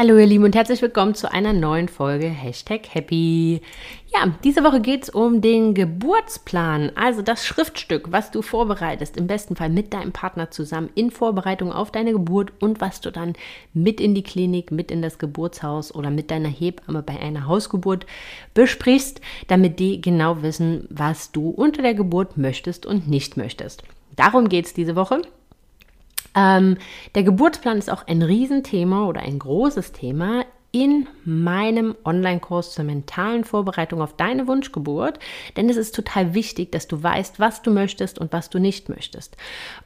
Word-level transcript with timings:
Hallo 0.00 0.16
ihr 0.16 0.26
Lieben 0.26 0.44
und 0.44 0.54
herzlich 0.54 0.80
willkommen 0.80 1.16
zu 1.16 1.32
einer 1.32 1.52
neuen 1.52 1.88
Folge 1.88 2.28
Hashtag 2.28 2.94
Happy. 2.94 3.60
Ja, 4.14 4.32
diese 4.44 4.62
Woche 4.62 4.80
geht 4.80 5.02
es 5.02 5.10
um 5.10 5.40
den 5.40 5.74
Geburtsplan, 5.74 6.92
also 6.94 7.20
das 7.20 7.44
Schriftstück, 7.44 8.12
was 8.12 8.30
du 8.30 8.40
vorbereitest, 8.40 9.16
im 9.16 9.26
besten 9.26 9.56
Fall 9.56 9.70
mit 9.70 9.92
deinem 9.92 10.12
Partner 10.12 10.52
zusammen 10.52 10.88
in 10.94 11.10
Vorbereitung 11.10 11.72
auf 11.72 11.90
deine 11.90 12.12
Geburt 12.12 12.52
und 12.60 12.80
was 12.80 13.00
du 13.00 13.10
dann 13.10 13.32
mit 13.74 14.00
in 14.00 14.14
die 14.14 14.22
Klinik, 14.22 14.70
mit 14.70 14.92
in 14.92 15.02
das 15.02 15.18
Geburtshaus 15.18 15.92
oder 15.92 16.10
mit 16.10 16.30
deiner 16.30 16.48
Hebamme 16.48 17.02
bei 17.02 17.18
einer 17.18 17.48
Hausgeburt 17.48 18.06
besprichst, 18.54 19.20
damit 19.48 19.80
die 19.80 20.00
genau 20.00 20.42
wissen, 20.42 20.86
was 20.90 21.32
du 21.32 21.50
unter 21.50 21.82
der 21.82 21.94
Geburt 21.94 22.36
möchtest 22.36 22.86
und 22.86 23.08
nicht 23.08 23.36
möchtest. 23.36 23.82
Darum 24.14 24.48
geht 24.48 24.66
es 24.66 24.74
diese 24.74 24.94
Woche. 24.94 25.22
Ähm, 26.38 26.76
der 27.16 27.24
Geburtsplan 27.24 27.78
ist 27.78 27.90
auch 27.90 28.06
ein 28.06 28.22
Riesenthema 28.22 29.06
oder 29.06 29.22
ein 29.22 29.40
großes 29.40 29.90
Thema 29.90 30.44
in 30.70 31.08
meinem 31.24 31.96
Online-Kurs 32.04 32.74
zur 32.74 32.84
mentalen 32.84 33.42
Vorbereitung 33.42 34.02
auf 34.02 34.14
deine 34.16 34.46
Wunschgeburt, 34.46 35.18
denn 35.56 35.68
es 35.68 35.76
ist 35.76 35.94
total 35.94 36.34
wichtig, 36.34 36.70
dass 36.70 36.86
du 36.86 37.02
weißt, 37.02 37.40
was 37.40 37.62
du 37.62 37.70
möchtest 37.70 38.18
und 38.18 38.32
was 38.32 38.50
du 38.50 38.60
nicht 38.60 38.88
möchtest. 38.88 39.36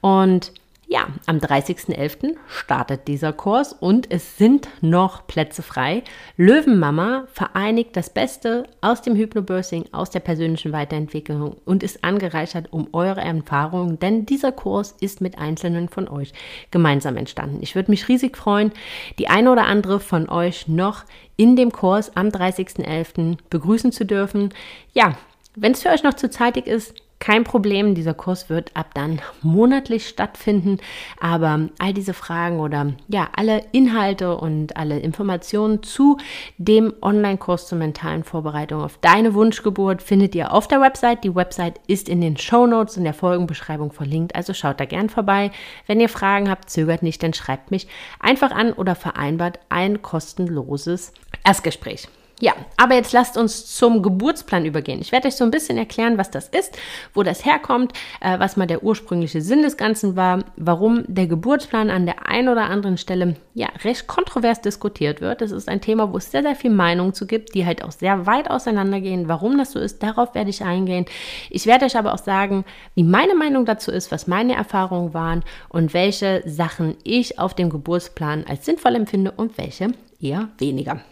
Und 0.00 0.52
ja, 0.88 1.06
am 1.26 1.38
30.11. 1.38 2.36
startet 2.46 3.08
dieser 3.08 3.32
Kurs 3.32 3.72
und 3.72 4.10
es 4.10 4.36
sind 4.36 4.68
noch 4.82 5.26
Plätze 5.26 5.62
frei. 5.62 6.02
Löwenmama 6.36 7.24
vereinigt 7.32 7.96
das 7.96 8.10
Beste 8.10 8.64
aus 8.82 9.00
dem 9.00 9.16
Hypnobirthing, 9.16 9.86
aus 9.92 10.10
der 10.10 10.20
persönlichen 10.20 10.72
Weiterentwicklung 10.72 11.56
und 11.64 11.82
ist 11.82 12.04
angereichert 12.04 12.72
um 12.72 12.88
eure 12.92 13.22
Erfahrungen, 13.22 14.00
denn 14.00 14.26
dieser 14.26 14.52
Kurs 14.52 14.94
ist 15.00 15.22
mit 15.22 15.38
Einzelnen 15.38 15.88
von 15.88 16.08
euch 16.08 16.34
gemeinsam 16.70 17.16
entstanden. 17.16 17.60
Ich 17.62 17.74
würde 17.74 17.90
mich 17.90 18.08
riesig 18.08 18.36
freuen, 18.36 18.70
die 19.18 19.28
eine 19.28 19.50
oder 19.50 19.64
andere 19.64 19.98
von 19.98 20.28
euch 20.28 20.68
noch 20.68 21.04
in 21.36 21.56
dem 21.56 21.72
Kurs 21.72 22.16
am 22.16 22.28
30.11. 22.28 23.38
begrüßen 23.48 23.92
zu 23.92 24.04
dürfen. 24.04 24.52
Ja, 24.92 25.16
wenn 25.54 25.72
es 25.72 25.82
für 25.82 25.90
euch 25.90 26.02
noch 26.02 26.14
zu 26.14 26.28
zeitig 26.28 26.66
ist, 26.66 26.94
kein 27.22 27.44
Problem, 27.44 27.94
dieser 27.94 28.14
Kurs 28.14 28.50
wird 28.50 28.76
ab 28.76 28.94
dann 28.94 29.22
monatlich 29.42 30.08
stattfinden, 30.08 30.78
aber 31.20 31.68
all 31.78 31.94
diese 31.94 32.14
Fragen 32.14 32.58
oder 32.58 32.94
ja, 33.06 33.28
alle 33.36 33.62
Inhalte 33.70 34.36
und 34.36 34.76
alle 34.76 34.98
Informationen 34.98 35.84
zu 35.84 36.18
dem 36.58 36.92
Online-Kurs 37.00 37.68
zur 37.68 37.78
mentalen 37.78 38.24
Vorbereitung 38.24 38.82
auf 38.82 38.98
deine 39.00 39.34
Wunschgeburt 39.34 40.02
findet 40.02 40.34
ihr 40.34 40.52
auf 40.52 40.66
der 40.66 40.80
Website. 40.80 41.22
Die 41.22 41.36
Website 41.36 41.78
ist 41.86 42.08
in 42.08 42.20
den 42.20 42.36
Show 42.36 42.66
Notes 42.66 42.96
in 42.96 43.04
der 43.04 43.14
Folgenbeschreibung 43.14 43.92
verlinkt, 43.92 44.34
also 44.34 44.52
schaut 44.52 44.80
da 44.80 44.84
gern 44.84 45.08
vorbei. 45.08 45.52
Wenn 45.86 46.00
ihr 46.00 46.08
Fragen 46.08 46.50
habt, 46.50 46.70
zögert 46.70 47.04
nicht, 47.04 47.22
dann 47.22 47.34
schreibt 47.34 47.70
mich 47.70 47.86
einfach 48.18 48.50
an 48.50 48.72
oder 48.72 48.96
vereinbart 48.96 49.60
ein 49.68 50.02
kostenloses 50.02 51.12
Erstgespräch. 51.44 52.08
Ja, 52.42 52.54
aber 52.76 52.96
jetzt 52.96 53.12
lasst 53.12 53.36
uns 53.36 53.72
zum 53.72 54.02
Geburtsplan 54.02 54.64
übergehen. 54.64 55.00
Ich 55.00 55.12
werde 55.12 55.28
euch 55.28 55.36
so 55.36 55.44
ein 55.44 55.52
bisschen 55.52 55.78
erklären, 55.78 56.18
was 56.18 56.28
das 56.28 56.48
ist, 56.48 56.76
wo 57.14 57.22
das 57.22 57.44
herkommt, 57.44 57.92
äh, 58.20 58.36
was 58.36 58.56
mal 58.56 58.66
der 58.66 58.82
ursprüngliche 58.82 59.40
Sinn 59.40 59.62
des 59.62 59.76
Ganzen 59.76 60.16
war, 60.16 60.42
warum 60.56 61.04
der 61.06 61.28
Geburtsplan 61.28 61.88
an 61.88 62.04
der 62.04 62.26
einen 62.26 62.48
oder 62.48 62.64
anderen 62.64 62.98
Stelle 62.98 63.36
ja 63.54 63.68
recht 63.84 64.08
kontrovers 64.08 64.60
diskutiert 64.60 65.20
wird. 65.20 65.40
Das 65.40 65.52
ist 65.52 65.68
ein 65.68 65.80
Thema, 65.80 66.12
wo 66.12 66.16
es 66.16 66.32
sehr, 66.32 66.42
sehr 66.42 66.56
viel 66.56 66.72
Meinung 66.72 67.14
zu 67.14 67.28
gibt, 67.28 67.54
die 67.54 67.64
halt 67.64 67.84
auch 67.84 67.92
sehr 67.92 68.26
weit 68.26 68.50
auseinandergehen. 68.50 69.28
Warum 69.28 69.56
das 69.56 69.70
so 69.70 69.78
ist, 69.78 70.02
darauf 70.02 70.34
werde 70.34 70.50
ich 70.50 70.64
eingehen. 70.64 71.04
Ich 71.48 71.66
werde 71.66 71.84
euch 71.84 71.96
aber 71.96 72.12
auch 72.12 72.18
sagen, 72.18 72.64
wie 72.96 73.04
meine 73.04 73.36
Meinung 73.36 73.66
dazu 73.66 73.92
ist, 73.92 74.10
was 74.10 74.26
meine 74.26 74.56
Erfahrungen 74.56 75.14
waren 75.14 75.44
und 75.68 75.94
welche 75.94 76.42
Sachen 76.44 76.96
ich 77.04 77.38
auf 77.38 77.54
dem 77.54 77.70
Geburtsplan 77.70 78.46
als 78.48 78.64
sinnvoll 78.64 78.96
empfinde 78.96 79.30
und 79.30 79.56
welche 79.58 79.92
eher 80.20 80.48
weniger. 80.58 81.02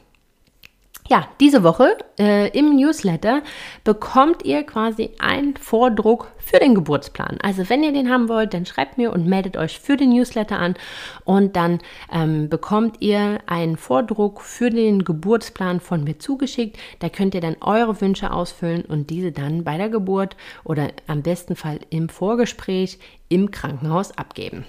Ja, 1.10 1.26
diese 1.40 1.64
Woche 1.64 1.98
äh, 2.20 2.56
im 2.56 2.76
Newsletter 2.76 3.42
bekommt 3.82 4.44
ihr 4.44 4.62
quasi 4.62 5.10
einen 5.18 5.56
Vordruck 5.56 6.30
für 6.38 6.60
den 6.60 6.76
Geburtsplan. 6.76 7.38
Also 7.42 7.68
wenn 7.68 7.82
ihr 7.82 7.92
den 7.92 8.08
haben 8.08 8.28
wollt, 8.28 8.54
dann 8.54 8.64
schreibt 8.64 8.96
mir 8.96 9.12
und 9.12 9.26
meldet 9.26 9.56
euch 9.56 9.80
für 9.80 9.96
den 9.96 10.10
Newsletter 10.10 10.60
an 10.60 10.76
und 11.24 11.56
dann 11.56 11.80
ähm, 12.12 12.48
bekommt 12.48 12.98
ihr 13.00 13.40
einen 13.46 13.76
Vordruck 13.76 14.40
für 14.40 14.70
den 14.70 15.02
Geburtsplan 15.02 15.80
von 15.80 16.04
mir 16.04 16.20
zugeschickt. 16.20 16.78
Da 17.00 17.08
könnt 17.08 17.34
ihr 17.34 17.40
dann 17.40 17.56
eure 17.60 18.00
Wünsche 18.00 18.32
ausfüllen 18.32 18.84
und 18.84 19.10
diese 19.10 19.32
dann 19.32 19.64
bei 19.64 19.78
der 19.78 19.88
Geburt 19.88 20.36
oder 20.62 20.92
am 21.08 21.22
besten 21.22 21.56
Fall 21.56 21.80
im 21.90 22.08
Vorgespräch 22.08 23.00
im 23.28 23.50
Krankenhaus 23.50 24.16
abgeben. 24.16 24.64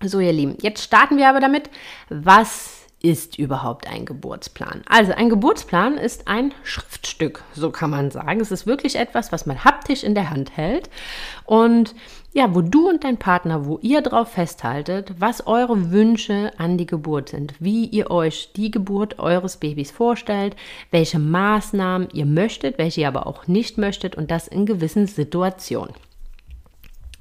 So 0.00 0.18
ihr 0.18 0.32
Lieben, 0.32 0.56
jetzt 0.60 0.82
starten 0.82 1.16
wir 1.16 1.28
aber 1.28 1.38
damit, 1.38 1.70
was 2.08 2.81
ist 3.02 3.38
überhaupt 3.38 3.86
ein 3.86 4.04
Geburtsplan? 4.04 4.82
Also 4.88 5.12
ein 5.12 5.28
Geburtsplan 5.28 5.98
ist 5.98 6.28
ein 6.28 6.54
Schriftstück, 6.62 7.42
so 7.54 7.70
kann 7.70 7.90
man 7.90 8.10
sagen. 8.10 8.40
Es 8.40 8.50
ist 8.50 8.66
wirklich 8.66 8.96
etwas, 8.96 9.32
was 9.32 9.44
man 9.46 9.64
haptisch 9.64 10.04
in 10.04 10.14
der 10.14 10.30
Hand 10.30 10.56
hält 10.56 10.88
und 11.44 11.94
ja, 12.34 12.54
wo 12.54 12.62
du 12.62 12.88
und 12.88 13.04
dein 13.04 13.18
Partner, 13.18 13.66
wo 13.66 13.78
ihr 13.82 14.00
drauf 14.00 14.32
festhaltet, 14.32 15.12
was 15.18 15.46
eure 15.46 15.90
Wünsche 15.90 16.52
an 16.56 16.78
die 16.78 16.86
Geburt 16.86 17.28
sind, 17.28 17.54
wie 17.58 17.84
ihr 17.84 18.10
euch 18.10 18.52
die 18.56 18.70
Geburt 18.70 19.18
eures 19.18 19.58
Babys 19.58 19.90
vorstellt, 19.90 20.56
welche 20.90 21.18
Maßnahmen 21.18 22.08
ihr 22.12 22.24
möchtet, 22.24 22.78
welche 22.78 23.02
ihr 23.02 23.08
aber 23.08 23.26
auch 23.26 23.48
nicht 23.48 23.76
möchtet 23.76 24.14
und 24.14 24.30
das 24.30 24.48
in 24.48 24.64
gewissen 24.64 25.06
Situationen. 25.06 25.92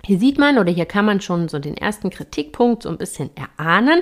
Hier 0.06 0.19
sieht 0.19 0.38
man 0.38 0.57
oder 0.57 0.72
hier 0.72 0.85
kann 0.85 1.06
man 1.06 1.22
schon 1.22 1.47
so 1.47 1.59
den 1.59 1.78
ersten 1.78 2.09
Kritikpunkt 2.09 2.84
so 2.84 2.89
ein 2.89 2.97
bisschen 2.97 3.29
erahnen, 3.35 4.01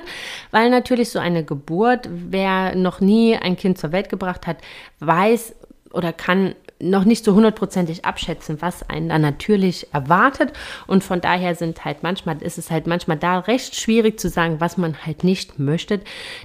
weil 0.50 0.70
natürlich 0.70 1.10
so 1.10 1.18
eine 1.18 1.44
Geburt, 1.44 2.08
wer 2.10 2.74
noch 2.74 3.00
nie 3.00 3.36
ein 3.36 3.56
Kind 3.56 3.78
zur 3.78 3.92
Welt 3.92 4.08
gebracht 4.08 4.46
hat, 4.46 4.58
weiß 5.00 5.54
oder 5.92 6.12
kann 6.12 6.54
noch 6.80 7.04
nicht 7.04 7.24
so 7.24 7.34
hundertprozentig 7.34 8.04
abschätzen, 8.04 8.60
was 8.60 8.88
einen 8.88 9.08
da 9.08 9.18
natürlich 9.18 9.92
erwartet. 9.92 10.52
Und 10.86 11.04
von 11.04 11.20
daher 11.20 11.54
sind 11.54 11.84
halt 11.84 12.02
manchmal, 12.02 12.42
ist 12.42 12.58
es 12.58 12.70
halt 12.70 12.86
manchmal 12.86 13.18
da 13.18 13.40
recht 13.40 13.76
schwierig 13.76 14.18
zu 14.18 14.28
sagen, 14.28 14.60
was 14.60 14.76
man 14.76 15.04
halt 15.04 15.24
nicht 15.24 15.58
möchte. 15.58 16.00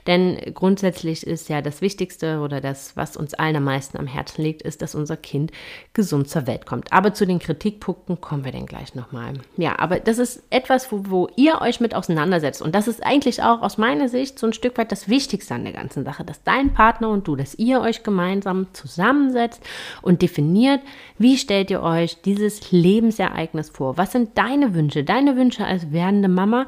Denn 0.07 0.37
grundsätzlich 0.53 1.25
ist 1.25 1.49
ja 1.49 1.61
das 1.61 1.81
Wichtigste 1.81 2.39
oder 2.39 2.61
das, 2.61 2.95
was 2.95 3.15
uns 3.17 3.33
allen 3.33 3.55
am 3.55 3.63
meisten 3.63 3.97
am 3.97 4.07
Herzen 4.07 4.43
liegt, 4.43 4.61
ist, 4.61 4.81
dass 4.81 4.95
unser 4.95 5.17
Kind 5.17 5.51
gesund 5.93 6.29
zur 6.29 6.47
Welt 6.47 6.65
kommt. 6.65 6.91
Aber 6.91 7.13
zu 7.13 7.25
den 7.25 7.39
Kritikpunkten 7.39 8.19
kommen 8.19 8.43
wir 8.43 8.51
dann 8.51 8.65
gleich 8.65 8.95
nochmal. 8.95 9.33
Ja, 9.57 9.79
aber 9.79 9.99
das 9.99 10.17
ist 10.17 10.43
etwas, 10.49 10.91
wo, 10.91 11.03
wo 11.07 11.29
ihr 11.35 11.61
euch 11.61 11.79
mit 11.79 11.95
auseinandersetzt. 11.95 12.61
Und 12.61 12.75
das 12.75 12.87
ist 12.87 13.03
eigentlich 13.05 13.41
auch 13.41 13.61
aus 13.61 13.77
meiner 13.77 14.09
Sicht 14.09 14.37
so 14.37 14.47
ein 14.47 14.53
Stück 14.53 14.77
weit 14.77 14.91
das 14.91 15.07
Wichtigste 15.07 15.53
an 15.53 15.63
der 15.63 15.73
ganzen 15.73 16.03
Sache, 16.03 16.23
dass 16.23 16.43
dein 16.43 16.73
Partner 16.73 17.09
und 17.09 17.27
du, 17.27 17.35
dass 17.35 17.55
ihr 17.55 17.81
euch 17.81 18.03
gemeinsam 18.03 18.67
zusammensetzt 18.73 19.61
und 20.01 20.24
definiert, 20.25 20.81
wie 21.19 21.37
stellt 21.37 21.69
ihr 21.69 21.83
euch 21.83 22.19
dieses 22.23 22.71
Lebensereignis 22.71 23.69
vor? 23.69 23.95
Was 23.97 24.11
sind 24.11 24.35
deine 24.39 24.73
Wünsche, 24.73 25.03
deine 25.03 25.35
Wünsche 25.37 25.65
als 25.65 25.91
werdende 25.91 26.27
Mama, 26.27 26.65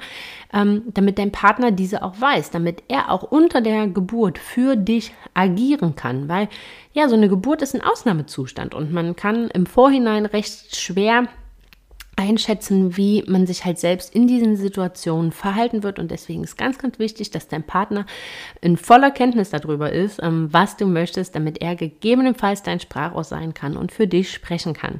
ähm, 0.54 0.84
damit 0.94 1.18
dein 1.18 1.32
Partner 1.32 1.72
diese 1.72 2.04
auch 2.04 2.22
weiß, 2.22 2.52
damit 2.52 2.84
er 2.88 3.12
auch 3.12 3.24
unter 3.24 3.62
der 3.62 3.88
Geburt 3.88 4.38
für 4.38 4.76
dich 4.76 5.12
agieren 5.34 5.96
kann, 5.96 6.30
weil 6.30 6.50
ja, 6.94 7.10
so 7.10 7.16
eine 7.16 7.30
Geburt 7.30 7.64
ist 7.64 7.74
ein 7.74 7.82
Ausnahmezustand 7.82 8.76
und 8.76 8.94
man 8.94 9.16
kann 9.16 9.50
im 9.50 9.66
Vorhinein 9.66 10.28
recht 10.28 10.76
schwer 10.76 11.28
einschätzen, 12.18 12.98
wie 12.98 13.24
man 13.28 13.48
sich 13.48 13.64
halt 13.64 13.80
selbst 13.80 14.14
in 14.14 14.28
diesen 14.28 14.58
Situationen 14.58 15.32
verhalten 15.32 15.84
wird. 15.84 16.00
Und 16.00 16.12
deswegen 16.12 16.44
ist 16.44 16.58
ganz, 16.58 16.78
ganz 16.78 17.00
wichtig, 17.00 17.32
dass 17.32 17.48
dein 17.48 17.64
Partner 17.64 18.06
in 18.60 18.76
voller 18.76 19.12
Kenntnis 19.12 19.52
darüber 19.52 19.92
ist, 19.94 20.20
ähm, 20.22 20.50
was 20.52 20.76
du 20.76 20.88
möchtest, 20.88 21.36
damit 21.36 21.62
er 21.62 21.76
gegebenenfalls 21.76 22.64
dein 22.64 22.80
Sprachrohr 22.80 23.24
sein 23.24 23.54
kann 23.54 23.78
und 23.78 23.92
für 23.92 24.08
dich 24.08 24.34
sprechen 24.34 24.74
kann. 24.74 25.00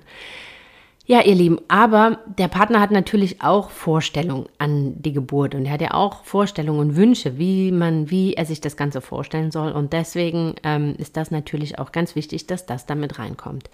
Ja, 1.10 1.22
ihr 1.22 1.36
Lieben, 1.36 1.60
aber 1.70 2.20
der 2.38 2.50
Partner 2.50 2.82
hat 2.82 2.92
natürlich 2.92 3.42
auch 3.42 3.70
Vorstellungen 3.70 4.48
an 4.58 5.02
die 5.02 5.14
Geburt 5.14 5.56
und 5.56 5.66
er 5.66 5.72
hat 5.72 5.82
ja 5.82 5.94
auch 5.94 6.26
Vorstellungen 6.26 6.82
und 6.82 6.96
Wünsche, 6.98 7.38
wie 7.38 7.72
man, 7.72 8.12
wie 8.12 8.34
er 8.34 8.46
sich 8.46 8.60
das 8.60 8.76
Ganze 8.76 9.00
vorstellen 9.00 9.50
soll. 9.50 9.72
Und 9.72 9.94
deswegen 9.94 10.56
ähm, 10.64 10.96
ist 10.98 11.16
das 11.16 11.32
natürlich 11.32 11.80
auch 11.80 11.94
ganz 11.94 12.16
wichtig, 12.16 12.46
dass 12.46 12.66
das 12.66 12.86
damit 12.86 13.20
reinkommt. 13.20 13.70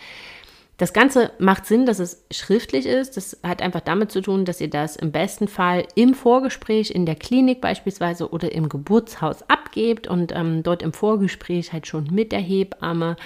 Das 0.78 0.92
Ganze 0.92 1.32
macht 1.38 1.68
Sinn, 1.68 1.86
dass 1.86 2.00
es 2.00 2.26
schriftlich 2.32 2.88
ist. 2.88 3.16
Das 3.16 3.40
hat 3.44 3.62
einfach 3.62 3.82
damit 3.82 4.12
zu 4.12 4.22
tun, 4.22 4.44
dass 4.44 4.60
ihr 4.60 4.72
das 4.72 4.96
im 4.96 5.12
besten 5.12 5.48
Fall 5.48 5.86
im 5.94 6.16
Vorgespräch 6.16 6.90
in 6.90 7.06
der 7.06 7.16
Klinik 7.16 7.62
beispielsweise 7.62 8.32
oder 8.32 8.52
im 8.52 8.70
Geburtshaus 8.70 9.48
abgebt 9.48 10.08
und 10.08 10.32
ähm, 10.36 10.64
dort 10.64 10.82
im 10.82 10.92
Vorgespräch 10.92 11.74
halt 11.74 11.86
schon 11.86 12.08
mit 12.12 12.32
der 12.32 12.40
Hebamme 12.40 13.18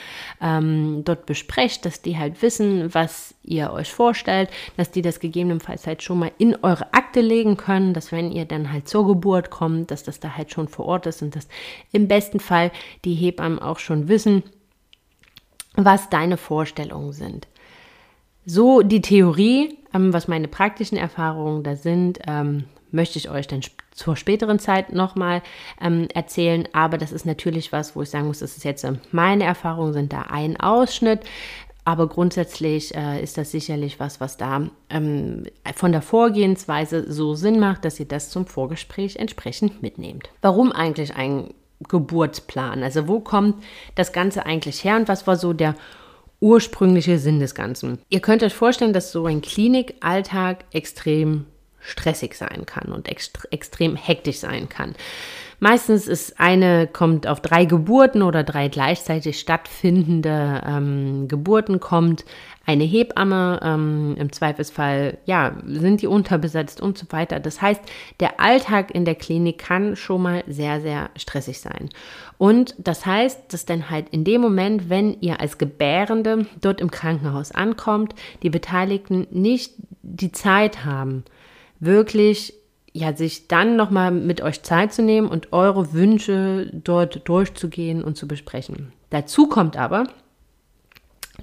ähm, 0.42 1.04
dort 1.06 1.26
besprecht, 1.26 1.86
dass 1.86 2.02
die 2.02 2.18
halt 2.18 2.42
wissen, 2.42 2.94
was 2.94 3.34
ihr 3.44 3.72
euch 3.72 3.94
vorstellt, 3.94 4.50
dass 4.76 4.92
die 4.92 5.02
das 5.02 5.22
gegebenenfalls 5.22 5.88
halt 5.88 6.04
schon 6.04 6.20
mal 6.20 6.32
in 6.38 6.58
eure 6.64 6.94
Akte 6.94 7.22
legen 7.22 7.56
können, 7.56 7.94
dass 7.94 8.12
wenn 8.12 8.30
ihr 8.30 8.44
dann 8.44 8.74
halt 8.74 8.90
zur 8.90 9.08
Geburt 9.08 9.52
kommt, 9.52 9.90
dass 9.90 10.04
das 10.04 10.20
da 10.20 10.36
halt 10.36 10.52
schon 10.52 10.68
vor 10.68 10.86
Ort 10.86 11.06
ist 11.06 11.22
und 11.22 11.34
dass 11.34 11.48
im 11.94 12.10
besten 12.10 12.42
Fall 12.42 12.72
die 13.06 13.16
Hebammen 13.16 13.60
auch 13.60 13.80
schon 13.80 14.10
wissen, 14.10 14.44
was 15.78 16.10
deine 16.10 16.38
Vorstellungen 16.38 17.14
sind. 17.14 17.48
So 18.46 18.82
die 18.82 19.02
Theorie, 19.02 19.78
ähm, 19.94 20.12
was 20.12 20.28
meine 20.28 20.48
praktischen 20.48 20.98
Erfahrungen 20.98 21.64
da 21.64 21.76
sind, 21.76 22.20
ähm, 22.28 22.66
möchte 22.92 23.20
ich 23.20 23.30
euch 23.30 23.48
dann 23.48 23.62
zur 23.92 24.16
späteren 24.16 24.60
Zeit 24.60 24.94
nochmal 24.94 25.42
ähm, 25.82 26.08
erzählen. 26.14 26.68
Aber 26.74 26.98
das 26.98 27.12
ist 27.12 27.26
natürlich 27.26 27.72
was, 27.72 27.96
wo 27.96 28.02
ich 28.02 28.10
sagen 28.10 28.28
muss, 28.28 28.40
das 28.40 28.58
ist 28.58 28.64
jetzt 28.64 28.84
ähm, 28.84 29.00
meine 29.12 29.44
Erfahrungen, 29.44 29.94
sind 29.94 30.14
da 30.14 30.22
ein 30.30 30.60
Ausschnitt. 30.60 31.22
Aber 31.84 32.08
grundsätzlich 32.08 32.94
äh, 32.96 33.22
ist 33.22 33.38
das 33.38 33.52
sicherlich 33.52 34.00
was, 34.00 34.20
was 34.20 34.36
da 34.36 34.70
ähm, 34.90 35.46
von 35.76 35.94
der 35.94 36.02
Vorgehensweise 36.02 37.12
so 37.12 37.34
Sinn 37.34 37.60
macht, 37.60 37.86
dass 37.86 38.00
ihr 38.00 38.08
das 38.08 38.30
zum 38.30 38.46
Vorgespräch 38.46 39.16
entsprechend 39.16 39.82
mitnehmt. 39.82 40.30
Warum 40.42 40.74
eigentlich 40.74 41.16
ein 41.16 41.54
Geburtsplan? 41.88 42.84
Also 42.84 43.08
wo 43.08 43.20
kommt 43.20 43.64
das 43.96 44.12
Ganze 44.14 44.46
eigentlich 44.46 44.84
her 44.84 44.96
und 44.96 45.08
was 45.08 45.28
war 45.28 45.36
so 45.36 45.54
der 45.54 45.76
ursprüngliche 46.40 47.20
Sinn 47.20 47.40
des 47.40 47.56
Ganzen? 47.56 48.00
Ihr 48.10 48.20
könnt 48.20 48.44
euch 48.44 48.54
vorstellen, 48.54 48.94
dass 48.94 49.12
so 49.12 49.26
ein 49.26 49.42
Klinikalltag 49.42 50.66
extrem 50.72 51.46
stressig 51.80 52.36
sein 52.36 52.66
kann 52.66 52.92
und 52.92 53.08
ext 53.08 53.48
extrem 53.52 53.96
hektisch 53.96 54.40
sein 54.40 54.68
kann. 54.68 54.96
Meistens 55.60 56.08
ist 56.08 56.40
eine, 56.40 56.86
kommt 56.86 57.26
auf 57.26 57.42
drei 57.42 57.66
Geburten 57.66 58.22
oder 58.22 58.44
drei 58.44 58.68
gleichzeitig 58.68 59.40
stattfindende 59.40 60.62
ähm, 60.68 61.28
Geburten 61.28 61.80
kommt 61.80 62.26
eine 62.68 62.84
Hebamme, 62.84 63.62
ähm, 63.64 64.16
im 64.20 64.32
Zweifelsfall, 64.34 65.18
ja, 65.26 65.56
sind 65.66 66.02
die 66.02 66.08
unterbesetzt 66.08 66.82
und 66.82 66.98
so 66.98 67.06
weiter. 67.12 67.40
Das 67.40 67.62
heißt, 67.62 67.82
der 68.20 68.42
Alltag 68.42 68.94
in 68.94 69.06
der 69.06 69.16
Klinik 69.16 69.58
kann 69.58 69.96
schon 69.96 70.22
mal 70.22 70.44
sehr, 70.48 70.82
sehr 70.82 71.10
stressig 71.16 71.62
sein. 71.62 71.90
Und 72.38 72.76
das 72.78 73.06
heißt, 73.06 73.54
dass 73.54 73.66
dann 73.66 73.90
halt 73.90 74.10
in 74.10 74.26
dem 74.26 74.42
Moment, 74.42 74.90
wenn 74.90 75.16
ihr 75.22 75.40
als 75.40 75.58
Gebärende 75.58 76.46
dort 76.60 76.82
im 76.82 76.92
Krankenhaus 76.92 77.54
ankommt, 77.54 78.14
die 78.44 78.50
Beteiligten 78.50 79.28
nicht 79.32 79.74
die 80.02 80.34
Zeit 80.34 80.84
haben, 80.84 81.24
wirklich 81.80 82.54
ja, 82.92 83.16
sich 83.16 83.48
dann 83.48 83.78
nochmal 83.78 84.12
mit 84.12 84.42
euch 84.42 84.64
Zeit 84.64 84.92
zu 84.92 85.04
nehmen 85.04 85.30
und 85.30 85.54
eure 85.54 85.94
Wünsche 85.94 86.70
dort 86.74 87.30
durchzugehen 87.30 88.04
und 88.04 88.18
zu 88.18 88.28
besprechen. 88.28 88.92
Dazu 89.10 89.48
kommt 89.48 89.78
aber, 89.78 90.08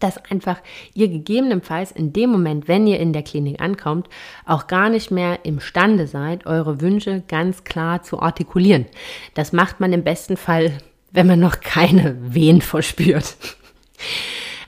dass 0.01 0.19
einfach 0.31 0.59
ihr 0.95 1.09
gegebenenfalls 1.09 1.93
in 1.93 2.13
dem 2.13 2.31
Moment, 2.31 2.69
wenn 2.69 2.87
ihr 2.87 3.01
in 3.01 3.13
der 3.13 3.23
Klinik 3.23 3.61
ankommt, 3.61 4.09
auch 4.47 4.67
gar 4.67 4.91
nicht 4.91 5.11
mehr 5.11 5.45
imstande 5.45 6.07
seid, 6.07 6.47
eure 6.47 6.81
Wünsche 6.81 7.23
ganz 7.29 7.65
klar 7.65 8.03
zu 8.03 8.21
artikulieren. 8.21 8.87
Das 9.35 9.53
macht 9.53 9.81
man 9.81 9.93
im 9.93 10.05
besten 10.05 10.37
Fall, 10.37 10.73
wenn 11.13 11.27
man 11.27 11.41
noch 11.41 11.61
keine 11.61 12.17
Wehen 12.35 12.61
verspürt. 12.61 13.37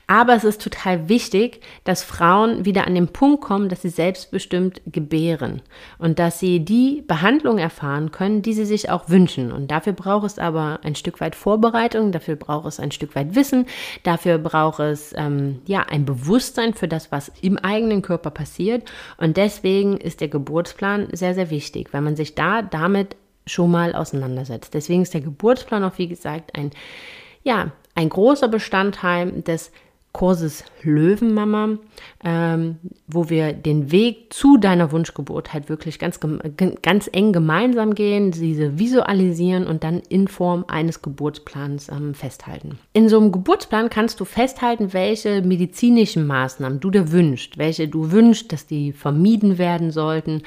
Aber 0.09 0.35
es 0.35 0.45
ist 0.45 0.61
total 0.61 1.09
wichtig, 1.09 1.59
dass 1.83 2.01
Frauen 2.01 2.63
wieder 2.63 2.87
an 2.87 2.95
den 2.95 3.09
Punkt 3.09 3.41
kommen, 3.41 3.67
dass 3.67 3.81
sie 3.81 3.89
selbstbestimmt 3.89 4.81
gebären 4.85 5.61
und 5.99 6.17
dass 6.17 6.39
sie 6.39 6.61
die 6.61 7.03
Behandlung 7.05 7.57
erfahren 7.57 8.11
können, 8.11 8.41
die 8.41 8.53
sie 8.53 8.65
sich 8.65 8.89
auch 8.89 9.09
wünschen. 9.09 9.51
Und 9.51 9.69
dafür 9.69 9.91
braucht 9.91 10.25
es 10.25 10.39
aber 10.39 10.79
ein 10.83 10.95
Stück 10.95 11.19
weit 11.19 11.35
Vorbereitung, 11.35 12.13
dafür 12.13 12.37
braucht 12.37 12.67
es 12.67 12.79
ein 12.79 12.91
Stück 12.91 13.15
weit 13.15 13.35
Wissen, 13.35 13.65
dafür 14.03 14.37
braucht 14.37 14.79
es 14.79 15.13
ähm, 15.17 15.59
ja 15.65 15.81
ein 15.81 16.05
Bewusstsein 16.05 16.73
für 16.73 16.87
das, 16.87 17.11
was 17.11 17.29
im 17.41 17.57
eigenen 17.57 18.01
Körper 18.01 18.31
passiert. 18.31 18.89
Und 19.17 19.35
deswegen 19.35 19.97
ist 19.97 20.21
der 20.21 20.29
Geburtsplan 20.29 21.09
sehr, 21.11 21.33
sehr 21.33 21.49
wichtig, 21.49 21.89
weil 21.91 22.01
man 22.01 22.15
sich 22.15 22.33
da 22.33 22.61
damit 22.61 23.17
schon 23.45 23.71
mal 23.71 23.93
auseinandersetzt. 23.93 24.73
Deswegen 24.73 25.01
ist 25.01 25.13
der 25.13 25.21
Geburtsplan 25.21 25.83
auch, 25.83 25.97
wie 25.97 26.07
gesagt, 26.07 26.57
ein 26.57 26.71
ja, 27.43 27.71
ein 27.95 28.09
großer 28.09 28.49
Bestandteil 28.49 29.41
des 29.41 29.71
Kurses 30.17 30.63
Löwenmama, 30.81 31.77
ähm, 32.25 32.77
wo 33.05 33.29
wir 33.29 33.53
den 33.53 33.91
Weg 33.91 34.33
zu 34.33 34.57
deiner 34.57 34.91
Wunschgeburt 34.91 35.53
halt 35.53 35.69
wirklich 35.69 35.99
ganz, 35.99 36.19
ganz 36.81 37.09
eng 37.13 37.33
gemeinsam 37.33 37.93
gehen, 37.93 38.31
diese 38.31 38.79
visualisieren 38.79 39.67
und 39.67 39.83
dann 39.83 40.01
in 40.09 40.27
Form 40.27 40.65
eines 40.69 41.03
Geburtsplans 41.03 41.89
ähm, 41.89 42.15
festhalten. 42.15 42.79
In 42.93 43.09
so 43.09 43.19
einem 43.19 43.31
Geburtsplan 43.31 43.91
kannst 43.91 44.19
du 44.19 44.25
festhalten, 44.25 44.91
welche 44.91 45.43
medizinischen 45.43 46.25
Maßnahmen 46.25 46.79
du 46.79 46.89
dir 46.89 47.11
wünschst, 47.11 47.59
welche 47.59 47.87
du 47.87 48.11
wünschst, 48.11 48.51
dass 48.51 48.65
die 48.65 48.93
vermieden 48.93 49.59
werden 49.59 49.91
sollten 49.91 50.41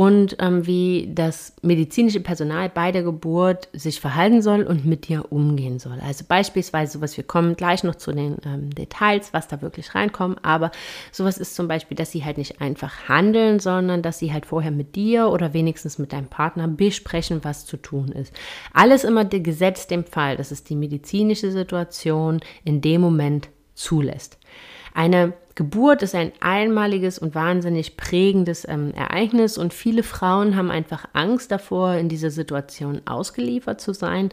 und 0.00 0.36
ähm, 0.38 0.66
wie 0.66 1.10
das 1.14 1.52
medizinische 1.60 2.20
Personal 2.20 2.70
bei 2.70 2.90
der 2.90 3.02
Geburt 3.02 3.68
sich 3.74 4.00
verhalten 4.00 4.40
soll 4.40 4.62
und 4.62 4.86
mit 4.86 5.08
dir 5.08 5.30
umgehen 5.30 5.78
soll. 5.78 5.98
Also 6.00 6.24
beispielsweise 6.26 6.92
sowas, 6.92 7.18
wir 7.18 7.24
kommen 7.24 7.54
gleich 7.54 7.84
noch 7.84 7.96
zu 7.96 8.12
den 8.12 8.38
ähm, 8.46 8.70
Details, 8.70 9.34
was 9.34 9.46
da 9.46 9.60
wirklich 9.60 9.94
reinkommt, 9.94 10.38
aber 10.42 10.70
sowas 11.12 11.36
ist 11.36 11.54
zum 11.54 11.68
Beispiel, 11.68 11.98
dass 11.98 12.12
sie 12.12 12.24
halt 12.24 12.38
nicht 12.38 12.62
einfach 12.62 13.10
handeln, 13.10 13.58
sondern 13.60 14.00
dass 14.00 14.18
sie 14.18 14.32
halt 14.32 14.46
vorher 14.46 14.70
mit 14.70 14.96
dir 14.96 15.28
oder 15.28 15.52
wenigstens 15.52 15.98
mit 15.98 16.14
deinem 16.14 16.28
Partner 16.28 16.66
besprechen, 16.66 17.40
was 17.42 17.66
zu 17.66 17.76
tun 17.76 18.08
ist. 18.08 18.32
Alles 18.72 19.04
immer 19.04 19.26
gesetzt 19.26 19.90
dem 19.90 20.04
Fall, 20.04 20.38
dass 20.38 20.50
es 20.50 20.64
die 20.64 20.76
medizinische 20.76 21.52
Situation 21.52 22.40
in 22.64 22.80
dem 22.80 23.02
Moment 23.02 23.50
zulässt. 23.74 24.38
Eine 24.94 25.34
Geburt 25.60 26.00
ist 26.00 26.14
ein 26.14 26.32
einmaliges 26.40 27.18
und 27.18 27.34
wahnsinnig 27.34 27.98
prägendes 27.98 28.66
ähm, 28.66 28.94
Ereignis 28.94 29.58
und 29.58 29.74
viele 29.74 30.02
Frauen 30.02 30.56
haben 30.56 30.70
einfach 30.70 31.04
Angst 31.12 31.52
davor, 31.52 31.96
in 31.96 32.08
dieser 32.08 32.30
Situation 32.30 33.02
ausgeliefert 33.04 33.78
zu 33.78 33.92
sein, 33.92 34.30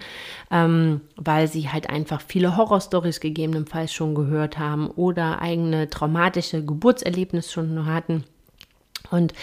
ähm, 0.52 1.02
weil 1.18 1.50
sie 1.50 1.68
halt 1.68 1.90
einfach 1.90 2.22
viele 2.22 2.56
Horrorstories 2.56 3.20
gegebenenfalls 3.20 3.92
schon 3.92 4.16
gehört 4.16 4.58
haben 4.58 4.90
oder 4.90 5.42
eigene 5.42 5.90
traumatische 5.90 6.64
Geburtserlebnisse 6.64 7.52
schon 7.52 7.86
hatten. 7.86 8.24
Und 9.12 9.34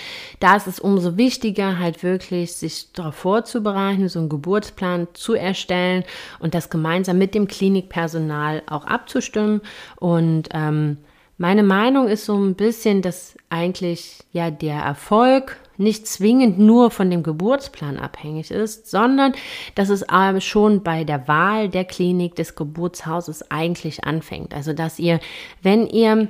da 0.41 0.57
ist 0.57 0.67
es 0.67 0.81
umso 0.81 1.19
wichtiger, 1.19 1.79
halt 1.79 2.03
wirklich 2.03 2.55
sich 2.55 2.93
darauf 2.93 3.17
vorzubereiten, 3.17 4.09
so 4.09 4.21
einen 4.21 4.31
Geburtsplan 4.31 5.09
zu 5.13 5.35
erstellen 5.35 6.05
und 6.39 6.55
das 6.55 6.71
gemeinsam 6.71 7.19
mit 7.19 7.35
dem 7.35 7.47
Klinikpersonal 7.47 8.63
auch 8.71 8.87
abzustimmen. 8.87 9.61
Und 9.97 10.49
ähm, 10.55 10.97
meine 11.37 11.63
Meinung 11.63 12.09
ist 12.09 12.27
so 12.27 12.37
ein 12.37 12.55
bisschen, 12.55 13.03
dass 13.03 13.37
eigentlich 13.49 14.21
ja 14.33 14.51
der 14.51 14.77
Erfolg 14.77 15.57
nicht 15.77 16.07
zwingend 16.07 16.59
nur 16.59 16.91
von 16.91 17.11
dem 17.11 17.23
Geburtsplan 17.23 17.99
abhängig 17.99 18.51
ist, 18.51 18.89
sondern 18.89 19.33
dass 19.75 19.89
es 19.89 20.09
aber 20.09 20.41
schon 20.41 20.83
bei 20.85 21.03
der 21.03 21.27
Wahl 21.27 21.69
der 21.69 21.85
Klinik 21.85 22.37
des 22.37 22.55
Geburtshauses 22.55 23.51
eigentlich 23.51 24.05
anfängt. 24.05 24.55
Also 24.55 24.73
dass 24.73 24.99
ihr, 25.01 25.19
wenn 25.63 25.89
ihr 25.89 26.29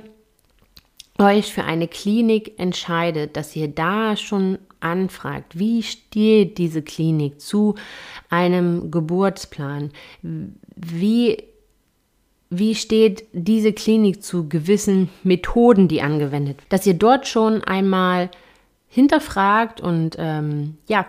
euch 1.19 1.53
für 1.53 1.63
eine 1.63 1.87
Klinik 1.87 2.59
entscheidet, 2.59 3.37
dass 3.37 3.55
ihr 3.55 3.67
da 3.67 4.17
schon 4.17 4.57
anfragt, 4.79 5.57
wie 5.57 5.83
steht 5.83 6.57
diese 6.57 6.81
Klinik 6.81 7.39
zu 7.39 7.75
einem 8.29 8.91
Geburtsplan, 8.91 9.91
wie 10.21 11.43
wie 12.49 12.75
steht 12.75 13.25
diese 13.33 13.73
Klinik 13.73 14.23
zu 14.23 14.47
gewissen 14.47 15.09
Methoden, 15.23 15.87
die 15.87 16.01
angewendet 16.01 16.57
werden, 16.57 16.67
dass 16.69 16.85
ihr 16.85 16.93
dort 16.93 17.27
schon 17.27 17.63
einmal 17.63 18.29
hinterfragt 18.87 19.81
und 19.81 20.15
ähm, 20.19 20.77
ja 20.87 21.05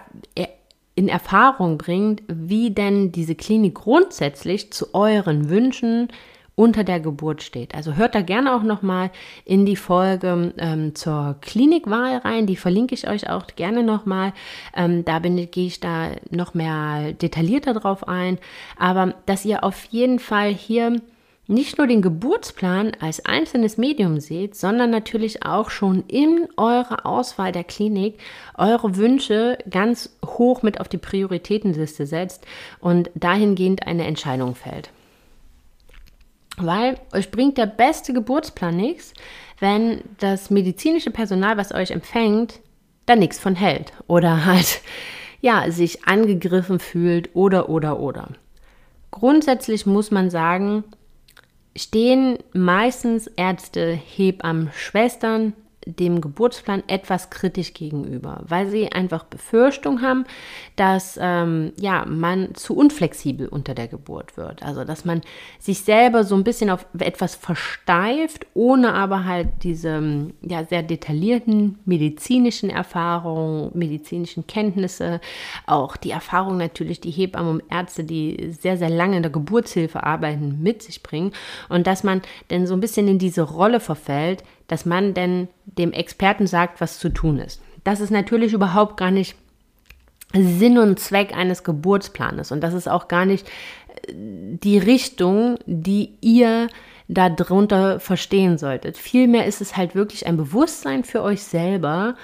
in 0.97 1.09
Erfahrung 1.09 1.77
bringt, 1.77 2.23
wie 2.27 2.71
denn 2.71 3.13
diese 3.13 3.35
Klinik 3.35 3.75
grundsätzlich 3.75 4.73
zu 4.73 4.95
euren 4.95 5.51
Wünschen 5.51 6.09
unter 6.57 6.85
der 6.85 7.01
Geburt 7.01 7.43
steht. 7.43 7.75
Also 7.75 7.95
hört 7.97 8.15
da 8.15 8.23
gerne 8.23 8.57
auch 8.57 8.63
nochmal 8.63 9.11
in 9.45 9.67
die 9.67 9.77
Folge 9.77 10.55
ähm, 10.57 10.95
zur 10.95 11.37
Klinikwahl 11.43 12.17
rein. 12.17 12.47
Die 12.47 12.57
verlinke 12.57 12.95
ich 12.95 13.07
euch 13.09 13.29
auch 13.29 13.47
gerne 13.57 13.83
nochmal. 13.83 14.33
Ähm, 14.75 15.05
da 15.05 15.19
bin, 15.19 15.37
gehe 15.51 15.67
ich 15.67 15.81
da 15.81 16.13
noch 16.31 16.55
mehr 16.55 17.13
detaillierter 17.13 17.75
drauf 17.75 18.09
ein. 18.09 18.39
Aber 18.79 19.15
dass 19.27 19.45
ihr 19.45 19.65
auf 19.65 19.85
jeden 19.85 20.19
Fall 20.19 20.49
hier 20.49 21.03
nicht 21.49 21.79
nur 21.79 21.87
den 21.87 22.03
Geburtsplan 22.03 22.93
als 23.01 23.25
einzelnes 23.25 23.79
Medium 23.79 24.19
seht, 24.19 24.57
sondern 24.57 24.91
natürlich 24.91 25.45
auch 25.45 25.71
schon 25.71 26.03
in 26.09 26.49
eurer 26.57 27.07
Auswahl 27.07 27.53
der 27.53 27.65
Klinik 27.65 28.19
eure 28.57 28.97
Wünsche 28.97 29.59
ganz 29.71 30.17
hoch 30.25 30.63
mit 30.63 30.81
auf 30.81 30.89
die 30.89 30.99
Prioritätenliste 30.99 32.07
setzt 32.07 32.45
und 32.81 33.11
dahingehend 33.15 33.87
eine 33.87 34.07
Entscheidung 34.07 34.55
fällt. 34.55 34.91
Weil 36.57 36.99
euch 37.13 37.31
bringt 37.31 37.59
der 37.59 37.67
beste 37.67 38.13
Geburtsplan 38.13 38.77
nichts, 38.77 39.13
wenn 39.61 40.03
das 40.19 40.51
medizinische 40.51 41.11
Personal, 41.11 41.57
was 41.57 41.73
euch 41.73 41.91
empfängt, 41.91 42.61
da 43.05 43.15
nichts 43.15 43.39
von 43.39 43.55
hält 43.55 43.93
oder 44.09 44.45
halt 44.47 44.81
ja, 45.41 45.71
sich 45.71 46.07
angegriffen 46.07 46.81
fühlt 46.81 47.37
oder 47.37 47.69
oder 47.69 48.01
oder. 48.01 48.31
Grundsätzlich 49.13 49.87
muss 49.87 50.11
man 50.11 50.29
sagen, 50.29 50.83
stehen 51.77 52.39
meistens 52.53 53.27
Ärzte, 53.27 53.93
Hebammen, 53.93 54.71
Schwestern 54.75 55.53
dem 55.87 56.21
Geburtsplan 56.21 56.83
etwas 56.89 57.31
kritisch 57.31 57.73
gegenüber, 57.73 58.43
weil 58.47 58.69
sie 58.69 58.91
einfach 58.91 59.25
Befürchtung 59.25 60.03
haben, 60.03 60.25
dass 60.75 61.17
ähm, 61.23 61.73
ja, 61.79 62.05
man 62.05 62.57
zu 62.57 62.77
unflexibel 62.77 63.47
unter 63.47 63.75
der 63.75 63.87
Geburt 63.87 64.37
wird. 64.37 64.65
Also 64.65 64.85
dass 64.85 65.05
man 65.05 65.23
sich 65.61 65.81
selber 65.81 66.25
so 66.25 66.35
ein 66.35 66.43
bisschen 66.43 66.71
auf 66.71 66.87
etwas 66.99 67.37
versteift, 67.37 68.47
ohne 68.53 68.95
aber 68.95 69.25
halt 69.25 69.49
diese 69.63 70.33
ja, 70.43 70.65
sehr 70.65 70.83
detaillierten 70.83 71.79
medizinischen 71.85 72.69
Erfahrungen, 72.69 73.71
medizinischen 73.75 74.49
Kenntnisse, 74.49 75.21
auch 75.67 75.97
die 75.97 76.11
Erfahrung 76.11 76.57
natürlich, 76.57 77.01
die 77.01 77.13
Hebammen 77.13 77.61
und 77.61 77.73
Ärzte, 77.73 78.03
die 78.03 78.49
sehr, 78.51 78.77
sehr 78.77 78.91
lange 78.91 79.17
in 79.17 79.23
der 79.23 79.31
Geburtshilfe 79.31 80.03
arbeiten, 80.03 80.59
mit 80.63 80.83
sich 80.83 81.05
bringen. 81.05 81.33
Und 81.69 81.87
dass 81.87 82.03
man 82.03 82.23
denn 82.51 82.67
so 82.67 82.75
ein 82.75 82.81
bisschen 82.81 83.07
in 83.07 83.21
diese 83.21 83.43
Rolle 83.43 83.79
verfällt, 83.79 84.43
dass 84.69 84.87
man 84.87 85.15
denn 85.15 85.49
dem 85.65 85.93
Experten 85.93 86.47
sagt, 86.47 86.81
was 86.81 86.99
zu 86.99 87.09
tun 87.09 87.39
ist. 87.39 87.61
Das 87.85 88.01
ist 88.01 88.11
natürlich 88.11 88.53
überhaupt 88.53 88.97
gar 88.97 89.11
nicht 89.11 89.37
Sinn 90.33 90.79
und 90.79 90.99
Zweck 90.99 91.37
eines 91.37 91.63
Geburtsplanes 91.65 92.51
und 92.51 92.61
das 92.61 92.75
ist 92.75 92.89
auch 92.89 93.09
gar 93.09 93.25
nicht 93.25 93.47
äh, 94.09 94.13
die 94.13 94.79
Richtung, 94.79 95.57
die 95.67 96.15
ihr 96.21 96.69
darunter 97.09 98.01
verstehen 98.01 98.59
solltet. 98.59 98.99
Vielmehr 98.99 99.47
ist 99.47 99.61
es 99.61 99.77
halt 99.77 99.95
wirklich 99.95 100.27
ein 100.27 100.37
Bewusstsein 100.37 101.05
für 101.05 101.23
euch 101.23 101.43
selber, 101.43 102.17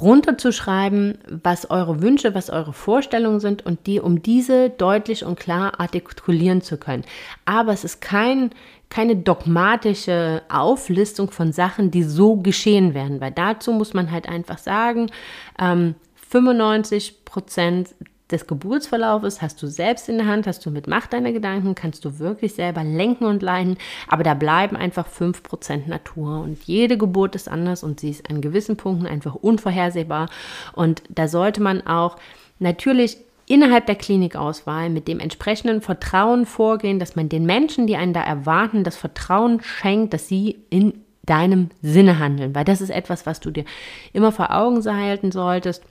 runterzuschreiben, 0.00 1.18
was 1.28 1.70
eure 1.70 2.02
Wünsche, 2.02 2.34
was 2.34 2.50
eure 2.50 2.72
Vorstellungen 2.72 3.40
sind 3.40 3.64
und 3.64 3.86
die, 3.86 4.00
um 4.00 4.22
diese 4.22 4.70
deutlich 4.70 5.24
und 5.24 5.38
klar 5.38 5.78
artikulieren 5.78 6.62
zu 6.62 6.78
können. 6.78 7.04
Aber 7.44 7.72
es 7.72 7.84
ist 7.84 8.00
kein, 8.00 8.50
keine 8.92 9.16
dogmatische 9.16 10.42
Auflistung 10.50 11.30
von 11.30 11.50
Sachen, 11.50 11.90
die 11.90 12.02
so 12.02 12.36
geschehen 12.36 12.92
werden, 12.92 13.22
weil 13.22 13.30
dazu 13.30 13.72
muss 13.72 13.94
man 13.94 14.10
halt 14.10 14.28
einfach 14.28 14.58
sagen, 14.58 15.10
ähm, 15.58 15.94
95 16.28 17.24
Prozent 17.24 17.94
des 18.30 18.46
Geburtsverlaufes 18.46 19.40
hast 19.40 19.62
du 19.62 19.66
selbst 19.66 20.10
in 20.10 20.18
der 20.18 20.26
Hand, 20.26 20.46
hast 20.46 20.66
du 20.66 20.70
mit 20.70 20.88
Macht 20.88 21.14
deiner 21.14 21.32
Gedanken, 21.32 21.74
kannst 21.74 22.04
du 22.04 22.18
wirklich 22.18 22.52
selber 22.52 22.84
lenken 22.84 23.24
und 23.24 23.40
leiten, 23.40 23.78
aber 24.08 24.24
da 24.24 24.34
bleiben 24.34 24.76
einfach 24.76 25.08
5% 25.08 25.88
Natur. 25.88 26.42
Und 26.42 26.62
jede 26.64 26.98
Geburt 26.98 27.34
ist 27.34 27.48
anders 27.48 27.82
und 27.82 27.98
sie 27.98 28.10
ist 28.10 28.28
an 28.28 28.42
gewissen 28.42 28.76
Punkten 28.76 29.06
einfach 29.06 29.34
unvorhersehbar. 29.34 30.28
Und 30.74 31.02
da 31.08 31.28
sollte 31.28 31.62
man 31.62 31.86
auch 31.86 32.16
natürlich 32.58 33.16
innerhalb 33.52 33.86
der 33.86 33.96
Klinikauswahl 33.96 34.90
mit 34.90 35.08
dem 35.08 35.20
entsprechenden 35.20 35.80
Vertrauen 35.80 36.46
vorgehen, 36.46 36.98
dass 36.98 37.16
man 37.16 37.28
den 37.28 37.44
Menschen, 37.44 37.86
die 37.86 37.96
einen 37.96 38.12
da 38.12 38.22
erwarten, 38.22 38.84
das 38.84 38.96
Vertrauen 38.96 39.60
schenkt, 39.62 40.14
dass 40.14 40.28
sie 40.28 40.58
in 40.70 40.94
deinem 41.24 41.68
Sinne 41.82 42.18
handeln, 42.18 42.54
weil 42.54 42.64
das 42.64 42.80
ist 42.80 42.90
etwas, 42.90 43.26
was 43.26 43.40
du 43.40 43.50
dir 43.50 43.64
immer 44.12 44.32
vor 44.32 44.50
Augen 44.54 44.84
halten 44.84 45.30
solltest 45.30 45.84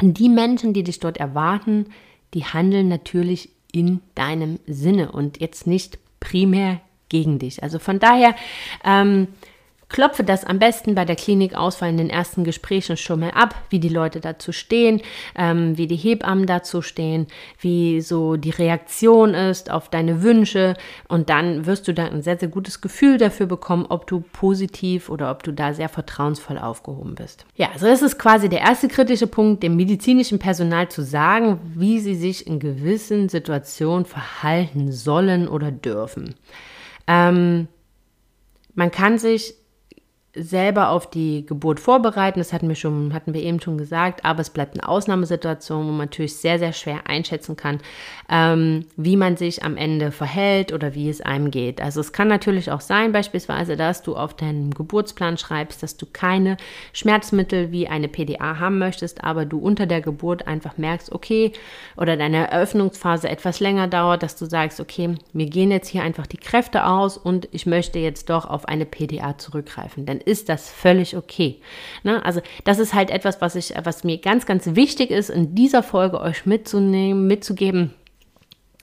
die 0.00 0.28
Menschen, 0.28 0.72
die 0.72 0.82
dich 0.82 1.00
dort 1.00 1.18
erwarten, 1.18 1.86
die 2.34 2.44
handeln 2.44 2.88
natürlich 2.88 3.50
in 3.72 4.00
deinem 4.14 4.58
Sinne 4.66 5.12
und 5.12 5.40
jetzt 5.40 5.66
nicht 5.66 5.98
primär 6.20 6.80
gegen 7.08 7.38
dich. 7.38 7.62
Also 7.62 7.78
von 7.78 7.98
daher 7.98 8.34
ähm, 8.84 9.28
Klopfe 9.94 10.24
das 10.24 10.42
am 10.42 10.58
besten 10.58 10.96
bei 10.96 11.04
der 11.04 11.14
Klinikauswahl 11.14 11.88
in 11.88 11.96
den 11.98 12.10
ersten 12.10 12.42
Gesprächen 12.42 12.96
schon 12.96 13.20
mal 13.20 13.30
ab, 13.30 13.54
wie 13.70 13.78
die 13.78 13.88
Leute 13.88 14.18
dazu 14.18 14.50
stehen, 14.50 15.00
ähm, 15.36 15.78
wie 15.78 15.86
die 15.86 15.94
Hebammen 15.94 16.46
dazu 16.46 16.82
stehen, 16.82 17.28
wie 17.60 18.00
so 18.00 18.34
die 18.34 18.50
Reaktion 18.50 19.34
ist 19.34 19.70
auf 19.70 19.88
deine 19.88 20.20
Wünsche 20.20 20.74
und 21.06 21.30
dann 21.30 21.66
wirst 21.66 21.86
du 21.86 21.94
da 21.94 22.06
ein 22.06 22.22
sehr, 22.22 22.36
sehr 22.36 22.48
gutes 22.48 22.80
Gefühl 22.80 23.18
dafür 23.18 23.46
bekommen, 23.46 23.86
ob 23.88 24.08
du 24.08 24.24
positiv 24.32 25.10
oder 25.10 25.30
ob 25.30 25.44
du 25.44 25.52
da 25.52 25.72
sehr 25.72 25.88
vertrauensvoll 25.88 26.58
aufgehoben 26.58 27.14
bist. 27.14 27.46
Ja, 27.54 27.68
also 27.72 27.86
das 27.86 28.02
ist 28.02 28.18
quasi 28.18 28.48
der 28.48 28.62
erste 28.62 28.88
kritische 28.88 29.28
Punkt, 29.28 29.62
dem 29.62 29.76
medizinischen 29.76 30.40
Personal 30.40 30.88
zu 30.88 31.02
sagen, 31.02 31.60
wie 31.72 32.00
sie 32.00 32.16
sich 32.16 32.48
in 32.48 32.58
gewissen 32.58 33.28
Situationen 33.28 34.06
verhalten 34.06 34.90
sollen 34.90 35.46
oder 35.46 35.70
dürfen. 35.70 36.34
Ähm, 37.06 37.68
man 38.74 38.90
kann 38.90 39.18
sich 39.18 39.54
selber 40.34 40.90
auf 40.90 41.08
die 41.08 41.46
Geburt 41.46 41.78
vorbereiten. 41.78 42.40
Das 42.40 42.52
hatten 42.52 42.68
wir 42.68 42.74
schon, 42.74 43.14
hatten 43.14 43.34
wir 43.34 43.42
eben 43.42 43.60
schon 43.60 43.78
gesagt, 43.78 44.24
aber 44.24 44.40
es 44.40 44.50
bleibt 44.50 44.74
eine 44.74 44.88
Ausnahmesituation, 44.88 45.86
wo 45.86 45.90
man 45.90 46.06
natürlich 46.06 46.36
sehr, 46.36 46.58
sehr 46.58 46.72
schwer 46.72 47.06
einschätzen 47.06 47.56
kann, 47.56 47.78
ähm, 48.28 48.86
wie 48.96 49.16
man 49.16 49.36
sich 49.36 49.62
am 49.62 49.76
Ende 49.76 50.10
verhält 50.10 50.72
oder 50.72 50.94
wie 50.94 51.08
es 51.08 51.20
einem 51.20 51.50
geht. 51.50 51.80
Also 51.80 52.00
es 52.00 52.12
kann 52.12 52.28
natürlich 52.28 52.70
auch 52.70 52.80
sein, 52.80 53.12
beispielsweise, 53.12 53.76
dass 53.76 54.02
du 54.02 54.16
auf 54.16 54.34
deinem 54.34 54.72
Geburtsplan 54.72 55.38
schreibst, 55.38 55.82
dass 55.82 55.96
du 55.96 56.06
keine 56.06 56.56
Schmerzmittel 56.92 57.70
wie 57.70 57.86
eine 57.86 58.08
PDA 58.08 58.58
haben 58.58 58.78
möchtest, 58.78 59.22
aber 59.22 59.44
du 59.44 59.58
unter 59.58 59.86
der 59.86 60.00
Geburt 60.00 60.48
einfach 60.48 60.78
merkst, 60.78 61.12
okay, 61.12 61.52
oder 61.96 62.16
deine 62.16 62.50
Eröffnungsphase 62.50 63.28
etwas 63.28 63.60
länger 63.60 63.86
dauert, 63.86 64.22
dass 64.24 64.36
du 64.36 64.46
sagst, 64.46 64.80
okay, 64.80 65.14
mir 65.32 65.46
gehen 65.46 65.70
jetzt 65.70 65.88
hier 65.88 66.02
einfach 66.02 66.26
die 66.26 66.38
Kräfte 66.38 66.86
aus 66.86 67.16
und 67.16 67.48
ich 67.52 67.66
möchte 67.66 68.00
jetzt 68.00 68.30
doch 68.30 68.46
auf 68.46 68.66
eine 68.66 68.84
PDA 68.84 69.38
zurückgreifen. 69.38 70.06
Denn 70.06 70.23
ist 70.24 70.48
das 70.48 70.70
völlig 70.70 71.16
okay. 71.16 71.60
Ne? 72.02 72.24
Also 72.24 72.40
das 72.64 72.78
ist 72.78 72.94
halt 72.94 73.10
etwas, 73.10 73.40
was 73.40 73.56
ich, 73.56 73.74
was 73.84 74.04
mir 74.04 74.18
ganz, 74.18 74.46
ganz 74.46 74.74
wichtig 74.74 75.10
ist, 75.10 75.30
in 75.30 75.54
dieser 75.54 75.82
Folge 75.82 76.20
euch 76.20 76.46
mitzunehmen, 76.46 77.26
mitzugeben 77.26 77.94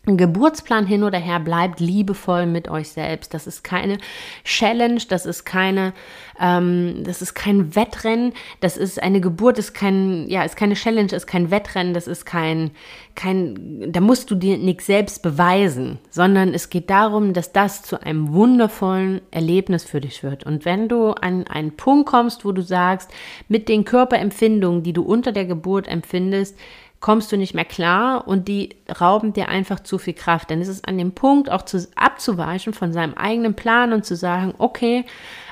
Geburtsplan 0.03 0.87
hin 0.87 1.03
oder 1.03 1.19
her, 1.19 1.39
bleibt 1.39 1.79
liebevoll 1.79 2.47
mit 2.47 2.67
euch 2.69 2.89
selbst. 2.89 3.35
Das 3.35 3.45
ist 3.45 3.63
keine 3.63 3.99
Challenge, 4.43 4.99
das 5.07 5.27
ist 5.27 5.45
keine, 5.45 5.93
ähm, 6.39 7.03
das 7.03 7.21
ist 7.21 7.35
kein 7.35 7.75
Wettrennen, 7.75 8.33
das 8.61 8.77
ist 8.77 9.01
eine 9.01 9.21
Geburt, 9.21 9.59
ist 9.59 9.73
kein, 9.73 10.27
ja, 10.27 10.41
ist 10.41 10.55
keine 10.55 10.73
Challenge, 10.73 11.13
ist 11.13 11.27
kein 11.27 11.51
Wettrennen, 11.51 11.93
das 11.93 12.07
ist 12.07 12.25
kein, 12.25 12.71
kein, 13.13 13.91
da 13.91 14.01
musst 14.01 14.31
du 14.31 14.35
dir 14.35 14.57
nichts 14.57 14.87
selbst 14.87 15.21
beweisen, 15.21 15.99
sondern 16.09 16.55
es 16.55 16.71
geht 16.71 16.89
darum, 16.89 17.33
dass 17.33 17.51
das 17.51 17.83
zu 17.83 18.01
einem 18.01 18.33
wundervollen 18.33 19.21
Erlebnis 19.29 19.83
für 19.83 20.01
dich 20.01 20.23
wird. 20.23 20.45
Und 20.45 20.65
wenn 20.65 20.89
du 20.89 21.11
an 21.11 21.45
einen 21.45 21.77
Punkt 21.77 22.09
kommst, 22.09 22.43
wo 22.43 22.51
du 22.51 22.63
sagst, 22.63 23.11
mit 23.47 23.69
den 23.69 23.85
Körperempfindungen, 23.85 24.81
die 24.81 24.93
du 24.93 25.03
unter 25.03 25.31
der 25.31 25.45
Geburt 25.45 25.87
empfindest, 25.87 26.57
kommst 27.01 27.31
du 27.31 27.37
nicht 27.37 27.55
mehr 27.55 27.65
klar 27.65 28.27
und 28.27 28.47
die 28.47 28.69
rauben 29.01 29.33
dir 29.33 29.49
einfach 29.49 29.79
zu 29.81 29.97
viel 29.97 30.13
Kraft. 30.13 30.51
Denn 30.51 30.61
es 30.61 30.67
ist 30.67 30.87
an 30.87 30.97
dem 30.99 31.13
Punkt 31.13 31.51
auch 31.51 31.63
zu, 31.63 31.85
abzuweichen 31.95 32.73
von 32.73 32.93
seinem 32.93 33.15
eigenen 33.15 33.55
Plan 33.55 33.91
und 33.91 34.05
zu 34.05 34.15
sagen, 34.15 34.53
okay, 34.59 35.05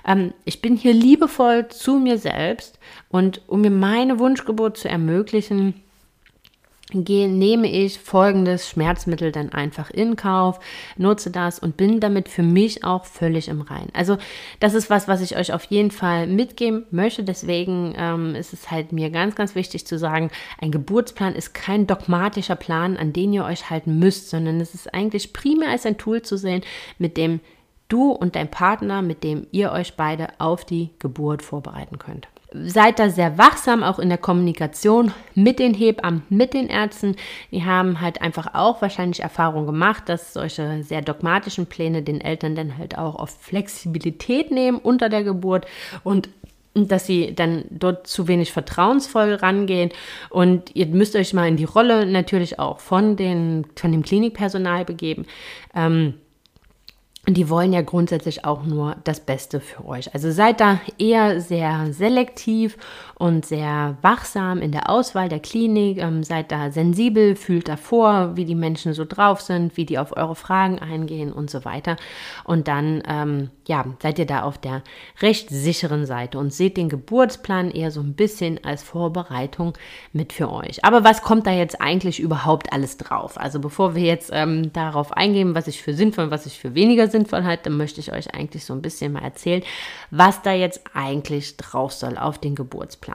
ähm, 0.07 0.33
ich 0.45 0.61
bin 0.61 0.77
hier 0.77 0.93
liebevoll 0.93 1.67
zu 1.67 1.99
mir 1.99 2.19
selbst 2.19 2.79
und 3.09 3.41
um 3.47 3.61
mir 3.61 3.71
meine 3.71 4.19
Wunschgeburt 4.19 4.77
zu 4.77 4.87
ermöglichen, 4.87 5.73
nehme 6.91 7.71
ich 7.71 7.99
folgendes 7.99 8.67
Schmerzmittel 8.67 9.31
dann 9.31 9.51
einfach 9.51 9.91
in 9.91 10.15
Kauf, 10.15 10.59
nutze 10.97 11.29
das 11.29 11.59
und 11.59 11.77
bin 11.77 11.99
damit 11.99 12.29
für 12.29 12.41
mich 12.41 12.83
auch 12.83 13.05
völlig 13.05 13.47
im 13.47 13.61
Rein. 13.61 13.87
Also 13.93 14.17
das 14.59 14.73
ist 14.73 14.89
was, 14.89 15.07
was 15.07 15.21
ich 15.21 15.37
euch 15.37 15.53
auf 15.53 15.65
jeden 15.65 15.91
Fall 15.91 16.25
mitgeben 16.27 16.85
möchte. 16.89 17.23
Deswegen 17.23 17.93
ähm, 17.97 18.35
ist 18.35 18.53
es 18.53 18.71
halt 18.71 18.91
mir 18.91 19.11
ganz, 19.11 19.35
ganz 19.35 19.55
wichtig 19.55 19.85
zu 19.85 19.99
sagen, 19.99 20.31
ein 20.59 20.71
Geburtsplan 20.71 21.35
ist 21.35 21.53
kein 21.53 21.85
dogmatischer 21.85 22.55
Plan, 22.55 22.97
an 22.97 23.13
den 23.13 23.33
ihr 23.33 23.45
euch 23.45 23.69
halten 23.69 23.99
müsst, 23.99 24.29
sondern 24.29 24.59
es 24.59 24.73
ist 24.73 24.93
eigentlich 24.93 25.33
primär 25.33 25.69
als 25.69 25.85
ein 25.85 25.97
Tool 25.97 26.23
zu 26.23 26.37
sehen, 26.37 26.61
mit 26.97 27.17
dem 27.17 27.39
du 27.87 28.11
und 28.11 28.35
dein 28.35 28.49
Partner, 28.49 29.01
mit 29.01 29.23
dem 29.23 29.47
ihr 29.51 29.71
euch 29.71 29.95
beide 29.95 30.27
auf 30.39 30.65
die 30.65 30.91
Geburt 30.99 31.41
vorbereiten 31.41 31.99
könnt. 31.99 32.27
Seid 32.51 32.97
da 32.97 33.09
sehr 33.09 33.37
wachsam, 33.37 33.83
auch 33.83 33.99
in 33.99 34.09
der 34.09 34.17
Kommunikation 34.17 35.11
mit 35.35 35.59
den 35.59 35.75
Hebammen, 35.75 36.23
mit 36.29 36.53
den 36.55 36.67
Ärzten. 36.67 37.15
Die 37.51 37.63
haben 37.63 38.01
halt 38.01 38.21
einfach 38.21 38.55
auch 38.55 38.81
wahrscheinlich 38.81 39.21
Erfahrung 39.21 39.67
gemacht, 39.67 40.09
dass 40.09 40.33
solche 40.33 40.81
sehr 40.83 41.01
dogmatischen 41.01 41.67
Pläne 41.67 42.01
den 42.01 42.21
Eltern 42.21 42.55
dann 42.55 42.77
halt 42.77 42.97
auch 42.97 43.15
auf 43.15 43.29
Flexibilität 43.29 44.49
nehmen 44.49 44.79
unter 44.79 45.09
der 45.09 45.23
Geburt 45.23 45.67
und 46.03 46.29
dass 46.73 47.05
sie 47.05 47.33
dann 47.35 47.65
dort 47.69 48.07
zu 48.07 48.27
wenig 48.27 48.51
vertrauensvoll 48.51 49.33
rangehen. 49.35 49.91
Und 50.29 50.75
ihr 50.75 50.87
müsst 50.87 51.15
euch 51.15 51.33
mal 51.33 51.47
in 51.47 51.57
die 51.57 51.65
Rolle 51.65 52.05
natürlich 52.05 52.59
auch 52.59 52.79
von, 52.79 53.15
den, 53.15 53.65
von 53.75 53.91
dem 53.91 54.03
Klinikpersonal 54.03 54.85
begeben. 54.85 55.25
Ähm, 55.75 56.15
die 57.35 57.49
wollen 57.49 57.73
ja 57.73 57.81
grundsätzlich 57.81 58.45
auch 58.45 58.63
nur 58.63 58.95
das 59.03 59.19
Beste 59.19 59.59
für 59.59 59.85
euch. 59.85 60.13
Also 60.13 60.31
seid 60.31 60.59
da 60.59 60.79
eher 60.97 61.41
sehr 61.41 61.91
selektiv 61.91 62.77
und 63.19 63.45
sehr 63.45 63.97
wachsam 64.01 64.61
in 64.61 64.71
der 64.71 64.89
Auswahl 64.89 65.27
der 65.27 65.41
Klinik. 65.41 65.97
Ähm, 65.97 66.23
seid 66.23 66.53
da 66.53 66.71
sensibel, 66.71 67.35
fühlt 67.35 67.67
davor, 67.67 68.37
wie 68.37 68.45
die 68.45 68.55
Menschen 68.55 68.93
so 68.93 69.03
drauf 69.03 69.41
sind, 69.41 69.75
wie 69.75 69.85
die 69.85 69.99
auf 69.99 70.15
eure 70.15 70.35
Fragen 70.35 70.79
eingehen 70.79 71.33
und 71.33 71.49
so 71.49 71.65
weiter. 71.65 71.97
Und 72.45 72.69
dann, 72.69 73.03
ähm, 73.05 73.49
ja, 73.67 73.83
seid 74.01 74.19
ihr 74.19 74.25
da 74.25 74.43
auf 74.43 74.57
der 74.57 74.83
recht 75.21 75.49
sicheren 75.49 76.05
Seite 76.05 76.39
und 76.39 76.53
seht 76.53 76.77
den 76.77 76.87
Geburtsplan 76.87 77.71
eher 77.71 77.91
so 77.91 77.99
ein 77.99 78.13
bisschen 78.13 78.63
als 78.63 78.83
Vorbereitung 78.83 79.73
mit 80.13 80.31
für 80.31 80.49
euch. 80.49 80.85
Aber 80.85 81.03
was 81.03 81.21
kommt 81.21 81.45
da 81.45 81.51
jetzt 81.51 81.81
eigentlich 81.81 82.21
überhaupt 82.21 82.71
alles 82.71 82.95
drauf? 82.95 83.37
Also 83.37 83.59
bevor 83.59 83.95
wir 83.95 84.03
jetzt 84.03 84.29
ähm, 84.33 84.71
darauf 84.71 85.11
eingehen, 85.11 85.55
was 85.55 85.67
ich 85.67 85.83
für 85.83 85.93
sinnvoll 85.93 86.23
und 86.23 86.31
was 86.31 86.45
ich 86.45 86.57
für 86.57 86.73
weniger 86.73 87.09
sinnvoll 87.09 87.43
halte, 87.43 87.69
möchte 87.69 87.99
ich 87.99 88.13
euch 88.13 88.33
eigentlich 88.33 88.63
so 88.63 88.71
ein 88.71 88.81
bisschen 88.81 89.11
mal 89.11 89.23
erzählen, 89.23 89.61
was 90.09 90.41
da 90.41 90.53
jetzt 90.53 90.83
eigentlich 90.93 91.57
drauf 91.57 91.91
soll 91.91 92.17
auf 92.17 92.37
den 92.37 92.55
Geburtsplan. 92.55 93.08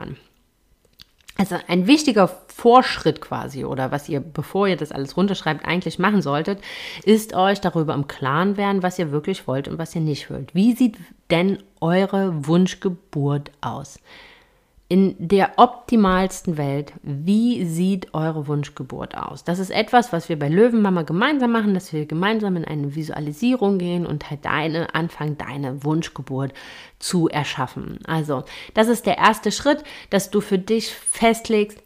Also 1.37 1.57
ein 1.67 1.89
wichtiger 1.89 2.29
Vorschritt 2.29 3.21
quasi 3.21 3.65
oder 3.65 3.91
was 3.91 4.09
ihr, 4.09 4.21
bevor 4.21 4.69
ihr 4.69 4.77
das 4.77 4.93
alles 4.93 5.17
runterschreibt, 5.17 5.65
eigentlich 5.65 5.99
machen 5.99 6.23
solltet, 6.23 6.61
ist 7.05 7.35
euch 7.35 7.61
darüber 7.61 7.95
im 7.95 8.07
Klaren 8.07 8.57
werden, 8.57 8.85
was 8.85 9.01
ihr 9.01 9.11
wirklich 9.11 9.49
wollt 9.49 9.67
und 9.67 9.77
was 9.77 9.95
ihr 9.97 10.01
nicht 10.01 10.31
wollt. 10.31 10.55
Wie 10.55 10.75
sieht 10.75 10.97
denn 11.31 11.59
eure 11.81 12.47
Wunschgeburt 12.47 13.51
aus? 13.61 13.99
In 14.89 15.17
der 15.19 15.53
optimalsten 15.57 16.59
Welt, 16.59 16.93
wie 17.03 17.65
sieht 17.65 18.13
eure 18.13 18.47
Wunschgeburt 18.47 19.17
aus? 19.17 19.43
Das 19.43 19.59
ist 19.59 19.71
etwas, 19.71 20.13
was 20.13 20.29
wir 20.29 20.39
bei 20.39 20.49
Löwenmama 20.49 21.03
gemeinsam 21.03 21.53
machen, 21.53 21.73
dass 21.73 21.93
wir 21.95 22.05
gemeinsam 22.05 22.57
in 22.57 22.67
eine 22.67 22.95
Visualisierung 22.95 23.79
gehen 23.79 24.05
und 24.05 24.29
halt 24.29 24.45
deine, 24.45 24.95
anfangen, 24.95 25.39
deine 25.39 25.85
Wunschgeburt 25.85 26.53
zu 26.99 27.29
erschaffen. 27.29 27.99
Also, 28.07 28.45
das 28.75 28.89
ist 28.89 29.07
der 29.07 29.17
erste 29.17 29.53
Schritt, 29.53 29.83
dass 30.11 30.31
du 30.31 30.43
für 30.43 30.59
dich 30.59 30.91
festlegst, 30.91 31.83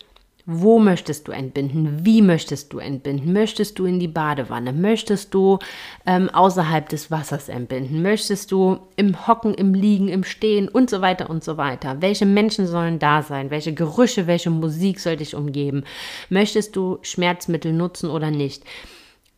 wo 0.51 0.79
möchtest 0.79 1.29
du 1.29 1.33
entbinden? 1.33 2.07
Wie 2.07 2.23
möchtest 2.23 2.73
du 2.73 2.79
entbinden? 2.79 3.35
Möchtest 3.35 3.79
du 3.79 3.85
in 3.85 4.01
die 4.01 4.09
Badewanne? 4.09 4.73
Möchtest 4.73 5.35
du 5.35 5.59
ähm, 6.07 6.31
außerhalb 6.31 6.89
des 6.89 7.11
Wassers 7.11 7.51
entbinden? 7.51 8.01
Möchtest 8.01 8.51
du 8.51 8.79
im 8.97 9.27
Hocken, 9.27 9.53
im 9.53 9.75
Liegen, 9.75 10.09
im 10.09 10.25
Stehen 10.25 10.67
und 10.71 10.89
so 10.89 11.03
weiter 11.03 11.29
und 11.29 11.45
so 11.45 11.59
weiter? 11.59 11.99
Welche 12.01 12.25
Menschen 12.25 12.67
sollen 12.67 12.99
da 12.99 13.21
sein? 13.21 13.51
Welche 13.51 13.75
Gerüche, 13.75 14.27
welche 14.27 14.49
Musik 14.49 15.01
soll 15.01 15.19
dich 15.19 15.35
umgeben? 15.35 15.85
Möchtest 16.31 16.77
du 16.77 16.97
Schmerzmittel 17.03 17.75
nutzen 17.75 18.09
oder 18.09 18.31
nicht? 18.31 18.65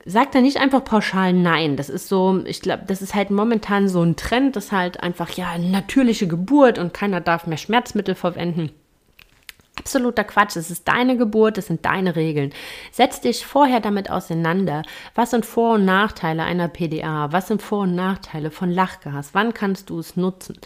Sag 0.05 0.31
da 0.31 0.41
nicht 0.41 0.59
einfach 0.59 0.85
pauschal 0.85 1.33
nein. 1.33 1.77
Das 1.77 1.89
ist 1.89 2.07
so, 2.07 2.41
ich 2.45 2.61
glaube, 2.61 2.85
das 2.87 3.03
ist 3.03 3.17
halt 3.17 3.33
momentan 3.33 3.89
so 3.89 4.01
ein 4.01 4.15
Trend, 4.15 4.55
das 4.55 4.71
halt 4.71 5.03
einfach, 5.03 5.31
ja, 5.31 5.59
natürliche 5.59 6.29
Geburt 6.29 6.79
und 6.79 6.95
keiner 6.95 7.21
darf 7.21 7.49
mehr 7.49 7.59
Schmerzmittel 7.59 8.15
verwenden 8.15 8.71
absoluter 9.81 10.25
Quatsch. 10.25 10.57
Es 10.57 10.71
ist 10.71 10.87
deine 10.87 11.17
Geburt, 11.17 11.57
es 11.59 11.67
sind 11.67 11.85
deine 11.85 12.15
Regeln. 12.15 12.53
Setz 12.93 13.21
dich 13.21 13.47
vorher 13.47 13.81
damit 13.81 14.11
auseinander. 14.11 14.83
Was 15.15 15.31
sind 15.31 15.47
Vor- 15.47 15.75
und 15.75 15.87
Nachteile 15.87 16.43
einer 16.43 16.69
PDA? 16.69 17.33
Was 17.33 17.49
sind 17.49 17.63
Vor- 17.63 17.83
und 17.83 17.95
Nachteile 17.95 18.51
von 18.51 18.71
Lachgas? 18.71 19.31
Wann 19.33 19.55
kannst 19.55 19.89
du 19.89 19.99
es 19.99 20.17
nutzen? 20.17 20.59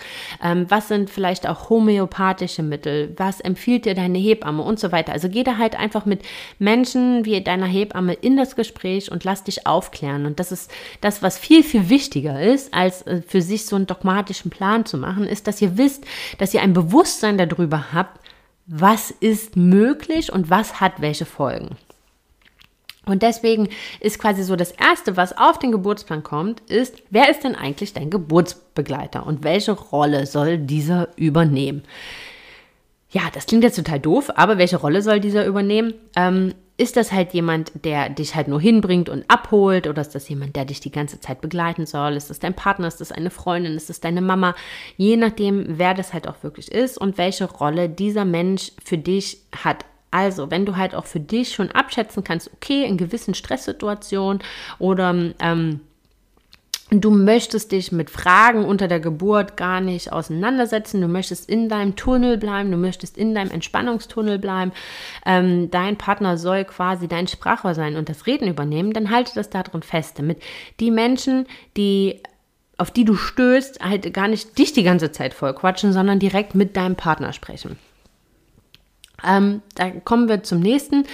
Ähm, 0.43 0.67
was 0.69 0.89
sind 0.89 1.11
vielleicht 1.11 1.49
auch 1.49 1.71
homöopathische 1.71 2.65
Mittel? 2.65 3.15
Was 3.17 3.41
empfiehlt 3.41 3.85
dir 3.85 3.95
deine 3.95 4.19
Hebamme 4.19 4.63
und 4.63 4.81
so 4.81 4.91
weiter? 4.91 5.13
Also 5.13 5.29
geh 5.29 5.45
da 5.45 5.59
halt 5.59 5.79
einfach 5.79 6.07
mit 6.07 6.23
Menschen 6.59 7.25
wie 7.25 7.41
deiner 7.41 7.67
Hebamme 7.67 8.15
in 8.15 8.37
das 8.37 8.57
Gespräch 8.57 9.13
und 9.13 9.23
lass 9.23 9.45
dich 9.45 9.67
aufklären. 9.67 10.27
Und 10.27 10.41
das 10.41 10.51
ist 10.51 10.73
das, 11.01 11.23
was 11.23 11.39
viel, 11.39 11.63
viel 11.63 11.89
wichtiger 11.89 12.43
ist, 12.43 12.75
als 12.75 13.03
äh, 13.03 13.23
für 13.23 13.43
sich 13.43 13.67
so 13.67 13.77
einen 13.77 13.87
dogmatischen 13.87 14.51
Plan 14.51 14.85
zu 14.85 14.99
machen, 14.99 15.25
ist, 15.25 15.47
dass 15.47 15.63
ihr 15.63 15.79
wisst, 15.79 16.05
dass 16.39 16.53
ihr 16.53 16.63
ein 16.63 16.73
Bewusstsein 16.73 17.39
darüber 17.39 17.93
habt, 17.93 18.24
was 18.67 19.11
ist 19.11 19.57
möglich 19.57 20.33
und 20.33 20.51
was 20.51 20.81
hat 20.81 21.01
welche 21.01 21.27
Folgen. 21.27 21.77
Und 23.07 23.23
deswegen 23.23 23.69
ist 24.01 24.19
quasi 24.19 24.43
so 24.43 24.57
das 24.57 24.71
Erste, 24.71 25.17
was 25.17 25.37
auf 25.37 25.59
den 25.59 25.73
Geburtsplan 25.73 26.23
kommt, 26.23 26.61
ist, 26.71 27.03
wer 27.11 27.31
ist 27.31 27.45
denn 27.45 27.55
eigentlich 27.55 27.93
dein 27.93 28.11
Geburtsbegleiter 28.11 29.27
und 29.27 29.45
welche 29.45 29.73
Rolle 29.73 30.27
soll 30.27 30.59
dieser 30.59 31.09
übernehmen? 31.17 31.83
Ja, 33.11 33.23
das 33.33 33.47
klingt 33.47 33.63
jetzt 33.63 33.77
total 33.77 34.01
doof, 34.01 34.31
aber 34.35 34.59
welche 34.59 34.77
Rolle 34.77 35.03
soll 35.03 35.21
dieser 35.21 35.45
übernehmen? 35.47 35.95
Ähm, 36.17 36.55
ist 36.77 36.97
das 36.97 37.13
halt 37.13 37.33
jemand, 37.35 37.71
der 37.85 38.09
dich 38.09 38.35
halt 38.35 38.49
nur 38.49 38.61
hinbringt 38.61 39.09
und 39.09 39.25
abholt 39.29 39.87
oder 39.87 40.03
ist 40.03 40.15
das 40.15 40.29
jemand, 40.29 40.57
der 40.57 40.65
dich 40.65 40.81
die 40.81 40.91
ganze 40.91 41.21
Zeit 41.21 41.41
begleiten 41.41 41.87
soll? 41.87 42.15
Ist 42.15 42.31
das 42.31 42.41
dein 42.41 42.55
Partner? 42.55 42.89
Ist 42.89 43.01
das 43.01 43.13
eine 43.13 43.31
Freundin? 43.31 43.77
Ist 43.77 43.91
das 43.91 44.01
deine 44.01 44.21
Mama? 44.21 44.57
Je 44.97 45.17
nachdem, 45.17 45.79
wer 45.79 45.95
das 45.95 46.13
halt 46.13 46.27
auch 46.27 46.43
wirklich 46.43 46.73
ist 46.73 46.99
und 46.99 47.17
welche 47.17 47.45
Rolle 47.45 47.89
dieser 47.89 48.25
Mensch 48.25 48.73
für 48.85 48.99
dich 48.99 49.39
hat. 49.65 49.85
Also, 50.11 50.51
wenn 50.51 50.67
du 50.67 50.77
halt 50.77 50.95
auch 50.95 51.07
für 51.07 51.21
dich 51.21 51.55
schon 51.55 51.71
abschätzen 51.71 52.25
kannst, 52.25 52.51
okay, 52.53 52.85
in 52.85 52.97
gewissen 52.97 53.35
Stresssituationen 53.35 54.43
oder 54.79 55.15
ähm, 55.41 55.81
Du 56.91 57.11
möchtest 57.11 57.73
dich 57.73 57.93
mit 57.93 58.11
Fragen 58.11 58.65
unter 58.65 58.89
der 58.89 59.01
Geburt 59.01 59.57
gar 59.57 59.81
nicht 59.81 60.13
auseinandersetzen. 60.13 61.01
Du 61.01 61.09
möchtest 61.09 61.49
in 61.49 61.69
deinem 61.69 61.97
Tunnel 61.97 62.37
bleiben. 62.37 62.71
Du 62.71 62.77
möchtest 62.77 63.17
in 63.17 63.35
deinem 63.35 63.51
Entspannungstunnel 63.51 64.39
bleiben. 64.39 64.73
Ähm, 65.25 65.71
dein 65.71 65.97
Partner 65.97 66.37
soll 66.37 66.65
quasi 66.65 67.09
dein 67.09 67.27
Sprachrohr 67.27 67.75
sein 67.75 67.97
und 67.97 68.09
das 68.09 68.27
Reden 68.27 68.49
übernehmen. 68.49 68.93
Dann 68.93 69.11
halte 69.11 69.33
das 69.35 69.49
darin 69.49 69.83
fest, 69.83 70.19
damit 70.19 70.43
die 70.79 70.91
Menschen, 70.91 71.47
die 71.77 72.21
auf 72.77 72.91
die 72.91 73.05
du 73.05 73.15
stößt, 73.15 73.81
halt 73.81 74.13
gar 74.13 74.29
nicht 74.29 74.59
dich 74.59 74.73
die 74.73 74.83
ganze 74.83 75.13
Zeit 75.13 75.33
voll 75.33 75.55
quatschen, 75.55 75.93
sondern 75.93 76.19
direkt 76.19 76.55
mit 76.55 76.77
deinem 76.77 76.97
Partner 76.97 77.33
sprechen. 77.33 77.79
Ähm, 79.27 79.63
da 79.75 79.91
kommen 79.91 80.29
wir 80.29 80.43
zum 80.43 80.61
nächsten. 80.61 81.05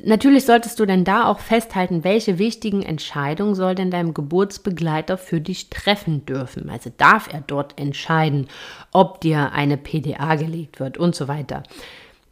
Natürlich 0.00 0.46
solltest 0.46 0.78
du 0.78 0.86
denn 0.86 1.02
da 1.02 1.26
auch 1.26 1.40
festhalten, 1.40 2.04
welche 2.04 2.38
wichtigen 2.38 2.82
Entscheidungen 2.82 3.56
soll 3.56 3.74
denn 3.74 3.90
dein 3.90 4.14
Geburtsbegleiter 4.14 5.18
für 5.18 5.40
dich 5.40 5.70
treffen 5.70 6.24
dürfen. 6.24 6.70
Also 6.70 6.90
darf 6.96 7.32
er 7.32 7.42
dort 7.44 7.78
entscheiden, 7.80 8.46
ob 8.92 9.20
dir 9.20 9.50
eine 9.52 9.76
PDA 9.76 10.36
gelegt 10.36 10.78
wird 10.78 10.98
und 10.98 11.16
so 11.16 11.26
weiter. 11.26 11.64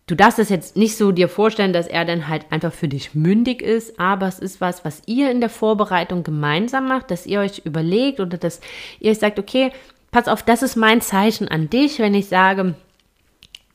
Du 0.07 0.15
darfst 0.15 0.39
es 0.39 0.51
jetzt 0.51 0.77
nicht 0.77 0.97
so 0.97 1.11
dir 1.11 1.29
vorstellen, 1.29 1.73
dass 1.73 1.89
er 1.89 2.05
dann 2.05 2.29
halt 2.29 2.47
einfach 2.51 2.73
für 2.73 2.87
dich 2.87 3.17
mündig 3.17 3.61
ist, 3.61 3.99
aber 3.99 4.29
es 4.29 4.39
ist 4.39 4.61
was, 4.61 4.85
was 4.85 5.03
ihr 5.07 5.33
in 5.33 5.41
der 5.41 5.51
Vorbereitung 5.51 6.23
gemeinsam 6.23 6.87
macht, 6.87 7.11
dass 7.11 7.27
ihr 7.27 7.41
euch 7.41 7.63
überlegt 7.65 8.21
oder 8.21 8.39
dass 8.39 8.61
ihr 9.01 9.11
euch 9.11 9.19
sagt, 9.19 9.41
okay, 9.41 9.73
pass 10.13 10.29
auf, 10.29 10.45
das 10.45 10.63
ist 10.63 10.77
mein 10.77 11.01
Zeichen 11.01 11.49
an 11.49 11.69
dich, 11.69 11.99
wenn 11.99 12.15
ich 12.15 12.29
sage, 12.29 12.77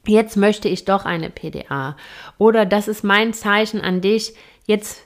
jetzt 0.06 0.38
möchte 0.38 0.68
ich 0.68 0.86
doch 0.86 1.06
eine 1.06 1.30
PDA. 1.30 1.96
Oder 2.38 2.66
das 2.66 2.88
ist 2.88 3.04
mein 3.04 3.34
Zeichen 3.34 3.82
an 3.82 4.02
dich, 4.02 4.34
jetzt 4.66 5.04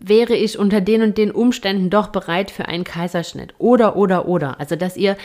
wäre 0.00 0.34
ich 0.34 0.58
unter 0.58 0.80
den 0.80 1.02
und 1.02 1.18
den 1.18 1.30
Umständen 1.30 1.90
doch 1.90 2.08
bereit 2.08 2.50
für 2.50 2.66
einen 2.66 2.84
Kaiserschnitt. 2.84 3.54
Oder, 3.58 3.96
oder, 3.96 4.28
oder. 4.28 4.60
Also, 4.60 4.76
dass 4.76 4.96
ihr 4.96 5.16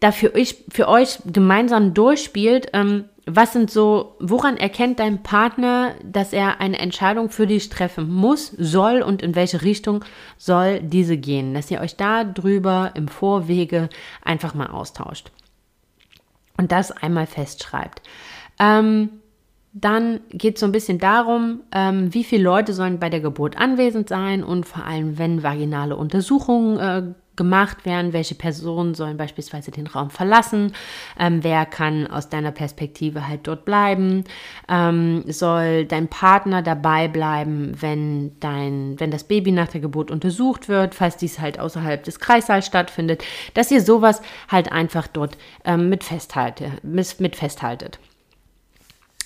da 0.00 0.12
für 0.12 0.34
euch, 0.34 0.64
für 0.70 0.88
euch 0.88 1.18
gemeinsam 1.26 1.94
durchspielt, 1.94 2.68
ähm, 2.72 3.04
was 3.24 3.52
sind 3.52 3.70
so, 3.70 4.16
woran 4.18 4.56
erkennt 4.56 4.98
dein 4.98 5.22
Partner, 5.22 5.94
dass 6.02 6.32
er 6.32 6.60
eine 6.60 6.78
Entscheidung 6.78 7.30
für 7.30 7.46
dich 7.46 7.68
treffen 7.68 8.10
muss, 8.12 8.48
soll 8.48 9.00
und 9.02 9.22
in 9.22 9.36
welche 9.36 9.62
Richtung 9.62 10.04
soll 10.38 10.80
diese 10.80 11.16
gehen? 11.16 11.54
Dass 11.54 11.70
ihr 11.70 11.80
euch 11.80 11.96
da 11.96 12.24
drüber 12.24 12.92
im 12.94 13.06
Vorwege 13.06 13.88
einfach 14.24 14.54
mal 14.54 14.68
austauscht 14.68 15.30
und 16.62 16.70
das 16.70 16.92
einmal 16.92 17.26
festschreibt. 17.26 18.02
Ähm, 18.60 19.21
dann 19.74 20.20
geht 20.28 20.56
es 20.56 20.60
so 20.60 20.66
ein 20.66 20.72
bisschen 20.72 20.98
darum, 20.98 21.60
ähm, 21.72 22.12
wie 22.12 22.24
viele 22.24 22.42
Leute 22.44 22.74
sollen 22.74 22.98
bei 22.98 23.08
der 23.08 23.20
Geburt 23.20 23.56
anwesend 23.56 24.08
sein 24.08 24.44
und 24.44 24.66
vor 24.66 24.84
allem, 24.84 25.18
wenn 25.18 25.42
vaginale 25.42 25.96
Untersuchungen 25.96 26.78
äh, 26.78 27.02
gemacht 27.36 27.86
werden, 27.86 28.12
welche 28.12 28.34
Personen 28.34 28.94
sollen 28.94 29.16
beispielsweise 29.16 29.70
den 29.70 29.86
Raum 29.86 30.10
verlassen, 30.10 30.74
ähm, 31.18 31.42
wer 31.42 31.64
kann 31.64 32.06
aus 32.06 32.28
deiner 32.28 32.50
Perspektive 32.50 33.26
halt 33.26 33.46
dort 33.46 33.64
bleiben, 33.64 34.24
ähm, 34.68 35.24
soll 35.26 35.86
dein 35.86 36.08
Partner 36.08 36.60
dabei 36.60 37.08
bleiben, 37.08 37.72
wenn 37.80 38.38
dein, 38.40 39.00
wenn 39.00 39.10
das 39.10 39.24
Baby 39.24 39.52
nach 39.52 39.68
der 39.68 39.80
Geburt 39.80 40.10
untersucht 40.10 40.68
wird, 40.68 40.94
falls 40.94 41.16
dies 41.16 41.40
halt 41.40 41.58
außerhalb 41.58 42.04
des 42.04 42.20
Kreissaals 42.20 42.66
stattfindet, 42.66 43.24
dass 43.54 43.70
ihr 43.70 43.80
sowas 43.80 44.20
halt 44.48 44.70
einfach 44.70 45.06
dort 45.06 45.38
ähm, 45.64 45.88
mit, 45.88 46.04
festhalte, 46.04 46.72
mit, 46.82 47.18
mit 47.20 47.36
festhaltet. 47.36 47.98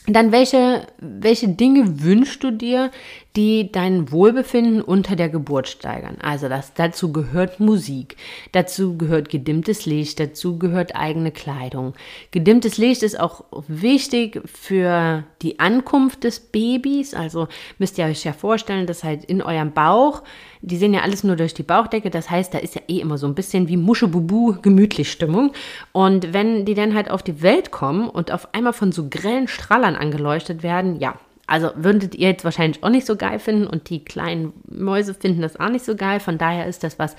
Dann 0.08 0.30
welche, 0.30 0.86
welche 0.98 1.48
Dinge 1.48 2.02
wünschst 2.02 2.44
du 2.44 2.52
dir, 2.52 2.92
die 3.34 3.70
dein 3.70 4.10
Wohlbefinden 4.12 4.80
unter 4.80 5.16
der 5.16 5.28
Geburt 5.28 5.68
steigern. 5.68 6.16
Also 6.22 6.48
das, 6.48 6.72
dazu 6.74 7.12
gehört 7.12 7.60
Musik, 7.60 8.16
dazu 8.52 8.96
gehört 8.96 9.28
gedimmtes 9.28 9.84
Licht, 9.84 10.18
dazu 10.20 10.58
gehört 10.58 10.96
eigene 10.96 11.32
Kleidung. 11.32 11.94
Gedimmtes 12.30 12.78
Licht 12.78 13.02
ist 13.02 13.18
auch 13.18 13.44
wichtig 13.68 14.40
für 14.46 15.24
die 15.42 15.58
Ankunft 15.58 16.24
des 16.24 16.40
Babys. 16.40 17.12
Also 17.12 17.48
müsst 17.78 17.98
ihr 17.98 18.06
euch 18.06 18.24
ja 18.24 18.32
vorstellen, 18.32 18.86
dass 18.86 19.04
halt 19.04 19.24
in 19.24 19.42
eurem 19.42 19.72
Bauch, 19.72 20.22
die 20.60 20.76
sehen 20.76 20.94
ja 20.94 21.00
alles 21.02 21.24
nur 21.24 21.36
durch 21.36 21.54
die 21.54 21.62
Bauchdecke, 21.62 22.10
das 22.10 22.30
heißt, 22.30 22.52
da 22.54 22.58
ist 22.58 22.74
ja 22.74 22.82
eh 22.88 23.00
immer 23.00 23.18
so 23.18 23.26
ein 23.26 23.34
bisschen 23.34 23.68
wie 23.68 23.76
Muschebubu 23.76 24.56
gemütlich 24.62 25.10
Stimmung. 25.10 25.52
Und 25.92 26.32
wenn 26.32 26.64
die 26.64 26.74
dann 26.74 26.94
halt 26.94 27.10
auf 27.10 27.22
die 27.22 27.42
Welt 27.42 27.70
kommen 27.70 28.08
und 28.08 28.32
auf 28.32 28.54
einmal 28.54 28.72
von 28.72 28.92
so 28.92 29.08
grellen 29.08 29.48
Strahlern 29.48 29.96
angeleuchtet 29.96 30.62
werden, 30.62 30.98
ja, 31.00 31.14
Also 31.48 31.70
würdet 31.76 32.16
ihr 32.16 32.28
jetzt 32.30 32.44
wahrscheinlich 32.44 32.82
auch 32.82 32.90
nicht 32.90 33.06
so 33.06 33.14
geil 33.14 33.38
finden 33.38 33.68
und 33.68 33.88
die 33.88 34.04
kleinen 34.04 34.52
Mäuse 34.68 35.14
finden 35.14 35.42
das 35.42 35.60
auch 35.60 35.68
nicht 35.68 35.84
so 35.84 35.94
geil. 35.94 36.18
Von 36.18 36.38
daher 36.38 36.66
ist 36.66 36.82
das 36.82 36.98
was, 36.98 37.14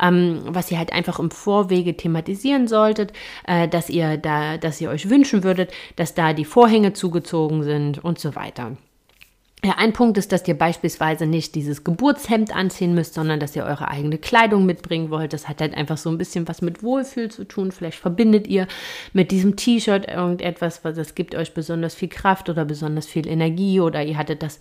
ähm, 0.00 0.42
was 0.44 0.70
ihr 0.70 0.76
halt 0.78 0.92
einfach 0.92 1.18
im 1.18 1.30
Vorwege 1.30 1.96
thematisieren 1.96 2.68
solltet, 2.68 3.14
äh, 3.46 3.68
dass 3.68 3.88
ihr 3.88 4.18
da, 4.18 4.58
dass 4.58 4.80
ihr 4.82 4.90
euch 4.90 5.08
wünschen 5.08 5.44
würdet, 5.44 5.72
dass 5.96 6.12
da 6.14 6.34
die 6.34 6.44
Vorhänge 6.44 6.92
zugezogen 6.92 7.62
sind 7.62 8.04
und 8.04 8.18
so 8.18 8.34
weiter. 8.34 8.76
Ja, 9.62 9.74
ein 9.76 9.92
Punkt 9.92 10.16
ist, 10.16 10.32
dass 10.32 10.48
ihr 10.48 10.56
beispielsweise 10.56 11.26
nicht 11.26 11.54
dieses 11.54 11.84
Geburtshemd 11.84 12.56
anziehen 12.56 12.94
müsst, 12.94 13.12
sondern 13.12 13.40
dass 13.40 13.54
ihr 13.54 13.64
eure 13.64 13.88
eigene 13.88 14.16
Kleidung 14.16 14.64
mitbringen 14.64 15.10
wollt. 15.10 15.34
Das 15.34 15.48
hat 15.48 15.60
halt 15.60 15.74
einfach 15.74 15.98
so 15.98 16.08
ein 16.08 16.16
bisschen 16.16 16.48
was 16.48 16.62
mit 16.62 16.82
Wohlfühl 16.82 17.30
zu 17.30 17.44
tun. 17.44 17.70
Vielleicht 17.70 17.98
verbindet 17.98 18.46
ihr 18.46 18.66
mit 19.12 19.30
diesem 19.30 19.56
T-Shirt 19.56 20.08
irgendetwas, 20.08 20.82
was 20.82 20.96
das 20.96 21.14
gibt 21.14 21.34
euch 21.34 21.52
besonders 21.52 21.94
viel 21.94 22.08
Kraft 22.08 22.48
oder 22.48 22.64
besonders 22.64 23.06
viel 23.06 23.28
Energie 23.28 23.80
oder 23.80 24.02
ihr 24.02 24.16
hattet 24.16 24.42
das 24.42 24.60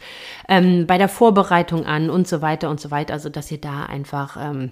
ähm, 0.49 0.85
bei 0.85 0.97
der 0.97 1.07
Vorbereitung 1.07 1.85
an 1.85 2.09
und 2.09 2.27
so 2.27 2.41
weiter 2.41 2.69
und 2.69 2.81
so 2.81 2.91
weiter. 2.91 3.13
Also, 3.13 3.29
dass 3.29 3.49
ihr 3.51 3.61
da 3.61 3.83
einfach 3.83 4.35
ähm, 4.37 4.71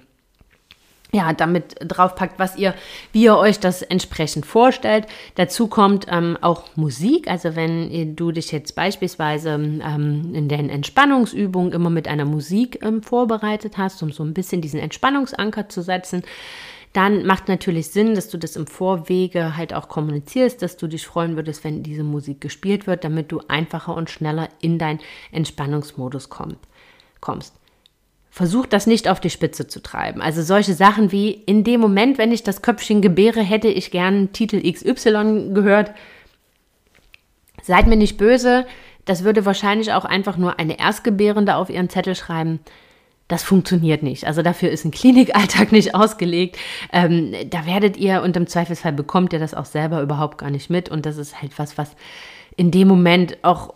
ja, 1.14 1.32
damit 1.32 1.76
draufpackt, 1.80 2.38
was 2.38 2.58
ihr, 2.58 2.74
wie 3.14 3.24
ihr 3.24 3.38
euch 3.38 3.60
das 3.60 3.82
entsprechend 3.82 4.46
vorstellt. 4.46 5.08
Dazu 5.36 5.68
kommt 5.68 6.06
ähm, 6.10 6.38
auch 6.42 6.64
Musik. 6.76 7.30
Also 7.30 7.56
wenn 7.56 8.16
du 8.16 8.32
dich 8.32 8.52
jetzt 8.52 8.76
beispielsweise 8.76 9.52
ähm, 9.52 10.34
in 10.34 10.50
den 10.50 10.70
Entspannungsübungen 10.70 11.72
immer 11.72 11.90
mit 11.90 12.08
einer 12.08 12.26
Musik 12.26 12.80
ähm, 12.84 13.02
vorbereitet 13.02 13.78
hast, 13.78 14.04
um 14.04 14.12
so 14.12 14.24
ein 14.24 14.34
bisschen 14.34 14.62
diesen 14.62 14.82
Entspannungsanker 14.82 15.70
zu 15.70 15.82
setzen, 15.82 16.24
dann 16.92 17.26
macht 17.26 17.48
natürlich 17.48 17.90
Sinn, 17.90 18.16
dass 18.16 18.30
du 18.30 18.38
das 18.38 18.56
im 18.56 18.68
Vorwege 18.68 19.56
halt 19.56 19.74
auch 19.74 19.88
kommunizierst, 19.88 20.62
dass 20.62 20.78
du 20.78 20.88
dich 20.88 21.06
freuen 21.06 21.36
würdest, 21.36 21.64
wenn 21.64 21.84
diese 21.84 22.04
Musik 22.04 22.42
gespielt 22.42 22.88
wird, 22.88 23.04
damit 23.04 23.32
du 23.32 23.42
einfacher 23.48 23.96
und 23.96 24.10
schneller 24.10 24.50
in 24.62 24.78
deinen 24.78 25.00
Entspannungsmodus 25.32 26.30
komm, 26.30 26.56
kommst 27.22 27.54
versucht 28.38 28.72
das 28.72 28.86
nicht 28.86 29.08
auf 29.08 29.20
die 29.20 29.32
Spitze 29.32 29.68
zu 29.68 29.82
treiben. 29.82 30.22
Also 30.22 30.44
solche 30.44 30.76
Sachen 30.76 31.12
wie 31.12 31.32
in 31.32 31.64
dem 31.64 31.82
Moment, 31.82 32.20
wenn 32.20 32.32
ich 32.32 32.44
das 32.44 32.62
Köpfchen 32.62 33.02
gebäre, 33.02 33.42
hätte 33.42 33.68
ich 33.68 33.90
gern 33.90 34.32
Titel 34.32 34.62
XY 34.62 35.54
gehört. 35.56 35.92
Seid 37.64 37.88
mir 37.88 37.96
nicht 37.96 38.18
böse, 38.18 38.68
das 39.06 39.24
würde 39.24 39.48
wahrscheinlich 39.48 39.92
auch 39.92 40.06
einfach 40.06 40.38
nur 40.38 40.60
eine 40.60 40.78
Erstgebärende 40.78 41.56
auf 41.56 41.72
ihren 41.72 41.90
Zettel 41.90 42.14
schreiben. 42.14 42.60
Das 43.28 43.42
funktioniert 43.42 44.04
nicht. 44.04 44.28
Also 44.28 44.44
dafür 44.44 44.70
ist 44.70 44.86
ein 44.86 44.92
Klinikalltag 44.92 45.72
nicht 45.72 45.96
ausgelegt. 45.96 46.60
Ähm, 46.94 47.34
da 47.50 47.66
werdet 47.66 47.98
ihr 47.98 48.22
und 48.22 48.38
im 48.38 48.46
Zweifelsfall 48.46 48.94
bekommt 48.94 49.34
ihr 49.34 49.40
das 49.40 49.56
auch 49.56 49.66
selber 49.66 50.00
überhaupt 50.04 50.38
gar 50.38 50.52
nicht 50.52 50.70
mit. 50.70 50.90
Und 50.90 51.08
das 51.08 51.18
ist 51.18 51.42
halt 51.42 51.58
was, 51.58 51.80
was 51.80 51.96
in 52.56 52.70
dem 52.70 52.88
Moment 52.88 53.38
auch 53.42 53.74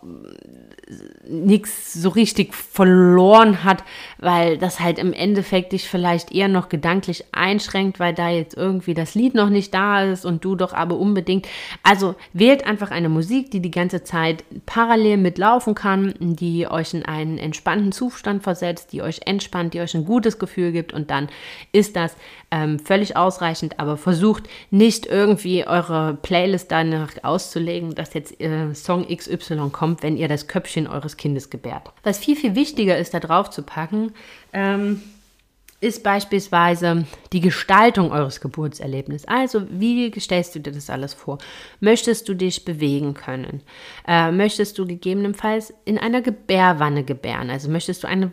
nichts 1.27 1.93
so 1.93 2.09
richtig 2.09 2.53
verloren 2.53 3.63
hat, 3.63 3.83
weil 4.17 4.57
das 4.57 4.79
halt 4.79 4.99
im 4.99 5.13
Endeffekt 5.13 5.71
dich 5.71 5.87
vielleicht 5.87 6.31
eher 6.31 6.47
noch 6.47 6.69
gedanklich 6.69 7.25
einschränkt, 7.31 7.99
weil 7.99 8.13
da 8.13 8.29
jetzt 8.29 8.57
irgendwie 8.57 8.93
das 8.93 9.15
Lied 9.15 9.33
noch 9.33 9.49
nicht 9.49 9.73
da 9.73 10.03
ist 10.03 10.25
und 10.25 10.43
du 10.43 10.55
doch 10.55 10.73
aber 10.73 10.97
unbedingt. 10.97 11.47
Also 11.83 12.15
wählt 12.33 12.65
einfach 12.65 12.91
eine 12.91 13.09
Musik, 13.09 13.51
die 13.51 13.61
die 13.61 13.71
ganze 13.71 14.03
Zeit 14.03 14.43
parallel 14.65 15.17
mitlaufen 15.17 15.75
kann, 15.75 16.13
die 16.19 16.67
euch 16.67 16.93
in 16.93 17.05
einen 17.05 17.37
entspannten 17.37 17.91
Zustand 17.91 18.43
versetzt, 18.43 18.91
die 18.91 19.01
euch 19.01 19.21
entspannt, 19.25 19.73
die 19.73 19.79
euch 19.79 19.95
ein 19.95 20.05
gutes 20.05 20.39
Gefühl 20.39 20.71
gibt 20.71 20.93
und 20.93 21.09
dann 21.09 21.29
ist 21.71 21.95
das 21.95 22.15
ähm, 22.51 22.79
völlig 22.79 23.15
ausreichend, 23.15 23.79
aber 23.79 23.97
versucht 23.97 24.43
nicht 24.69 25.05
irgendwie 25.05 25.65
eure 25.65 26.17
Playlist 26.21 26.71
danach 26.71 27.11
auszulegen, 27.23 27.95
dass 27.95 28.13
jetzt 28.13 28.39
äh, 28.41 28.73
Song 28.75 29.07
XY 29.07 29.69
kommt, 29.71 30.03
wenn 30.03 30.17
ihr 30.17 30.27
das 30.27 30.47
Köpfchen 30.47 30.87
eures 30.87 31.17
Kindes 31.17 31.49
gebärt. 31.49 31.91
Was 32.03 32.17
viel, 32.17 32.35
viel 32.35 32.55
wichtiger 32.55 32.97
ist, 32.97 33.13
da 33.13 33.19
drauf 33.19 33.49
zu 33.49 33.63
packen, 33.63 34.11
ähm, 34.53 35.01
ist 35.81 36.03
beispielsweise 36.03 37.05
die 37.33 37.41
Gestaltung 37.41 38.11
eures 38.11 38.39
Geburtserlebnisses. 38.39 39.27
Also, 39.27 39.63
wie 39.69 40.13
stellst 40.19 40.55
du 40.55 40.59
dir 40.59 40.71
das 40.71 40.91
alles 40.91 41.15
vor? 41.15 41.39
Möchtest 41.79 42.29
du 42.29 42.35
dich 42.35 42.63
bewegen 42.63 43.15
können? 43.15 43.63
Äh, 44.07 44.31
möchtest 44.31 44.77
du 44.77 44.85
gegebenenfalls 44.85 45.73
in 45.83 45.97
einer 45.97 46.21
Gebärwanne 46.21 47.03
gebären? 47.03 47.49
Also, 47.49 47.69
möchtest 47.69 48.03
du 48.03 48.07
eine, 48.07 48.31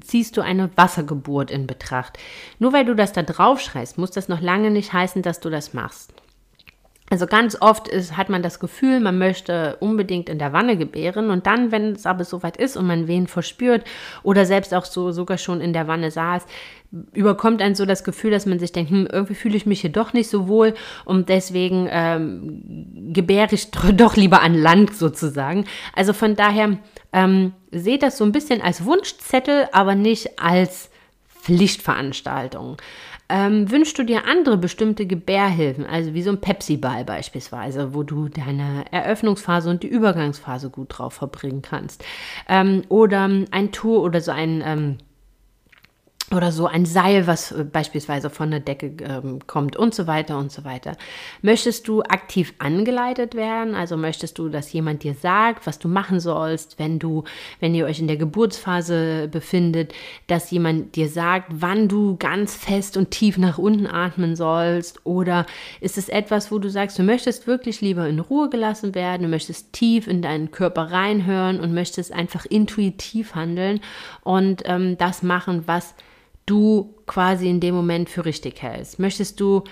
ziehst 0.00 0.36
du 0.36 0.40
eine 0.40 0.68
Wassergeburt 0.76 1.52
in 1.52 1.68
Betracht? 1.68 2.18
Nur 2.58 2.72
weil 2.72 2.84
du 2.84 2.96
das 2.96 3.12
da 3.12 3.22
drauf 3.22 3.60
schreist, 3.60 3.96
muss 3.96 4.10
das 4.10 4.28
noch 4.28 4.40
lange 4.40 4.72
nicht 4.72 4.92
heißen, 4.92 5.22
dass 5.22 5.38
du 5.38 5.48
das 5.48 5.72
machst. 5.72 6.12
Also 7.12 7.26
ganz 7.26 7.56
oft 7.60 7.88
ist, 7.88 8.16
hat 8.16 8.28
man 8.28 8.40
das 8.40 8.60
Gefühl, 8.60 9.00
man 9.00 9.18
möchte 9.18 9.76
unbedingt 9.80 10.28
in 10.28 10.38
der 10.38 10.52
Wanne 10.52 10.76
gebären 10.76 11.30
und 11.30 11.44
dann, 11.44 11.72
wenn 11.72 11.92
es 11.92 12.06
aber 12.06 12.22
soweit 12.22 12.56
ist 12.56 12.76
und 12.76 12.86
man 12.86 13.08
wen 13.08 13.26
verspürt 13.26 13.82
oder 14.22 14.46
selbst 14.46 14.72
auch 14.72 14.84
so 14.84 15.10
sogar 15.10 15.36
schon 15.36 15.60
in 15.60 15.72
der 15.72 15.88
Wanne 15.88 16.12
saß, 16.12 16.46
überkommt 17.12 17.62
einen 17.62 17.74
so 17.74 17.84
das 17.84 18.04
Gefühl, 18.04 18.30
dass 18.30 18.46
man 18.46 18.60
sich 18.60 18.70
denkt, 18.70 18.92
hm, 18.92 19.08
irgendwie 19.10 19.34
fühle 19.34 19.56
ich 19.56 19.66
mich 19.66 19.80
hier 19.80 19.90
doch 19.90 20.12
nicht 20.12 20.30
so 20.30 20.46
wohl 20.46 20.74
und 21.04 21.28
deswegen 21.28 21.88
ähm, 21.90 23.12
gebäre 23.12 23.56
ich 23.56 23.70
doch 23.72 24.14
lieber 24.14 24.40
an 24.40 24.54
Land 24.54 24.94
sozusagen. 24.94 25.64
Also 25.96 26.12
von 26.12 26.36
daher 26.36 26.78
ähm, 27.12 27.54
seht 27.72 28.04
das 28.04 28.18
so 28.18 28.24
ein 28.24 28.32
bisschen 28.32 28.62
als 28.62 28.84
Wunschzettel, 28.84 29.66
aber 29.72 29.96
nicht 29.96 30.38
als 30.38 30.90
Pflichtveranstaltung. 31.42 32.76
Ähm, 33.30 33.70
wünschst 33.70 33.96
du 33.96 34.02
dir 34.02 34.26
andere 34.26 34.58
bestimmte 34.58 35.06
Gebärhilfen, 35.06 35.86
also 35.86 36.14
wie 36.14 36.22
so 36.22 36.30
ein 36.30 36.40
Pepsi-Ball 36.40 37.04
beispielsweise, 37.04 37.94
wo 37.94 38.02
du 38.02 38.28
deine 38.28 38.84
Eröffnungsphase 38.90 39.70
und 39.70 39.84
die 39.84 39.88
Übergangsphase 39.88 40.68
gut 40.68 40.98
drauf 40.98 41.14
verbringen 41.14 41.62
kannst? 41.62 42.04
Ähm, 42.48 42.82
oder 42.88 43.30
ein 43.50 43.70
Tour 43.72 44.02
oder 44.02 44.20
so 44.20 44.32
ein 44.32 44.62
ähm, 44.66 44.98
oder 46.32 46.52
so 46.52 46.66
ein 46.66 46.86
Seil, 46.86 47.26
was 47.26 47.50
äh, 47.50 47.64
beispielsweise 47.64 48.30
von 48.30 48.50
der 48.52 48.60
Decke 48.60 48.92
ähm, 49.02 49.40
kommt 49.46 49.76
und 49.76 49.94
so 49.94 50.06
weiter 50.06 50.38
und 50.38 50.52
so 50.52 50.64
weiter. 50.64 50.96
Möchtest 51.42 51.88
du 51.88 52.02
aktiv 52.02 52.54
angeleitet 52.58 53.34
werden? 53.34 53.74
Also 53.74 53.96
möchtest 53.96 54.38
du, 54.38 54.48
dass 54.48 54.72
jemand 54.72 55.02
dir 55.02 55.14
sagt, 55.14 55.66
was 55.66 55.80
du 55.80 55.88
machen 55.88 56.20
sollst, 56.20 56.78
wenn 56.78 57.00
du, 57.00 57.24
wenn 57.58 57.74
ihr 57.74 57.86
euch 57.86 57.98
in 57.98 58.06
der 58.06 58.16
Geburtsphase 58.16 59.28
befindet, 59.28 59.92
dass 60.28 60.50
jemand 60.52 60.94
dir 60.94 61.08
sagt, 61.08 61.48
wann 61.50 61.88
du 61.88 62.16
ganz 62.16 62.54
fest 62.54 62.96
und 62.96 63.10
tief 63.10 63.36
nach 63.36 63.58
unten 63.58 63.88
atmen 63.88 64.36
sollst? 64.36 65.04
Oder 65.04 65.46
ist 65.80 65.98
es 65.98 66.08
etwas, 66.08 66.52
wo 66.52 66.60
du 66.60 66.70
sagst, 66.70 66.96
du 66.98 67.02
möchtest 67.02 67.48
wirklich 67.48 67.80
lieber 67.80 68.08
in 68.08 68.20
Ruhe 68.20 68.50
gelassen 68.50 68.94
werden, 68.94 69.22
du 69.22 69.28
möchtest 69.28 69.72
tief 69.72 70.06
in 70.06 70.22
deinen 70.22 70.52
Körper 70.52 70.92
reinhören 70.92 71.58
und 71.58 71.74
möchtest 71.74 72.12
einfach 72.12 72.46
intuitiv 72.46 73.34
handeln 73.34 73.80
und 74.22 74.62
ähm, 74.66 74.96
das 74.96 75.24
machen, 75.24 75.64
was 75.66 75.94
du 76.46 76.94
quasi 77.06 77.48
in 77.48 77.60
dem 77.60 77.74
Moment 77.74 78.08
für 78.08 78.24
richtig 78.24 78.62
hältst. 78.62 78.98
Möchtest 78.98 79.40
du 79.40 79.64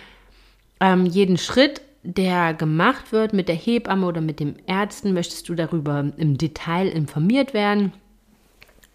ähm, 0.80 1.06
jeden 1.06 1.38
Schritt, 1.38 1.80
der 2.02 2.54
gemacht 2.54 3.12
wird 3.12 3.32
mit 3.32 3.48
der 3.48 3.56
Hebamme 3.56 4.06
oder 4.06 4.20
mit 4.20 4.40
dem 4.40 4.54
Ärzten, 4.66 5.12
möchtest 5.12 5.48
du 5.48 5.54
darüber 5.54 6.12
im 6.16 6.38
Detail 6.38 6.88
informiert 6.88 7.54
werden? 7.54 7.92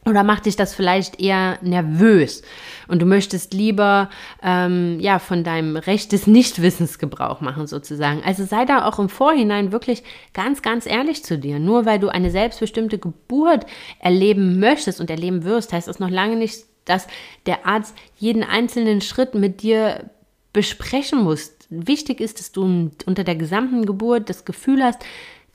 Oder 0.06 0.24
macht 0.24 0.48
dich 0.48 0.58
das 0.58 0.76
vielleicht 0.76 1.22
eher 1.22 1.58
nervös 1.62 2.42
und 2.90 3.02
du 3.02 3.06
möchtest 3.06 3.54
lieber 3.54 4.10
ähm, 4.42 5.00
ja 5.00 5.18
von 5.18 5.46
deinem 5.46 5.78
Recht 5.78 6.12
des 6.12 6.28
Nichtwissens 6.28 7.00
Gebrauch 7.00 7.40
machen 7.40 7.68
sozusagen. 7.68 8.22
Also 8.26 8.44
sei 8.44 8.66
da 8.66 8.86
auch 8.86 9.00
im 9.00 9.08
Vorhinein 9.08 9.72
wirklich 9.72 10.04
ganz, 10.34 10.62
ganz 10.62 10.86
ehrlich 10.86 11.24
zu 11.24 11.38
dir. 11.40 11.58
Nur 11.60 11.86
weil 11.86 12.00
du 12.00 12.10
eine 12.10 12.32
selbstbestimmte 12.32 13.00
Geburt 13.00 13.66
erleben 14.00 14.60
möchtest 14.60 15.00
und 15.00 15.10
erleben 15.10 15.46
wirst, 15.46 15.72
heißt 15.72 15.88
das 15.88 16.00
noch 16.00 16.10
lange 16.10 16.36
nicht, 16.36 16.66
dass 16.86 17.08
der 17.46 17.66
Arzt 17.66 17.96
jeden 18.18 18.44
einzelnen 18.44 19.02
Schritt 19.02 19.36
mit 19.36 19.62
dir 19.62 20.10
besprechen 20.52 21.24
muss. 21.24 21.54
Wichtig 21.70 22.22
ist, 22.22 22.40
dass 22.40 22.52
du 22.52 22.92
unter 23.06 23.24
der 23.24 23.36
gesamten 23.36 23.86
Geburt 23.86 24.30
das 24.30 24.46
Gefühl 24.46 24.84
hast, 24.84 25.04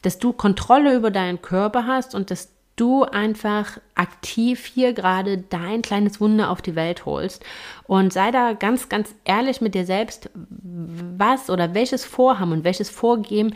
dass 0.02 0.18
du 0.18 0.32
Kontrolle 0.32 0.94
über 0.94 1.10
deinen 1.10 1.40
Körper 1.42 1.86
hast 1.86 2.14
und 2.14 2.30
dass 2.30 2.50
du 2.76 3.04
einfach 3.04 3.78
aktiv 3.94 4.64
hier 4.64 4.92
gerade 4.92 5.38
dein 5.38 5.82
kleines 5.82 6.20
Wunder 6.20 6.50
auf 6.50 6.62
die 6.62 6.76
Welt 6.76 7.06
holst. 7.06 7.44
Und 7.84 8.12
sei 8.12 8.30
da 8.30 8.52
ganz, 8.52 8.88
ganz 8.88 9.14
ehrlich 9.24 9.60
mit 9.60 9.74
dir 9.74 9.84
selbst, 9.84 10.30
was 10.36 11.50
oder 11.50 11.74
welches 11.74 12.04
Vorhaben 12.04 12.52
und 12.52 12.64
welches 12.64 12.90
Vorgehen 12.90 13.54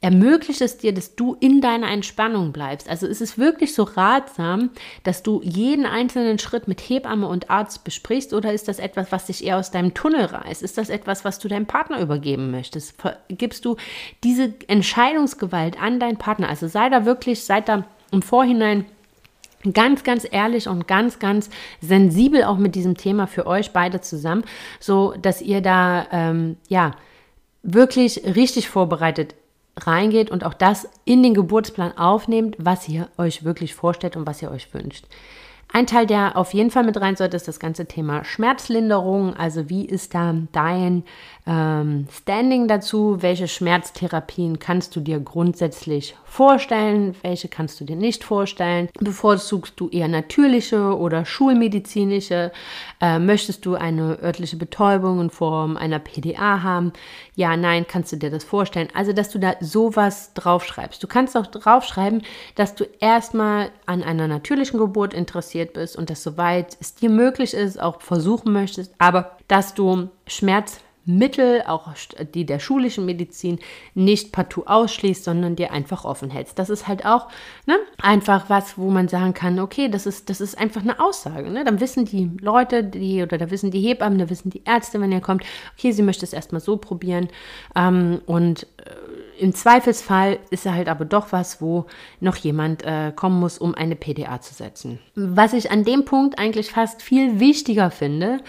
ermöglicht 0.00 0.60
es 0.60 0.78
dir, 0.78 0.94
dass 0.94 1.16
du 1.16 1.36
in 1.40 1.60
deiner 1.60 1.90
Entspannung 1.90 2.52
bleibst. 2.52 2.88
Also 2.88 3.06
ist 3.06 3.20
es 3.20 3.36
wirklich 3.36 3.74
so 3.74 3.82
ratsam, 3.82 4.70
dass 5.02 5.24
du 5.24 5.40
jeden 5.42 5.86
einzelnen 5.86 6.38
Schritt 6.38 6.68
mit 6.68 6.80
Hebamme 6.80 7.26
und 7.26 7.50
Arzt 7.50 7.82
besprichst 7.82 8.32
oder 8.32 8.52
ist 8.52 8.68
das 8.68 8.78
etwas, 8.78 9.10
was 9.10 9.26
dich 9.26 9.44
eher 9.44 9.56
aus 9.56 9.72
deinem 9.72 9.94
Tunnel 9.94 10.26
reißt? 10.26 10.62
Ist 10.62 10.78
das 10.78 10.88
etwas, 10.88 11.24
was 11.24 11.40
du 11.40 11.48
deinem 11.48 11.66
Partner 11.66 12.00
übergeben 12.00 12.52
möchtest? 12.52 12.94
Gibst 13.28 13.64
du 13.64 13.76
diese 14.22 14.54
Entscheidungsgewalt 14.68 15.80
an 15.82 15.98
deinen 15.98 16.16
Partner? 16.18 16.48
Also 16.48 16.68
sei 16.68 16.88
da 16.90 17.04
wirklich, 17.04 17.42
sei 17.42 17.60
da 17.60 17.84
im 18.12 18.22
Vorhinein 18.22 18.84
ganz, 19.72 20.04
ganz 20.04 20.24
ehrlich 20.30 20.68
und 20.68 20.86
ganz, 20.86 21.18
ganz 21.18 21.50
sensibel 21.80 22.44
auch 22.44 22.58
mit 22.58 22.76
diesem 22.76 22.96
Thema 22.96 23.26
für 23.26 23.48
euch 23.48 23.72
beide 23.72 24.00
zusammen, 24.00 24.44
so 24.78 25.14
dass 25.20 25.42
ihr 25.42 25.60
da 25.60 26.06
ähm, 26.12 26.56
ja 26.68 26.92
wirklich 27.64 28.22
richtig 28.24 28.68
vorbereitet 28.68 29.34
reingeht 29.86 30.30
und 30.30 30.44
auch 30.44 30.54
das 30.54 30.88
in 31.04 31.22
den 31.22 31.34
Geburtsplan 31.34 31.96
aufnehmt, 31.96 32.56
was 32.58 32.88
ihr 32.88 33.08
euch 33.18 33.44
wirklich 33.44 33.74
vorstellt 33.74 34.16
und 34.16 34.26
was 34.26 34.42
ihr 34.42 34.50
euch 34.50 34.72
wünscht. 34.74 35.06
Ein 35.70 35.86
Teil, 35.86 36.06
der 36.06 36.36
auf 36.36 36.54
jeden 36.54 36.70
Fall 36.70 36.84
mit 36.84 36.98
rein 36.98 37.16
sollte, 37.16 37.36
ist 37.36 37.46
das 37.46 37.60
ganze 37.60 37.84
Thema 37.84 38.24
Schmerzlinderung. 38.24 39.36
Also 39.36 39.68
wie 39.68 39.84
ist 39.84 40.14
da 40.14 40.34
dein 40.52 41.04
ähm, 41.48 42.06
Standing 42.12 42.68
dazu? 42.68 43.22
Welche 43.22 43.48
Schmerztherapien 43.48 44.58
kannst 44.58 44.94
du 44.94 45.00
dir 45.00 45.18
grundsätzlich 45.18 46.14
vorstellen? 46.24 47.16
Welche 47.22 47.48
kannst 47.48 47.80
du 47.80 47.84
dir 47.86 47.96
nicht 47.96 48.22
vorstellen? 48.22 48.90
Bevorzugst 49.00 49.80
du 49.80 49.88
eher 49.88 50.08
natürliche 50.08 50.96
oder 50.96 51.24
schulmedizinische? 51.24 52.52
Äh, 53.00 53.18
möchtest 53.18 53.64
du 53.64 53.76
eine 53.76 54.18
örtliche 54.22 54.56
Betäubung 54.56 55.22
in 55.22 55.30
Form 55.30 55.78
einer 55.78 55.98
PDA 55.98 56.62
haben? 56.62 56.92
Ja, 57.34 57.56
nein, 57.56 57.86
kannst 57.88 58.12
du 58.12 58.16
dir 58.16 58.30
das 58.30 58.44
vorstellen? 58.44 58.88
Also, 58.92 59.14
dass 59.14 59.30
du 59.30 59.38
da 59.38 59.54
sowas 59.60 60.34
draufschreibst. 60.34 61.02
Du 61.02 61.06
kannst 61.06 61.34
auch 61.34 61.46
draufschreiben, 61.46 62.22
dass 62.56 62.74
du 62.74 62.84
erstmal 63.00 63.70
an 63.86 64.02
einer 64.02 64.28
natürlichen 64.28 64.78
Geburt 64.78 65.14
interessiert 65.14 65.72
bist 65.72 65.96
und 65.96 66.10
dass 66.10 66.22
soweit 66.22 66.76
es 66.78 66.94
dir 66.94 67.08
möglich 67.08 67.54
ist, 67.54 67.80
auch 67.80 68.02
versuchen 68.02 68.52
möchtest, 68.52 68.92
aber 68.98 69.38
dass 69.48 69.72
du 69.72 70.10
Schmerz 70.26 70.80
Mittel, 71.08 71.62
auch 71.66 71.88
die 72.34 72.44
der 72.44 72.58
schulischen 72.58 73.06
Medizin, 73.06 73.58
nicht 73.94 74.30
partout 74.30 74.64
ausschließt, 74.66 75.24
sondern 75.24 75.56
dir 75.56 75.72
einfach 75.72 76.04
offen 76.04 76.30
hältst. 76.30 76.58
Das 76.58 76.68
ist 76.68 76.86
halt 76.86 77.06
auch 77.06 77.28
ne, 77.64 77.76
einfach 78.02 78.50
was, 78.50 78.76
wo 78.76 78.90
man 78.90 79.08
sagen 79.08 79.32
kann, 79.32 79.58
okay, 79.58 79.88
das 79.88 80.04
ist, 80.04 80.28
das 80.28 80.42
ist 80.42 80.58
einfach 80.58 80.82
eine 80.82 81.00
Aussage. 81.00 81.48
Ne? 81.48 81.64
Dann 81.64 81.80
wissen 81.80 82.04
die 82.04 82.30
Leute, 82.42 82.84
die 82.84 83.22
oder 83.22 83.38
da 83.38 83.50
wissen 83.50 83.70
die 83.70 83.80
Hebammen, 83.80 84.18
da 84.18 84.28
wissen 84.28 84.50
die 84.50 84.62
Ärzte, 84.64 85.00
wenn 85.00 85.10
ihr 85.10 85.22
kommt, 85.22 85.44
okay, 85.78 85.92
sie 85.92 86.02
möchte 86.02 86.26
es 86.26 86.34
erstmal 86.34 86.60
so 86.60 86.76
probieren. 86.76 87.28
Ähm, 87.74 88.20
und 88.26 88.64
äh, 88.64 89.42
im 89.42 89.54
Zweifelsfall 89.54 90.40
ist 90.50 90.66
er 90.66 90.74
halt 90.74 90.88
aber 90.88 91.06
doch 91.06 91.32
was, 91.32 91.62
wo 91.62 91.86
noch 92.20 92.36
jemand 92.36 92.84
äh, 92.84 93.12
kommen 93.14 93.40
muss, 93.40 93.56
um 93.56 93.74
eine 93.74 93.96
PDA 93.96 94.40
zu 94.42 94.52
setzen. 94.52 94.98
Was 95.14 95.54
ich 95.54 95.70
an 95.70 95.84
dem 95.84 96.04
Punkt 96.04 96.38
eigentlich 96.38 96.72
fast 96.72 97.00
viel 97.00 97.40
wichtiger 97.40 97.90
finde, 97.90 98.40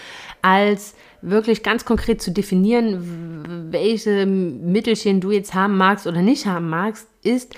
als 0.41 0.95
wirklich 1.21 1.63
ganz 1.63 1.86
konkret 1.86 2.21
zu 2.21 2.32
definieren, 2.32 3.69
welche 3.71 4.25
Mittelchen 4.25 5.21
du 5.21 5.32
jetzt 5.32 5.53
haben 5.53 5.77
magst 5.77 6.08
oder 6.08 6.21
nicht 6.21 6.45
haben 6.45 6.69
magst, 6.69 7.08
ist, 7.23 7.55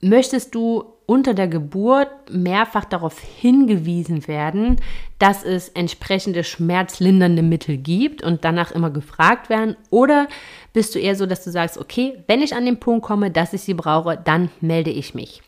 möchtest 0.00 0.54
du 0.54 0.84
unter 1.06 1.34
der 1.34 1.46
Geburt 1.46 2.08
mehrfach 2.30 2.84
darauf 2.84 3.20
hingewiesen 3.20 4.26
werden, 4.26 4.76
dass 5.18 5.44
es 5.44 5.68
entsprechende 5.68 6.42
schmerzlindernde 6.42 7.42
Mittel 7.42 7.76
gibt 7.76 8.22
und 8.22 8.44
danach 8.44 8.72
immer 8.72 8.90
gefragt 8.90 9.48
werden? 9.48 9.76
Oder 9.90 10.26
bist 10.72 10.94
du 10.94 10.98
eher 10.98 11.14
so, 11.14 11.26
dass 11.26 11.44
du 11.44 11.50
sagst, 11.50 11.78
okay, 11.78 12.22
wenn 12.26 12.42
ich 12.42 12.54
an 12.54 12.66
den 12.66 12.80
Punkt 12.80 13.06
komme, 13.06 13.30
dass 13.30 13.52
ich 13.52 13.62
sie 13.62 13.74
brauche, 13.74 14.20
dann 14.22 14.50
melde 14.60 14.90
ich 14.90 15.14
mich? 15.14 15.42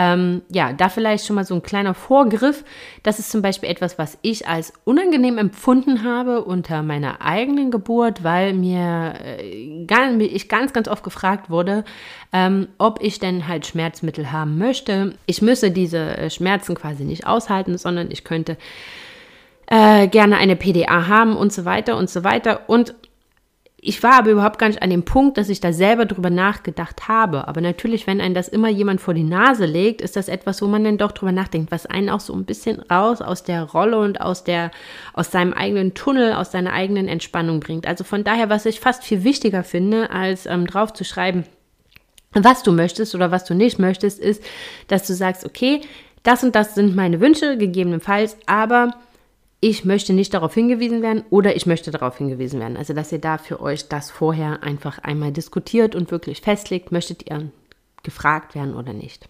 Ähm, 0.00 0.42
ja, 0.48 0.72
da 0.72 0.90
vielleicht 0.90 1.26
schon 1.26 1.34
mal 1.34 1.44
so 1.44 1.56
ein 1.56 1.62
kleiner 1.62 1.92
Vorgriff. 1.92 2.64
Das 3.02 3.18
ist 3.18 3.32
zum 3.32 3.42
Beispiel 3.42 3.68
etwas, 3.68 3.98
was 3.98 4.16
ich 4.22 4.46
als 4.46 4.72
unangenehm 4.84 5.38
empfunden 5.38 6.04
habe 6.04 6.44
unter 6.44 6.84
meiner 6.84 7.20
eigenen 7.20 7.72
Geburt, 7.72 8.22
weil 8.22 8.54
mir 8.54 9.14
äh, 9.24 10.24
ich 10.24 10.48
ganz, 10.48 10.72
ganz 10.72 10.86
oft 10.86 11.02
gefragt 11.02 11.50
wurde, 11.50 11.84
ähm, 12.32 12.68
ob 12.78 13.02
ich 13.02 13.18
denn 13.18 13.48
halt 13.48 13.66
Schmerzmittel 13.66 14.30
haben 14.30 14.56
möchte. 14.56 15.14
Ich 15.26 15.42
müsse 15.42 15.72
diese 15.72 16.16
äh, 16.16 16.30
Schmerzen 16.30 16.76
quasi 16.76 17.02
nicht 17.02 17.26
aushalten, 17.26 17.76
sondern 17.76 18.12
ich 18.12 18.22
könnte 18.22 18.56
äh, 19.66 20.06
gerne 20.06 20.36
eine 20.36 20.54
PDA 20.54 21.08
haben 21.08 21.36
und 21.36 21.52
so 21.52 21.64
weiter 21.64 21.96
und 21.96 22.08
so 22.08 22.22
weiter. 22.22 22.60
Und 22.68 22.94
ich 23.80 24.02
war 24.02 24.14
aber 24.14 24.32
überhaupt 24.32 24.58
gar 24.58 24.66
nicht 24.66 24.82
an 24.82 24.90
dem 24.90 25.04
Punkt, 25.04 25.38
dass 25.38 25.48
ich 25.48 25.60
da 25.60 25.72
selber 25.72 26.04
drüber 26.04 26.30
nachgedacht 26.30 27.06
habe. 27.06 27.46
Aber 27.46 27.60
natürlich, 27.60 28.08
wenn 28.08 28.20
einem 28.20 28.34
das 28.34 28.48
immer 28.48 28.68
jemand 28.68 29.00
vor 29.00 29.14
die 29.14 29.22
Nase 29.22 29.66
legt, 29.66 30.00
ist 30.00 30.16
das 30.16 30.28
etwas, 30.28 30.60
wo 30.60 30.66
man 30.66 30.82
dann 30.82 30.98
doch 30.98 31.12
drüber 31.12 31.30
nachdenkt, 31.30 31.70
was 31.70 31.86
einen 31.86 32.10
auch 32.10 32.18
so 32.18 32.34
ein 32.34 32.44
bisschen 32.44 32.80
raus 32.80 33.22
aus 33.22 33.44
der 33.44 33.62
Rolle 33.62 33.98
und 33.98 34.20
aus 34.20 34.42
der, 34.42 34.72
aus 35.12 35.30
seinem 35.30 35.52
eigenen 35.52 35.94
Tunnel, 35.94 36.32
aus 36.32 36.50
seiner 36.50 36.72
eigenen 36.72 37.06
Entspannung 37.06 37.60
bringt. 37.60 37.86
Also 37.86 38.02
von 38.02 38.24
daher, 38.24 38.50
was 38.50 38.66
ich 38.66 38.80
fast 38.80 39.04
viel 39.04 39.22
wichtiger 39.22 39.62
finde, 39.62 40.10
als 40.10 40.46
ähm, 40.46 40.66
drauf 40.66 40.92
zu 40.92 41.04
schreiben, 41.04 41.44
was 42.32 42.64
du 42.64 42.72
möchtest 42.72 43.14
oder 43.14 43.30
was 43.30 43.44
du 43.44 43.54
nicht 43.54 43.78
möchtest, 43.78 44.18
ist, 44.18 44.42
dass 44.88 45.06
du 45.06 45.14
sagst, 45.14 45.46
okay, 45.46 45.82
das 46.24 46.42
und 46.42 46.56
das 46.56 46.74
sind 46.74 46.96
meine 46.96 47.20
Wünsche, 47.20 47.56
gegebenenfalls, 47.56 48.36
aber 48.46 48.94
ich 49.60 49.84
möchte 49.84 50.12
nicht 50.12 50.34
darauf 50.34 50.54
hingewiesen 50.54 51.02
werden 51.02 51.24
oder 51.30 51.56
ich 51.56 51.66
möchte 51.66 51.90
darauf 51.90 52.18
hingewiesen 52.18 52.60
werden. 52.60 52.76
Also, 52.76 52.94
dass 52.94 53.10
ihr 53.10 53.20
da 53.20 53.38
für 53.38 53.60
euch 53.60 53.88
das 53.88 54.10
vorher 54.10 54.62
einfach 54.62 54.98
einmal 55.00 55.32
diskutiert 55.32 55.94
und 55.94 56.10
wirklich 56.10 56.40
festlegt, 56.40 56.92
möchtet 56.92 57.28
ihr 57.28 57.50
gefragt 58.02 58.54
werden 58.54 58.74
oder 58.74 58.92
nicht. 58.92 59.28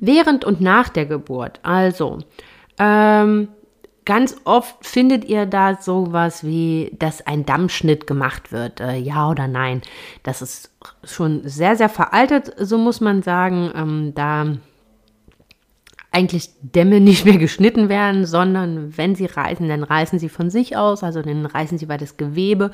Während 0.00 0.44
und 0.44 0.60
nach 0.60 0.88
der 0.88 1.06
Geburt, 1.06 1.60
also 1.62 2.18
ähm, 2.78 3.48
ganz 4.04 4.36
oft 4.44 4.84
findet 4.84 5.24
ihr 5.24 5.46
da 5.46 5.76
sowas 5.80 6.44
wie, 6.44 6.90
dass 6.98 7.24
ein 7.24 7.46
Dammschnitt 7.46 8.08
gemacht 8.08 8.50
wird, 8.50 8.80
äh, 8.80 8.96
ja 8.96 9.30
oder 9.30 9.46
nein. 9.46 9.82
Das 10.24 10.42
ist 10.42 10.70
schon 11.04 11.42
sehr, 11.44 11.76
sehr 11.76 11.88
veraltet, 11.88 12.52
so 12.58 12.76
muss 12.76 13.00
man 13.00 13.22
sagen. 13.22 13.70
Ähm, 13.74 14.12
da 14.16 14.56
eigentlich 16.14 16.50
Dämme 16.62 17.00
nicht 17.00 17.24
mehr 17.24 17.38
geschnitten 17.38 17.88
werden, 17.88 18.24
sondern 18.24 18.96
wenn 18.96 19.14
sie 19.14 19.26
reißen, 19.26 19.68
dann 19.68 19.82
reißen 19.82 20.18
sie 20.18 20.28
von 20.28 20.48
sich 20.48 20.76
aus, 20.76 21.02
also 21.02 21.20
dann 21.22 21.44
reißen 21.44 21.76
sie, 21.76 21.88
weil 21.88 21.98
das 21.98 22.16
Gewebe 22.16 22.70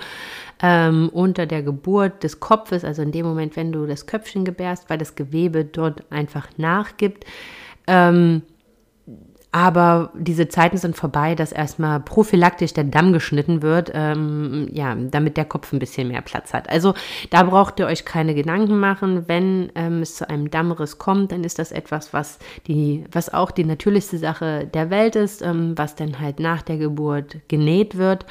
ähm, 0.63 1.09
unter 1.13 1.47
der 1.47 1.63
Geburt 1.63 2.23
des 2.23 2.39
Kopfes, 2.41 2.85
also 2.85 3.01
in 3.03 3.13
dem 3.13 3.25
Moment, 3.25 3.57
wenn 3.57 3.73
du 3.73 3.87
das 3.87 4.07
Köpfchen 4.07 4.45
gebärst, 4.45 4.91
weil 4.91 4.99
das 4.99 5.15
Gewebe 5.15 5.65
dort 5.65 6.05
einfach 6.11 6.49
nachgibt, 6.59 7.25
ähm, 7.87 8.43
aber 9.53 10.11
diese 10.15 10.49
Zeiten 10.49 10.77
sind 10.77 10.97
vorbei, 10.97 11.35
dass 11.35 11.51
erstmal 11.51 11.99
prophylaktisch 11.99 12.73
der 12.73 12.85
Damm 12.85 13.13
geschnitten 13.13 13.63
wird, 13.63 13.91
ähm, 13.93 14.69
ja, 14.73 14.95
damit 14.95 15.37
der 15.37 15.45
Kopf 15.45 15.73
ein 15.73 15.81
bisschen 15.81 16.09
mehr 16.09 16.23
Platz 16.23 16.55
hat. 16.55 16.71
Also 16.71 16.95
da 17.31 17.43
braucht 17.43 17.81
ihr 17.81 17.87
euch 17.87 18.05
keine 18.05 18.35
Gedanken 18.35 18.79
machen. 18.79 19.25
Wenn 19.27 19.73
ähm, 19.75 20.03
es 20.03 20.15
zu 20.15 20.29
einem 20.29 20.51
Dammriss 20.51 20.99
kommt, 20.99 21.33
dann 21.33 21.43
ist 21.43 21.59
das 21.59 21.73
etwas, 21.73 22.13
was 22.13 22.39
die, 22.69 23.05
was 23.11 23.35
auch 23.35 23.51
die 23.51 23.65
natürlichste 23.65 24.19
Sache 24.19 24.69
der 24.73 24.89
Welt 24.91 25.17
ist, 25.17 25.43
ähm, 25.43 25.77
was 25.77 25.97
dann 25.97 26.21
halt 26.21 26.39
nach 26.39 26.63
der 26.63 26.77
Geburt 26.77 27.39
genäht 27.49 27.97
wird 27.97 28.27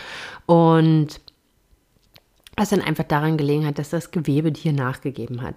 und 0.46 1.20
was 2.56 2.70
dann 2.70 2.82
einfach 2.82 3.06
daran 3.06 3.36
gelegen 3.36 3.66
hat, 3.66 3.78
dass 3.78 3.90
das 3.90 4.12
Gewebe 4.12 4.54
hier 4.56 4.74
nachgegeben 4.74 5.42
hat. 5.42 5.56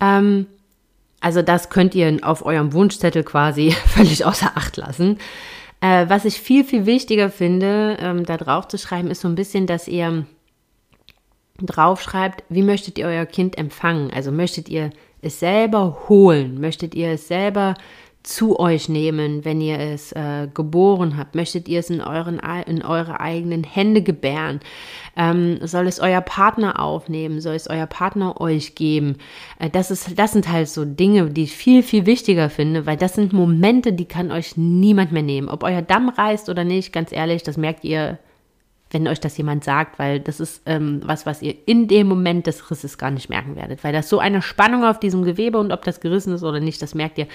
Ähm, 0.00 0.46
also 1.22 1.40
das 1.40 1.70
könnt 1.70 1.94
ihr 1.94 2.18
auf 2.22 2.44
eurem 2.44 2.72
Wunschzettel 2.72 3.22
quasi 3.22 3.70
völlig 3.86 4.24
außer 4.26 4.52
Acht 4.54 4.76
lassen. 4.76 5.18
Äh, 5.80 6.08
was 6.08 6.24
ich 6.24 6.40
viel, 6.40 6.64
viel 6.64 6.84
wichtiger 6.84 7.30
finde, 7.30 7.96
ähm, 8.00 8.26
da 8.26 8.36
drauf 8.36 8.68
zu 8.68 8.76
schreiben, 8.76 9.10
ist 9.10 9.22
so 9.22 9.28
ein 9.28 9.34
bisschen, 9.34 9.66
dass 9.66 9.88
ihr 9.88 10.26
draufschreibt, 11.58 12.44
wie 12.48 12.62
möchtet 12.62 12.98
ihr 12.98 13.06
euer 13.06 13.26
Kind 13.26 13.56
empfangen? 13.56 14.10
Also 14.12 14.32
möchtet 14.32 14.68
ihr 14.68 14.90
es 15.20 15.38
selber 15.38 16.08
holen? 16.08 16.60
Möchtet 16.60 16.94
ihr 16.94 17.10
es 17.10 17.28
selber 17.28 17.74
zu 18.22 18.58
euch 18.58 18.88
nehmen, 18.88 19.44
wenn 19.44 19.60
ihr 19.60 19.78
es 19.78 20.12
äh, 20.12 20.48
geboren 20.52 21.16
habt? 21.16 21.34
Möchtet 21.34 21.68
ihr 21.68 21.80
es 21.80 21.90
in, 21.90 22.00
euren, 22.00 22.40
in 22.66 22.82
eure 22.82 23.20
eigenen 23.20 23.64
Hände 23.64 24.02
gebären? 24.02 24.60
Ähm, 25.16 25.58
soll 25.62 25.86
es 25.86 26.00
euer 26.00 26.20
Partner 26.20 26.80
aufnehmen? 26.80 27.40
Soll 27.40 27.54
es 27.54 27.68
euer 27.68 27.86
Partner 27.86 28.40
euch 28.40 28.74
geben? 28.74 29.16
Äh, 29.58 29.70
das, 29.70 29.90
ist, 29.90 30.18
das 30.18 30.32
sind 30.32 30.50
halt 30.50 30.68
so 30.68 30.84
Dinge, 30.84 31.30
die 31.30 31.44
ich 31.44 31.56
viel, 31.56 31.82
viel 31.82 32.06
wichtiger 32.06 32.50
finde, 32.50 32.86
weil 32.86 32.96
das 32.96 33.14
sind 33.14 33.32
Momente, 33.32 33.92
die 33.92 34.06
kann 34.06 34.30
euch 34.30 34.56
niemand 34.56 35.12
mehr 35.12 35.22
nehmen. 35.22 35.48
Ob 35.48 35.64
euer 35.64 35.82
Damm 35.82 36.08
reißt 36.08 36.48
oder 36.48 36.64
nicht, 36.64 36.92
ganz 36.92 37.12
ehrlich, 37.12 37.42
das 37.42 37.56
merkt 37.56 37.84
ihr 37.84 38.18
wenn 38.92 39.08
euch 39.08 39.20
das 39.20 39.36
jemand 39.36 39.64
sagt, 39.64 39.98
weil 39.98 40.20
das 40.20 40.38
ist 40.38 40.62
ähm, 40.66 41.00
was, 41.04 41.26
was 41.26 41.42
ihr 41.42 41.54
in 41.66 41.88
dem 41.88 42.06
Moment 42.06 42.46
des 42.46 42.70
Risses 42.70 42.98
gar 42.98 43.10
nicht 43.10 43.28
merken 43.28 43.56
werdet, 43.56 43.82
weil 43.84 43.92
das 43.92 44.08
so 44.08 44.18
eine 44.18 44.42
Spannung 44.42 44.84
auf 44.84 45.00
diesem 45.00 45.24
Gewebe 45.24 45.58
und 45.58 45.72
ob 45.72 45.84
das 45.84 46.00
gerissen 46.00 46.34
ist 46.34 46.42
oder 46.42 46.60
nicht, 46.60 46.82
das 46.82 46.94
merkt 46.94 47.18
ihr 47.18 47.26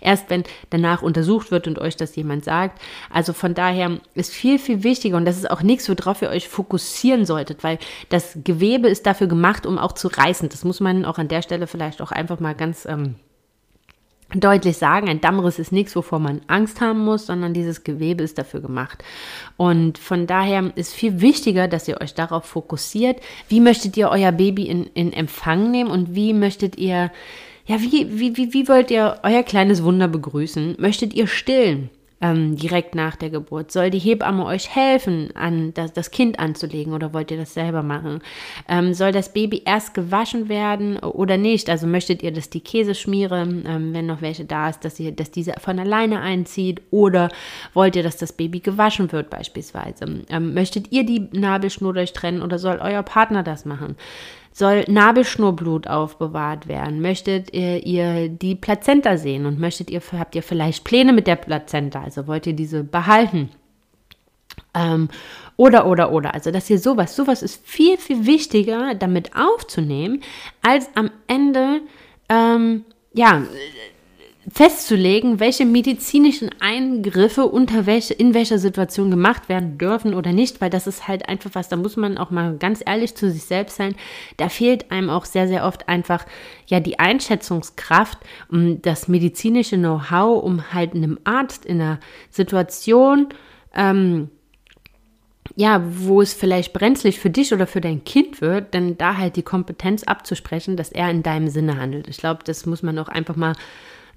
erst, 0.00 0.30
wenn 0.30 0.44
danach 0.70 1.02
untersucht 1.02 1.50
wird 1.50 1.66
und 1.66 1.78
euch 1.78 1.96
das 1.96 2.14
jemand 2.16 2.44
sagt. 2.44 2.80
Also 3.10 3.32
von 3.32 3.54
daher 3.54 3.98
ist 4.14 4.32
viel, 4.32 4.58
viel 4.58 4.82
wichtiger 4.84 5.16
und 5.16 5.24
das 5.24 5.36
ist 5.36 5.50
auch 5.50 5.62
nichts, 5.62 5.88
worauf 5.88 6.22
ihr 6.22 6.28
euch 6.28 6.48
fokussieren 6.48 7.24
solltet, 7.24 7.64
weil 7.64 7.78
das 8.10 8.38
Gewebe 8.44 8.88
ist 8.88 9.06
dafür 9.06 9.26
gemacht, 9.26 9.66
um 9.66 9.78
auch 9.78 9.92
zu 9.92 10.08
reißen. 10.08 10.48
Das 10.50 10.64
muss 10.64 10.80
man 10.80 11.04
auch 11.04 11.18
an 11.18 11.28
der 11.28 11.42
Stelle 11.42 11.66
vielleicht 11.66 12.02
auch 12.02 12.12
einfach 12.12 12.40
mal 12.40 12.54
ganz 12.54 12.84
ähm, 12.86 13.16
deutlich 14.34 14.76
sagen, 14.76 15.08
ein 15.08 15.20
Dammriss 15.20 15.58
ist 15.58 15.72
nichts, 15.72 15.94
wovor 15.94 16.18
man 16.18 16.40
Angst 16.48 16.80
haben 16.80 17.04
muss, 17.04 17.26
sondern 17.26 17.54
dieses 17.54 17.84
Gewebe 17.84 18.24
ist 18.24 18.38
dafür 18.38 18.60
gemacht. 18.60 19.04
Und 19.56 19.98
von 19.98 20.26
daher 20.26 20.72
ist 20.74 20.94
viel 20.94 21.20
wichtiger, 21.20 21.68
dass 21.68 21.88
ihr 21.88 22.00
euch 22.00 22.14
darauf 22.14 22.44
fokussiert, 22.44 23.20
wie 23.48 23.60
möchtet 23.60 23.96
ihr 23.96 24.08
euer 24.08 24.32
Baby 24.32 24.64
in, 24.64 24.86
in 24.94 25.12
Empfang 25.12 25.70
nehmen 25.70 25.90
und 25.90 26.14
wie 26.14 26.32
möchtet 26.32 26.76
ihr, 26.76 27.12
ja, 27.66 27.80
wie, 27.80 28.18
wie, 28.18 28.36
wie, 28.36 28.52
wie 28.52 28.68
wollt 28.68 28.90
ihr 28.90 29.18
euer 29.22 29.42
kleines 29.42 29.82
Wunder 29.82 30.08
begrüßen? 30.08 30.76
Möchtet 30.78 31.14
ihr 31.14 31.26
stillen? 31.26 31.90
Ähm, 32.20 32.56
direkt 32.56 32.94
nach 32.94 33.16
der 33.16 33.30
Geburt? 33.30 33.70
Soll 33.70 33.90
die 33.90 33.98
Hebamme 33.98 34.44
euch 34.44 34.74
helfen, 34.74 35.30
an 35.34 35.74
das, 35.74 35.92
das 35.92 36.10
Kind 36.10 36.38
anzulegen 36.38 36.92
oder 36.92 37.12
wollt 37.12 37.30
ihr 37.30 37.36
das 37.36 37.54
selber 37.54 37.82
machen? 37.82 38.20
Ähm, 38.68 38.94
soll 38.94 39.12
das 39.12 39.32
Baby 39.32 39.62
erst 39.64 39.94
gewaschen 39.94 40.48
werden 40.48 40.98
oder 40.98 41.36
nicht? 41.36 41.68
Also 41.68 41.86
möchtet 41.86 42.22
ihr, 42.22 42.32
dass 42.32 42.50
die 42.50 42.60
Käseschmiere, 42.60 43.42
ähm, 43.42 43.92
wenn 43.92 44.06
noch 44.06 44.22
welche 44.22 44.44
da 44.44 44.68
ist, 44.70 44.84
dass, 44.84 44.98
ihr, 44.98 45.12
dass 45.12 45.30
diese 45.30 45.54
von 45.60 45.78
alleine 45.78 46.20
einzieht 46.20 46.82
oder 46.90 47.28
wollt 47.74 47.96
ihr, 47.96 48.02
dass 48.02 48.16
das 48.16 48.32
Baby 48.32 48.60
gewaschen 48.60 49.12
wird 49.12 49.30
beispielsweise? 49.30 50.24
Ähm, 50.28 50.54
möchtet 50.54 50.92
ihr 50.92 51.04
die 51.04 51.28
Nabelschnur 51.32 51.92
durchtrennen 51.92 52.42
oder 52.42 52.58
soll 52.58 52.78
euer 52.82 53.02
Partner 53.02 53.42
das 53.42 53.64
machen? 53.64 53.96
Soll 54.56 54.86
Nabelschnurblut 54.88 55.86
aufbewahrt 55.86 56.66
werden? 56.66 57.02
Möchtet 57.02 57.52
ihr, 57.52 57.84
ihr, 57.84 58.30
die 58.30 58.54
Plazenta 58.54 59.18
sehen 59.18 59.44
und 59.44 59.60
möchtet 59.60 59.90
ihr, 59.90 60.00
habt 60.18 60.34
ihr 60.34 60.42
vielleicht 60.42 60.82
Pläne 60.82 61.12
mit 61.12 61.26
der 61.26 61.36
Plazenta? 61.36 62.02
Also 62.02 62.26
wollt 62.26 62.46
ihr 62.46 62.54
diese 62.54 62.82
behalten? 62.82 63.50
Ähm, 64.72 65.10
oder, 65.58 65.86
oder, 65.86 66.10
oder. 66.10 66.32
Also, 66.32 66.50
dass 66.50 66.70
ihr 66.70 66.78
sowas, 66.78 67.14
sowas 67.14 67.42
ist 67.42 67.66
viel, 67.66 67.98
viel 67.98 68.24
wichtiger 68.24 68.94
damit 68.94 69.32
aufzunehmen, 69.36 70.22
als 70.62 70.88
am 70.94 71.10
Ende, 71.26 71.82
ähm, 72.30 72.86
ja, 73.12 73.42
festzulegen, 74.48 75.40
welche 75.40 75.66
medizinischen 75.66 76.50
Eingriffe 76.60 77.46
unter 77.46 77.86
welche, 77.86 78.14
in 78.14 78.32
welcher 78.32 78.58
Situation 78.58 79.10
gemacht 79.10 79.48
werden 79.48 79.76
dürfen 79.76 80.14
oder 80.14 80.32
nicht, 80.32 80.60
weil 80.60 80.70
das 80.70 80.86
ist 80.86 81.08
halt 81.08 81.28
einfach 81.28 81.50
was, 81.54 81.68
da 81.68 81.76
muss 81.76 81.96
man 81.96 82.16
auch 82.16 82.30
mal 82.30 82.56
ganz 82.56 82.80
ehrlich 82.84 83.16
zu 83.16 83.30
sich 83.30 83.42
selbst 83.42 83.76
sein. 83.76 83.96
Da 84.36 84.48
fehlt 84.48 84.92
einem 84.92 85.10
auch 85.10 85.24
sehr, 85.24 85.48
sehr 85.48 85.64
oft 85.64 85.88
einfach 85.88 86.24
ja 86.68 86.78
die 86.78 87.00
Einschätzungskraft, 87.00 88.18
um 88.48 88.80
das 88.82 89.08
medizinische 89.08 89.76
Know-how, 89.76 90.42
um 90.42 90.72
halt 90.72 90.94
einem 90.94 91.18
Arzt 91.24 91.66
in 91.66 91.80
einer 91.80 91.98
Situation, 92.30 93.28
ähm, 93.74 94.30
ja, 95.56 95.82
wo 95.84 96.20
es 96.20 96.34
vielleicht 96.34 96.72
brenzlig 96.72 97.18
für 97.18 97.30
dich 97.30 97.52
oder 97.52 97.66
für 97.66 97.80
dein 97.80 98.04
Kind 98.04 98.40
wird, 98.40 98.74
dann 98.74 98.98
da 98.98 99.16
halt 99.16 99.36
die 99.36 99.42
Kompetenz 99.42 100.04
abzusprechen, 100.04 100.76
dass 100.76 100.92
er 100.92 101.10
in 101.10 101.22
deinem 101.22 101.48
Sinne 101.48 101.78
handelt. 101.78 102.08
Ich 102.08 102.18
glaube, 102.18 102.40
das 102.44 102.66
muss 102.66 102.82
man 102.82 102.98
auch 102.98 103.08
einfach 103.08 103.36
mal 103.36 103.54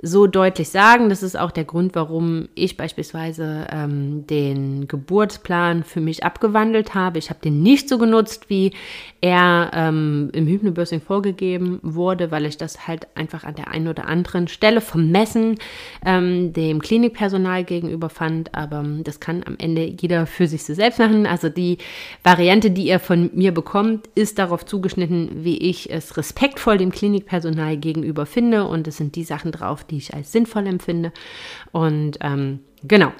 so 0.02 0.28
deutlich 0.28 0.70
sagen. 0.70 1.10
Das 1.10 1.24
ist 1.24 1.38
auch 1.38 1.52
der 1.52 1.66
Grund, 1.66 1.94
warum 1.96 2.48
ich 2.56 2.78
beispielsweise 2.78 3.68
ähm, 3.70 4.26
den 4.28 4.88
Geburtsplan 4.88 5.84
für 5.84 6.00
mich 6.00 6.24
abgewandelt 6.24 6.96
habe. 6.96 7.20
Ich 7.20 7.30
habe 7.30 7.42
den 7.42 7.62
nicht 7.62 7.90
so 7.90 7.98
genutzt, 7.98 8.50
wie 8.50 8.72
er 9.22 9.72
ähm, 9.74 10.30
im 10.32 10.48
Hypnobirthing 10.48 11.02
vorgegeben 11.02 11.80
wurde, 11.82 12.32
weil 12.32 12.46
ich 12.46 12.56
das 12.56 12.88
halt 12.88 13.08
einfach 13.16 13.44
an 13.44 13.56
der 13.56 13.70
einen 13.70 13.90
oder 13.90 14.08
anderen 14.08 14.48
Stelle 14.48 14.80
vom 14.80 15.12
Messen 15.12 15.58
ähm, 16.06 16.54
dem 16.54 16.82
Klinikpersonal 16.82 17.66
gegenüber 17.66 18.10
fand. 18.10 18.56
Aber 18.56 18.86
das 19.04 19.20
kann 19.20 19.44
am 19.46 19.56
Ende 19.58 19.84
jeder 19.84 20.26
für 20.26 20.48
sich 20.48 20.64
selbst 20.64 21.00
machen. 21.00 21.26
Also 21.26 21.50
die 21.50 21.78
Variante, 22.24 22.72
die 22.72 22.88
ihr 22.88 23.00
von 23.00 23.32
mir 23.34 23.54
bekommt, 23.54 24.08
ist 24.16 24.40
darauf 24.40 24.66
zugeschnitten, 24.66 25.44
wie 25.44 25.58
ich 25.58 25.92
es 25.92 26.16
respektvoll 26.16 26.78
dem 26.78 26.92
Klinikpersonal 26.92 27.76
gegenüber 27.76 28.26
finde. 28.26 28.66
Und 28.66 28.88
es 28.88 28.98
sind 28.98 29.16
die 29.16 29.24
Sachen 29.24 29.52
drauf, 29.52 29.84
die 29.89 29.97
ich 29.97 30.13
als 30.13 30.32
sinnvoll 30.32 30.67
empfinde. 30.67 31.12
Und 31.71 32.17
ähm, 32.21 32.60
genau. 32.84 33.12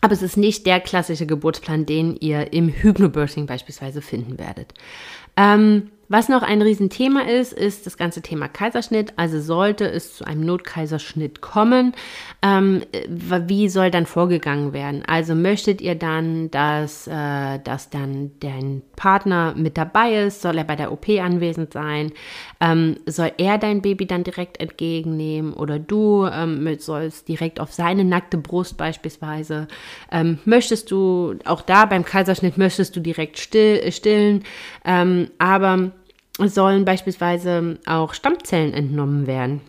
Aber 0.00 0.14
es 0.14 0.22
ist 0.22 0.36
nicht 0.36 0.66
der 0.66 0.80
klassische 0.80 1.26
Geburtsplan, 1.26 1.86
den 1.86 2.16
ihr 2.16 2.52
im 2.52 2.68
Hypnobirthing 2.68 3.46
beispielsweise 3.46 4.02
finden 4.02 4.38
werdet. 4.38 4.74
Ähm, 5.36 5.90
was 6.12 6.28
noch 6.28 6.42
ein 6.42 6.60
Riesenthema 6.60 7.22
ist, 7.22 7.54
ist 7.54 7.86
das 7.86 7.96
ganze 7.96 8.20
Thema 8.20 8.46
Kaiserschnitt. 8.46 9.14
Also 9.16 9.40
sollte 9.40 9.86
es 9.90 10.14
zu 10.14 10.26
einem 10.26 10.44
Notkaiserschnitt 10.44 11.40
kommen, 11.40 11.94
ähm, 12.42 12.82
wie 13.08 13.70
soll 13.70 13.90
dann 13.90 14.04
vorgegangen 14.04 14.74
werden? 14.74 15.04
Also 15.06 15.34
möchtet 15.34 15.80
ihr 15.80 15.94
dann, 15.94 16.50
dass, 16.50 17.06
äh, 17.06 17.58
dass 17.60 17.88
dann 17.88 18.32
dein 18.40 18.82
Partner 18.94 19.54
mit 19.56 19.78
dabei 19.78 20.26
ist? 20.26 20.42
Soll 20.42 20.58
er 20.58 20.64
bei 20.64 20.76
der 20.76 20.92
OP 20.92 21.08
anwesend 21.18 21.72
sein? 21.72 22.12
Ähm, 22.60 22.96
soll 23.06 23.32
er 23.38 23.56
dein 23.56 23.80
Baby 23.80 24.06
dann 24.06 24.22
direkt 24.22 24.60
entgegennehmen 24.60 25.54
oder 25.54 25.78
du 25.78 26.26
ähm, 26.26 26.76
sollst 26.78 27.26
direkt 27.26 27.58
auf 27.58 27.72
seine 27.72 28.04
nackte 28.04 28.36
Brust 28.36 28.76
beispielsweise? 28.76 29.66
Ähm, 30.10 30.40
möchtest 30.44 30.90
du, 30.90 31.36
auch 31.46 31.62
da 31.62 31.86
beim 31.86 32.04
Kaiserschnitt 32.04 32.58
möchtest 32.58 32.94
du 32.96 33.00
direkt 33.00 33.38
still, 33.38 33.90
stillen, 33.92 34.44
ähm, 34.84 35.30
aber 35.38 35.92
sollen 36.38 36.84
beispielsweise 36.84 37.78
auch 37.86 38.14
Stammzellen 38.14 38.72
entnommen 38.72 39.26
werden. 39.26 39.60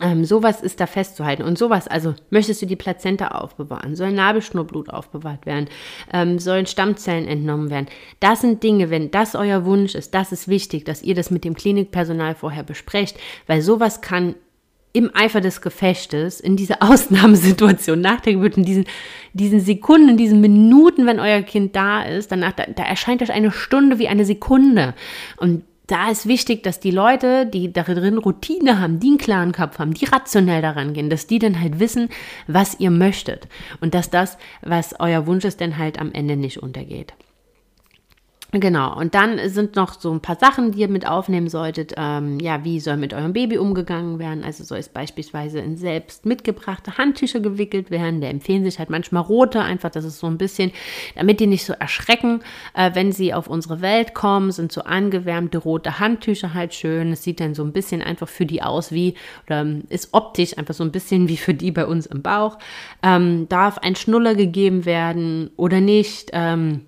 Ähm, 0.00 0.24
sowas 0.24 0.62
ist 0.62 0.78
da 0.78 0.86
festzuhalten. 0.86 1.42
Und 1.42 1.58
sowas, 1.58 1.88
also 1.88 2.14
möchtest 2.30 2.62
du 2.62 2.66
die 2.66 2.76
Plazenta 2.76 3.28
aufbewahren, 3.28 3.96
soll 3.96 4.12
Nabelschnurblut 4.12 4.88
aufbewahrt 4.88 5.46
werden, 5.46 5.68
ähm, 6.12 6.38
sollen 6.38 6.66
Stammzellen 6.66 7.26
entnommen 7.26 7.70
werden. 7.70 7.88
Das 8.20 8.40
sind 8.40 8.62
Dinge, 8.62 8.90
wenn 8.90 9.10
das 9.10 9.34
euer 9.34 9.64
Wunsch 9.64 9.96
ist, 9.96 10.14
das 10.14 10.30
ist 10.30 10.46
wichtig, 10.46 10.84
dass 10.84 11.02
ihr 11.02 11.16
das 11.16 11.32
mit 11.32 11.44
dem 11.44 11.54
Klinikpersonal 11.54 12.36
vorher 12.36 12.62
besprecht, 12.62 13.18
weil 13.48 13.62
sowas 13.62 14.00
kann 14.00 14.36
im 14.92 15.10
Eifer 15.14 15.40
des 15.40 15.60
Gefechtes, 15.60 16.40
in 16.40 16.56
dieser 16.56 16.78
Ausnahmesituation 16.82 18.00
nach 18.00 18.20
der 18.20 18.34
Geburt, 18.34 18.56
in 18.56 18.64
diesen, 18.64 18.84
diesen 19.32 19.60
Sekunden, 19.60 20.10
in 20.10 20.16
diesen 20.16 20.40
Minuten, 20.40 21.06
wenn 21.06 21.20
euer 21.20 21.42
Kind 21.42 21.76
da 21.76 22.02
ist, 22.02 22.32
danach, 22.32 22.52
da, 22.52 22.64
da 22.64 22.82
erscheint 22.82 23.22
euch 23.22 23.32
eine 23.32 23.50
Stunde 23.50 23.98
wie 23.98 24.08
eine 24.08 24.24
Sekunde. 24.24 24.94
Und 25.36 25.64
da 25.86 26.08
ist 26.08 26.26
wichtig, 26.26 26.62
dass 26.62 26.78
die 26.78 26.92
Leute, 26.92 27.46
die 27.46 27.72
darin 27.72 28.18
Routine 28.18 28.80
haben, 28.80 29.00
die 29.00 29.08
einen 29.08 29.18
klaren 29.18 29.52
Kopf 29.52 29.80
haben, 29.80 29.92
die 29.92 30.04
rationell 30.04 30.62
daran 30.62 30.92
gehen, 30.92 31.10
dass 31.10 31.26
die 31.26 31.40
dann 31.40 31.60
halt 31.60 31.80
wissen, 31.80 32.08
was 32.46 32.78
ihr 32.78 32.90
möchtet 32.90 33.48
und 33.80 33.92
dass 33.92 34.08
das, 34.08 34.38
was 34.62 34.94
euer 35.00 35.26
Wunsch 35.26 35.44
ist, 35.44 35.60
dann 35.60 35.78
halt 35.78 35.98
am 36.00 36.12
Ende 36.12 36.36
nicht 36.36 36.58
untergeht. 36.58 37.14
Genau, 38.52 38.98
und 38.98 39.14
dann 39.14 39.38
sind 39.48 39.76
noch 39.76 40.00
so 40.00 40.12
ein 40.12 40.20
paar 40.20 40.34
Sachen, 40.34 40.72
die 40.72 40.80
ihr 40.80 40.88
mit 40.88 41.06
aufnehmen 41.06 41.48
solltet. 41.48 41.94
Ähm, 41.96 42.40
ja, 42.40 42.64
wie 42.64 42.80
soll 42.80 42.96
mit 42.96 43.14
eurem 43.14 43.32
Baby 43.32 43.58
umgegangen 43.58 44.18
werden? 44.18 44.42
Also 44.42 44.64
soll 44.64 44.78
es 44.78 44.88
beispielsweise 44.88 45.60
in 45.60 45.76
selbst 45.76 46.26
mitgebrachte 46.26 46.98
Handtücher 46.98 47.38
gewickelt 47.38 47.92
werden. 47.92 48.20
Da 48.20 48.26
empfehlen 48.26 48.64
sich 48.64 48.80
halt 48.80 48.90
manchmal 48.90 49.22
rote, 49.22 49.60
einfach, 49.60 49.90
das 49.90 50.04
ist 50.04 50.18
so 50.18 50.26
ein 50.26 50.36
bisschen, 50.36 50.72
damit 51.14 51.38
die 51.38 51.46
nicht 51.46 51.64
so 51.64 51.74
erschrecken, 51.74 52.40
äh, 52.74 52.90
wenn 52.94 53.12
sie 53.12 53.32
auf 53.32 53.46
unsere 53.46 53.82
Welt 53.82 54.14
kommen, 54.14 54.50
sind 54.50 54.72
so 54.72 54.82
angewärmte 54.82 55.58
rote 55.58 56.00
Handtücher 56.00 56.52
halt 56.52 56.74
schön. 56.74 57.12
Es 57.12 57.22
sieht 57.22 57.38
dann 57.38 57.54
so 57.54 57.62
ein 57.62 57.72
bisschen 57.72 58.02
einfach 58.02 58.28
für 58.28 58.46
die 58.46 58.62
aus 58.62 58.90
wie, 58.90 59.14
oder 59.46 59.64
ist 59.90 60.08
optisch 60.10 60.58
einfach 60.58 60.74
so 60.74 60.82
ein 60.82 60.90
bisschen 60.90 61.28
wie 61.28 61.36
für 61.36 61.54
die 61.54 61.70
bei 61.70 61.86
uns 61.86 62.06
im 62.06 62.22
Bauch. 62.22 62.58
Ähm, 63.04 63.48
darf 63.48 63.78
ein 63.78 63.94
Schnuller 63.94 64.34
gegeben 64.34 64.86
werden 64.86 65.50
oder 65.56 65.80
nicht? 65.80 66.30
Ähm, 66.32 66.86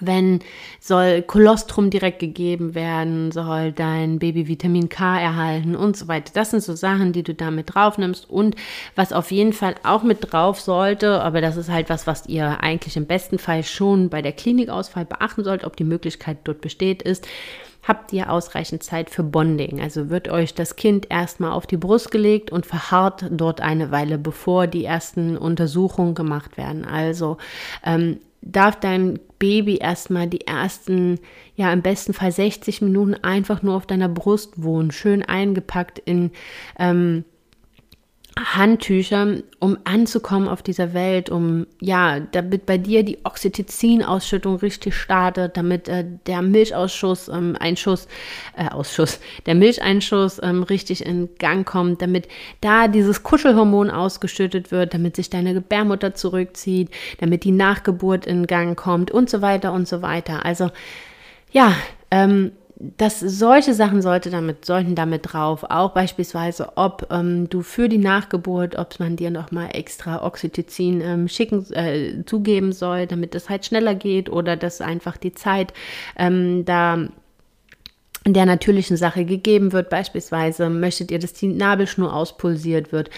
wenn 0.00 0.40
soll 0.80 1.22
Kolostrum 1.22 1.90
direkt 1.90 2.18
gegeben 2.18 2.74
werden, 2.74 3.32
soll 3.32 3.72
dein 3.72 4.18
Baby 4.18 4.48
Vitamin 4.48 4.88
K 4.88 5.18
erhalten 5.20 5.74
und 5.74 5.96
so 5.96 6.08
weiter. 6.08 6.32
Das 6.34 6.50
sind 6.50 6.62
so 6.62 6.74
Sachen, 6.74 7.12
die 7.12 7.22
du 7.22 7.34
da 7.34 7.50
mit 7.50 7.74
drauf 7.74 7.98
nimmst 7.98 8.28
und 8.28 8.56
was 8.94 9.12
auf 9.12 9.30
jeden 9.30 9.52
Fall 9.52 9.74
auch 9.82 10.02
mit 10.02 10.32
drauf 10.32 10.60
sollte, 10.60 11.22
aber 11.22 11.40
das 11.40 11.56
ist 11.56 11.70
halt 11.70 11.88
was, 11.88 12.06
was 12.06 12.26
ihr 12.26 12.60
eigentlich 12.62 12.96
im 12.96 13.06
besten 13.06 13.38
Fall 13.38 13.62
schon 13.62 14.10
bei 14.10 14.22
der 14.22 14.32
Klinikausfall 14.32 15.04
beachten 15.04 15.44
sollt, 15.44 15.64
ob 15.64 15.76
die 15.76 15.84
Möglichkeit 15.84 16.38
dort 16.44 16.60
besteht, 16.60 17.02
ist, 17.02 17.26
habt 17.86 18.12
ihr 18.12 18.30
ausreichend 18.30 18.82
Zeit 18.82 19.10
für 19.10 19.22
Bonding. 19.22 19.80
Also 19.80 20.10
wird 20.10 20.28
euch 20.28 20.54
das 20.54 20.76
Kind 20.76 21.06
erstmal 21.10 21.52
auf 21.52 21.66
die 21.66 21.76
Brust 21.76 22.10
gelegt 22.10 22.50
und 22.50 22.66
verharrt 22.66 23.26
dort 23.30 23.60
eine 23.60 23.90
Weile, 23.90 24.18
bevor 24.18 24.66
die 24.66 24.84
ersten 24.84 25.36
Untersuchungen 25.36 26.14
gemacht 26.14 26.56
werden. 26.56 26.84
Also 26.84 27.36
ähm, 27.84 28.18
darf 28.52 28.78
dein 28.80 29.18
Baby 29.38 29.76
erstmal 29.76 30.26
die 30.28 30.46
ersten, 30.46 31.18
ja 31.56 31.72
im 31.72 31.82
besten 31.82 32.14
Fall 32.14 32.32
60 32.32 32.82
Minuten 32.82 33.14
einfach 33.14 33.62
nur 33.62 33.74
auf 33.74 33.86
deiner 33.86 34.08
Brust 34.08 34.62
wohnen, 34.62 34.92
schön 34.92 35.22
eingepackt 35.22 35.98
in 35.98 36.30
ähm, 36.78 37.24
Handtücher, 38.38 39.38
um 39.60 39.78
anzukommen 39.84 40.46
auf 40.46 40.62
dieser 40.62 40.92
Welt, 40.92 41.30
um 41.30 41.66
ja, 41.80 42.20
damit 42.20 42.66
bei 42.66 42.76
dir 42.76 43.02
die 43.02 43.18
Oxytocin-Ausschüttung 43.24 44.56
richtig 44.56 44.94
startet, 44.94 45.56
damit 45.56 45.88
äh, 45.88 46.04
der 46.26 46.42
Milchausschuss, 46.42 47.28
ähm, 47.28 47.56
Einschuss, 47.58 48.08
äh, 48.54 48.68
Ausschuss, 48.68 49.20
der 49.46 49.54
Milcheinschuss 49.54 50.38
ähm, 50.42 50.62
richtig 50.64 51.06
in 51.06 51.30
Gang 51.38 51.66
kommt, 51.66 52.02
damit 52.02 52.28
da 52.60 52.88
dieses 52.88 53.22
Kuschelhormon 53.22 53.90
ausgeschüttet 53.90 54.70
wird, 54.70 54.92
damit 54.92 55.16
sich 55.16 55.30
deine 55.30 55.54
Gebärmutter 55.54 56.14
zurückzieht, 56.14 56.90
damit 57.18 57.44
die 57.44 57.52
Nachgeburt 57.52 58.26
in 58.26 58.46
Gang 58.46 58.76
kommt 58.76 59.10
und 59.10 59.30
so 59.30 59.40
weiter 59.40 59.72
und 59.72 59.88
so 59.88 60.02
weiter. 60.02 60.44
Also 60.44 60.70
ja, 61.52 61.74
ähm, 62.10 62.52
dass 62.78 63.20
solche 63.20 63.72
Sachen 63.72 64.02
sollte 64.02 64.30
damit, 64.30 64.66
sollten 64.66 64.94
damit 64.94 65.32
drauf, 65.32 65.64
auch 65.64 65.92
beispielsweise, 65.92 66.72
ob 66.76 67.06
ähm, 67.10 67.48
du 67.48 67.62
für 67.62 67.88
die 67.88 67.98
Nachgeburt, 67.98 68.76
ob 68.76 69.00
man 69.00 69.16
dir 69.16 69.30
nochmal 69.30 69.70
extra 69.72 70.24
Oxytocin 70.24 71.00
ähm, 71.00 71.28
schicken, 71.28 71.64
äh, 71.72 72.24
zugeben 72.26 72.72
soll, 72.72 73.06
damit 73.06 73.34
das 73.34 73.48
halt 73.48 73.64
schneller 73.64 73.94
geht 73.94 74.28
oder 74.28 74.56
dass 74.56 74.82
einfach 74.82 75.16
die 75.16 75.32
Zeit 75.32 75.72
ähm, 76.18 76.66
da 76.66 77.08
der 78.32 78.46
natürlichen 78.46 78.96
Sache 78.96 79.24
gegeben 79.24 79.72
wird. 79.72 79.90
Beispielsweise 79.90 80.68
möchtet 80.68 81.10
ihr, 81.10 81.18
dass 81.18 81.32
die 81.32 81.48
Nabelschnur 81.48 82.12
auspulsiert 82.12 82.92
wird, 82.92 83.10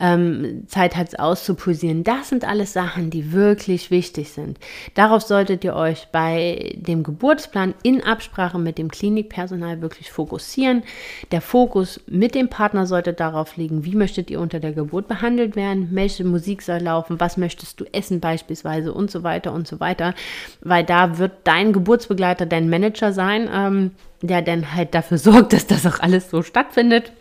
ähm, 0.00 0.64
Zeit 0.66 0.96
hat 0.96 1.08
es 1.08 1.18
auszupulsieren. 1.18 2.04
Das 2.04 2.28
sind 2.28 2.44
alles 2.44 2.72
Sachen, 2.72 3.10
die 3.10 3.32
wirklich 3.32 3.90
wichtig 3.90 4.30
sind. 4.30 4.58
Darauf 4.94 5.22
solltet 5.22 5.64
ihr 5.64 5.74
euch 5.74 6.08
bei 6.12 6.74
dem 6.76 7.02
Geburtsplan 7.02 7.74
in 7.82 8.02
Absprache 8.02 8.58
mit 8.58 8.78
dem 8.78 8.90
Klinikpersonal 8.90 9.82
wirklich 9.82 10.10
fokussieren. 10.10 10.82
Der 11.30 11.40
Fokus 11.40 12.00
mit 12.06 12.34
dem 12.34 12.48
Partner 12.48 12.86
sollte 12.86 13.12
darauf 13.12 13.56
liegen, 13.56 13.84
wie 13.84 13.96
möchtet 13.96 14.30
ihr 14.30 14.40
unter 14.40 14.60
der 14.60 14.72
Geburt 14.72 15.08
behandelt 15.08 15.56
werden, 15.56 15.88
welche 15.92 16.24
Musik 16.24 16.62
soll 16.62 16.78
laufen, 16.78 17.20
was 17.20 17.36
möchtest 17.36 17.80
du 17.80 17.84
essen 17.92 18.20
beispielsweise 18.20 18.92
und 18.92 19.10
so 19.10 19.22
weiter 19.22 19.52
und 19.52 19.68
so 19.68 19.80
weiter, 19.80 20.14
weil 20.60 20.84
da 20.84 21.18
wird 21.18 21.32
dein 21.44 21.72
Geburtsbegleiter 21.72 22.46
dein 22.46 22.68
Manager 22.70 23.12
sein. 23.12 23.48
Ähm, 23.52 23.90
der 24.26 24.42
dann 24.42 24.74
halt 24.74 24.94
dafür 24.94 25.18
sorgt, 25.18 25.52
dass 25.52 25.66
das 25.66 25.86
auch 25.86 26.00
alles 26.00 26.30
so 26.30 26.42
stattfindet. 26.42 27.12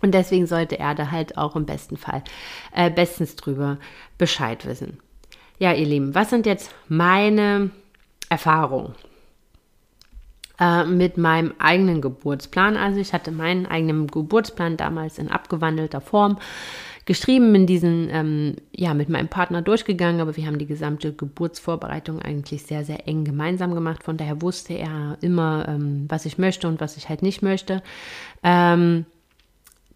Und 0.00 0.12
deswegen 0.12 0.46
sollte 0.46 0.78
er 0.78 0.94
da 0.94 1.10
halt 1.10 1.36
auch 1.36 1.56
im 1.56 1.66
besten 1.66 1.96
Fall 1.96 2.22
äh, 2.72 2.88
bestens 2.90 3.34
drüber 3.34 3.78
Bescheid 4.16 4.64
wissen. 4.64 4.98
Ja, 5.58 5.72
ihr 5.72 5.86
Lieben, 5.86 6.14
was 6.14 6.30
sind 6.30 6.46
jetzt 6.46 6.72
meine 6.88 7.70
Erfahrungen 8.28 8.94
äh, 10.60 10.84
mit 10.84 11.18
meinem 11.18 11.52
eigenen 11.58 12.00
Geburtsplan? 12.00 12.76
Also 12.76 13.00
ich 13.00 13.12
hatte 13.12 13.32
meinen 13.32 13.66
eigenen 13.66 14.06
Geburtsplan 14.06 14.76
damals 14.76 15.18
in 15.18 15.32
abgewandelter 15.32 16.00
Form 16.00 16.38
geschrieben, 17.08 17.54
in 17.54 17.66
diesen, 17.66 18.10
ähm, 18.12 18.56
ja, 18.70 18.92
mit 18.92 19.08
meinem 19.08 19.28
Partner 19.28 19.62
durchgegangen, 19.62 20.20
aber 20.20 20.36
wir 20.36 20.46
haben 20.46 20.58
die 20.58 20.66
gesamte 20.66 21.14
Geburtsvorbereitung 21.14 22.20
eigentlich 22.20 22.64
sehr, 22.64 22.84
sehr 22.84 23.08
eng 23.08 23.24
gemeinsam 23.24 23.74
gemacht. 23.74 24.04
Von 24.04 24.18
daher 24.18 24.42
wusste 24.42 24.74
er 24.74 25.16
immer, 25.22 25.66
ähm, 25.68 26.04
was 26.08 26.26
ich 26.26 26.36
möchte 26.36 26.68
und 26.68 26.82
was 26.82 26.98
ich 26.98 27.08
halt 27.08 27.22
nicht 27.22 27.40
möchte. 27.40 27.82
Ähm, 28.42 29.06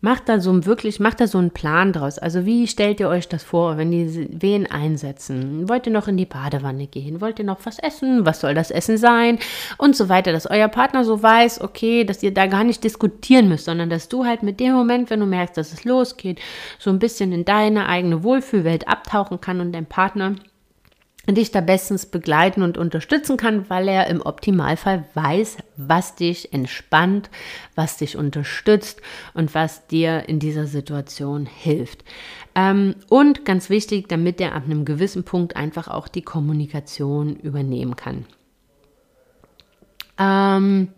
Macht 0.05 0.28
da 0.28 0.40
so 0.40 0.66
wirklich, 0.66 0.98
macht 0.98 1.20
da 1.20 1.28
so 1.28 1.38
einen 1.38 1.53
Plan 1.53 1.92
draus. 1.92 2.18
Also 2.18 2.44
wie 2.44 2.66
stellt 2.66 2.98
ihr 2.98 3.09
euch 3.09 3.28
das 3.28 3.44
vor, 3.44 3.76
wenn 3.78 3.92
die 3.92 4.28
Wehen 4.32 4.68
einsetzen? 4.68 5.68
Wollt 5.68 5.86
ihr 5.86 5.92
noch 5.92 6.09
in 6.09 6.16
die 6.16 6.26
Badewanne 6.26 6.88
gehen? 6.88 7.20
Wollt 7.20 7.38
ihr 7.38 7.44
noch 7.44 7.61
was 7.62 7.78
essen? 7.78 8.26
Was 8.26 8.40
soll 8.40 8.53
das 8.55 8.72
Essen 8.72 8.98
sein? 8.98 9.38
Und 9.78 9.94
so 9.94 10.09
weiter, 10.09 10.32
dass 10.32 10.50
euer 10.50 10.66
Partner 10.66 11.05
so 11.05 11.22
weiß, 11.22 11.61
okay, 11.61 12.03
dass 12.03 12.20
ihr 12.24 12.34
da 12.34 12.46
gar 12.46 12.64
nicht 12.64 12.82
diskutieren 12.82 13.48
müsst, 13.48 13.66
sondern 13.66 13.90
dass 13.90 14.09
du 14.09 14.24
halt 14.24 14.42
mit 14.42 14.59
dem 14.59 14.72
Moment, 14.72 15.09
wenn 15.09 15.20
du 15.20 15.26
merkst, 15.26 15.57
dass 15.57 15.72
es 15.72 15.84
losgeht, 15.84 16.40
so 16.80 16.90
ein 16.90 16.98
bisschen 16.98 17.30
in 17.30 17.44
deine 17.44 17.88
eigene 17.88 18.24
Wohlfühlwelt 18.24 18.88
abtauchen 18.88 19.40
kann 19.40 19.61
und 19.61 19.70
dein 19.70 19.86
Partner 19.86 20.34
dich 21.29 21.53
da 21.53 21.61
bestens 21.61 22.07
begleiten 22.07 22.62
und 22.62 22.77
unterstützen 22.77 23.37
kann, 23.37 23.70
weil 23.70 23.87
er 23.89 24.09
im 24.09 24.20
Optimalfall 24.20 25.05
weiß, 25.14 25.59
was 25.77 26.16
dich 26.16 26.53
entspannt, 26.53 27.31
was 27.77 27.97
dich 27.97 28.16
unterstützt 28.16 29.01
und 29.33 29.55
was 29.55 29.87
dir 29.87 30.29
in 30.29 30.41
dieser 30.41 30.66
Situation 30.66 31.47
hilft. 31.47 32.05
Ähm, 32.55 32.97
und 33.09 33.45
ganz 33.45 33.70
wichtig, 33.70 34.09
damit 34.09 34.41
er 34.41 34.55
ab 34.55 34.64
einem 34.64 34.85
gewissen 34.85 35.23
Punkt 35.23 35.55
einfach 35.57 35.87
auch 35.87 36.09
die 36.09 36.23
Kommunikation 36.23 37.37
übernehmen 37.37 37.95
kann. 37.95 38.27
Ähm, 40.18 40.89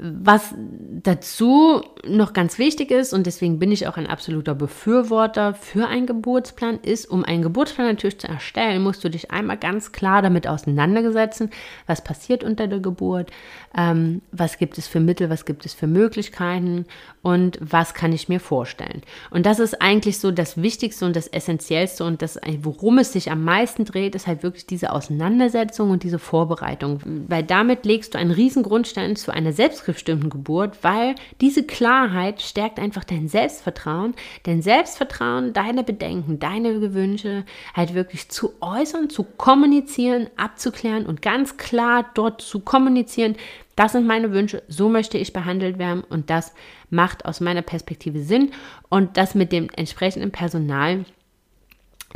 was 0.00 0.54
dazu 1.02 1.82
noch 2.04 2.32
ganz 2.32 2.58
wichtig 2.58 2.90
ist, 2.90 3.12
und 3.12 3.26
deswegen 3.26 3.58
bin 3.58 3.70
ich 3.70 3.86
auch 3.86 3.98
ein 3.98 4.06
absoluter 4.06 4.54
Befürworter 4.54 5.54
für 5.54 5.86
einen 5.86 6.06
Geburtsplan, 6.06 6.80
ist, 6.82 7.10
um 7.10 7.24
einen 7.24 7.42
Geburtsplan 7.42 7.86
natürlich 7.86 8.18
zu 8.18 8.26
erstellen, 8.26 8.82
musst 8.82 9.04
du 9.04 9.10
dich 9.10 9.30
einmal 9.30 9.58
ganz 9.58 9.92
klar 9.92 10.22
damit 10.22 10.48
auseinandersetzen, 10.48 11.50
was 11.86 12.02
passiert 12.02 12.42
unter 12.42 12.68
der 12.68 12.80
Geburt, 12.80 13.30
ähm, 13.76 14.22
was 14.32 14.56
gibt 14.56 14.78
es 14.78 14.88
für 14.88 15.00
Mittel, 15.00 15.28
was 15.28 15.44
gibt 15.44 15.66
es 15.66 15.74
für 15.74 15.86
Möglichkeiten 15.86 16.86
und 17.20 17.58
was 17.60 17.92
kann 17.92 18.12
ich 18.12 18.28
mir 18.28 18.40
vorstellen. 18.40 19.02
Und 19.30 19.44
das 19.44 19.58
ist 19.58 19.82
eigentlich 19.82 20.18
so 20.18 20.30
das 20.30 20.60
Wichtigste 20.60 21.04
und 21.04 21.16
das 21.16 21.28
Essentiellste 21.28 22.04
und 22.04 22.22
das, 22.22 22.40
worum 22.62 22.98
es 22.98 23.12
sich 23.12 23.30
am 23.30 23.44
meisten 23.44 23.84
dreht, 23.84 24.14
ist 24.14 24.26
halt 24.26 24.42
wirklich 24.42 24.66
diese 24.66 24.92
Auseinandersetzung 24.92 25.90
und 25.90 26.02
diese 26.02 26.18
Vorbereitung, 26.18 27.00
weil 27.28 27.42
damit 27.42 27.84
legst 27.84 28.14
du 28.14 28.18
einen 28.18 28.30
riesen 28.30 28.62
Grundstein 28.62 29.16
zu 29.16 29.32
einer 29.32 29.52
selbstbestimmten 29.82 30.30
Geburt, 30.30 30.78
weil 30.82 31.14
diese 31.40 31.64
Klarheit 31.64 32.40
stärkt 32.40 32.78
einfach 32.78 33.04
dein 33.04 33.28
Selbstvertrauen, 33.28 34.14
dein 34.44 34.62
Selbstvertrauen, 34.62 35.52
deine 35.52 35.82
Bedenken, 35.82 36.38
deine 36.38 36.94
Wünsche 36.94 37.44
halt 37.74 37.94
wirklich 37.94 38.28
zu 38.28 38.52
äußern, 38.60 39.10
zu 39.10 39.24
kommunizieren, 39.24 40.28
abzuklären 40.36 41.06
und 41.06 41.22
ganz 41.22 41.56
klar 41.56 42.10
dort 42.14 42.40
zu 42.40 42.60
kommunizieren, 42.60 43.36
das 43.74 43.92
sind 43.92 44.06
meine 44.06 44.32
Wünsche, 44.32 44.62
so 44.68 44.88
möchte 44.88 45.16
ich 45.18 45.32
behandelt 45.32 45.78
werden 45.78 46.04
und 46.04 46.28
das 46.28 46.52
macht 46.90 47.24
aus 47.24 47.40
meiner 47.40 47.62
Perspektive 47.62 48.20
Sinn 48.20 48.50
und 48.90 49.16
das 49.16 49.34
mit 49.34 49.50
dem 49.50 49.68
entsprechenden 49.74 50.30
Personal 50.30 51.06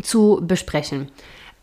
zu 0.03 0.41
besprechen. 0.43 1.11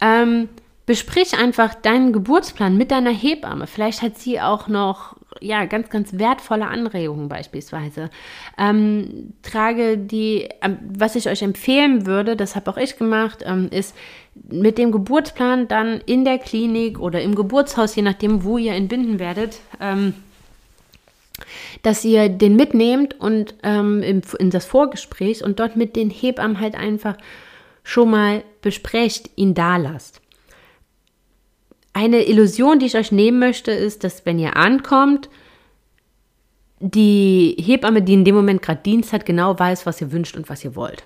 Ähm, 0.01 0.49
besprich 0.88 1.38
einfach 1.38 1.76
deinen 1.76 2.12
Geburtsplan 2.12 2.76
mit 2.76 2.89
deiner 2.89 3.12
Hebamme. 3.12 3.68
Vielleicht 3.68 4.01
hat 4.01 4.18
sie 4.18 4.41
auch 4.41 4.68
noch 4.68 5.16
ja, 5.42 5.66
ganz, 5.66 5.90
ganz 5.90 6.18
wertvolle 6.18 6.68
Anregungen 6.68 7.30
beispielsweise. 7.30 8.10
Ähm, 8.58 9.34
trage 9.42 9.98
die, 9.98 10.50
ähm, 10.62 10.78
was 10.98 11.16
ich 11.16 11.28
euch 11.30 11.42
empfehlen 11.42 12.06
würde, 12.06 12.36
das 12.36 12.56
habe 12.56 12.72
auch 12.72 12.78
ich 12.78 12.98
gemacht, 12.98 13.44
ähm, 13.46 13.70
ist 13.72 13.96
mit 14.50 14.78
dem 14.78 14.92
Geburtsplan 14.92 15.68
dann 15.68 16.02
in 16.06 16.26
der 16.26 16.40
Klinik 16.40 17.00
oder 17.00 17.22
im 17.22 17.36
Geburtshaus, 17.36 17.96
je 17.96 18.02
nachdem, 18.02 18.44
wo 18.44 18.58
ihr 18.58 18.74
entbinden 18.74 19.20
werdet, 19.20 19.60
ähm, 19.80 20.14
dass 21.82 22.04
ihr 22.06 22.30
den 22.30 22.56
mitnehmt 22.56 23.20
und 23.20 23.56
ähm, 23.64 24.02
in, 24.02 24.22
in 24.40 24.50
das 24.50 24.66
Vorgespräch 24.66 25.44
und 25.44 25.60
dort 25.60 25.76
mit 25.76 25.96
den 25.96 26.10
Hebammen 26.10 26.60
halt 26.60 26.76
einfach 26.76 27.18
schon 27.84 28.10
mal 28.10 28.44
besprecht, 28.62 29.30
ihn 29.36 29.54
da 29.54 29.78
lasst. 29.78 30.23
Eine 31.94 32.24
Illusion, 32.24 32.80
die 32.80 32.88
ich 32.88 32.96
euch 32.96 33.12
nehmen 33.12 33.39
möchte, 33.39 33.72
ist, 33.72 34.04
dass 34.04 34.26
wenn 34.26 34.39
ihr 34.39 34.58
ankommt, 34.58 35.30
die 36.80 37.56
Hebamme, 37.60 38.02
die 38.02 38.14
in 38.14 38.26
dem 38.26 38.36
Moment 38.36 38.62
gerade 38.62 38.82
Dienst 38.82 39.14
hat, 39.14 39.26
genau 39.26 39.58
weiß, 39.58 39.86
was 39.86 40.02
ihr 40.02 40.12
wünscht 40.12 40.36
und 40.36 40.50
was 40.50 40.66
ihr 40.66 40.76
wollt. 40.76 41.04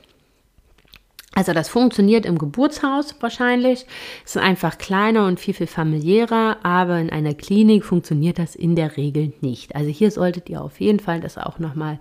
Also 1.38 1.53
das 1.53 1.69
funktioniert 1.69 2.25
im 2.25 2.39
Geburtshaus 2.39 3.13
wahrscheinlich. 3.19 3.85
Es 4.25 4.35
ist 4.35 4.41
einfach 4.41 4.79
kleiner 4.79 5.27
und 5.27 5.39
viel, 5.39 5.53
viel 5.53 5.67
familiärer, 5.67 6.57
aber 6.63 6.97
in 6.97 7.11
einer 7.11 7.35
Klinik 7.35 7.85
funktioniert 7.85 8.39
das 8.39 8.55
in 8.55 8.75
der 8.75 8.97
Regel 8.97 9.33
nicht. 9.41 9.75
Also 9.75 9.91
hier 9.91 10.09
solltet 10.09 10.49
ihr 10.49 10.63
auf 10.63 10.79
jeden 10.79 10.99
Fall 10.99 11.19
das 11.19 11.38
auch 11.38 11.59
nochmal 11.59 11.99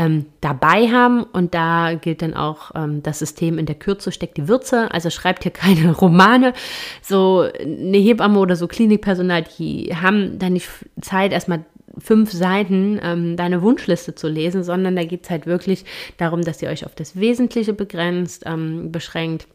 ähm, 0.00 0.24
dabei 0.40 0.88
haben 0.88 1.24
und 1.24 1.54
da 1.54 1.92
gilt 1.92 2.22
dann 2.22 2.32
auch 2.32 2.70
ähm, 2.74 3.02
das 3.02 3.18
System 3.18 3.58
in 3.58 3.66
der 3.66 3.74
Kürze 3.74 4.12
steckt 4.12 4.38
die 4.38 4.48
Würze. 4.48 4.90
Also 4.90 5.10
schreibt 5.10 5.42
hier 5.42 5.52
keine 5.52 5.94
Romane. 5.94 6.54
So 7.02 7.46
eine 7.60 7.98
Hebamme 7.98 8.38
oder 8.38 8.56
so 8.56 8.66
Klinikpersonal, 8.66 9.44
die 9.58 9.94
haben 9.94 10.38
da 10.38 10.48
nicht 10.48 10.68
Zeit, 11.02 11.32
erstmal 11.32 11.66
fünf 11.98 12.32
Seiten 12.32 12.98
ähm, 13.02 13.36
deine 13.36 13.60
Wunschliste 13.60 14.14
zu 14.14 14.28
lesen, 14.28 14.64
sondern 14.64 14.96
da 14.96 15.04
geht 15.04 15.24
es 15.24 15.30
halt 15.30 15.44
wirklich 15.44 15.84
darum, 16.16 16.42
dass 16.42 16.62
ihr 16.62 16.70
euch 16.70 16.86
auf 16.86 16.94
das 16.94 17.20
Wesentliche 17.20 17.74
begrenzt, 17.74 18.44
ähm, 18.46 18.90
beschränkt 18.90 19.48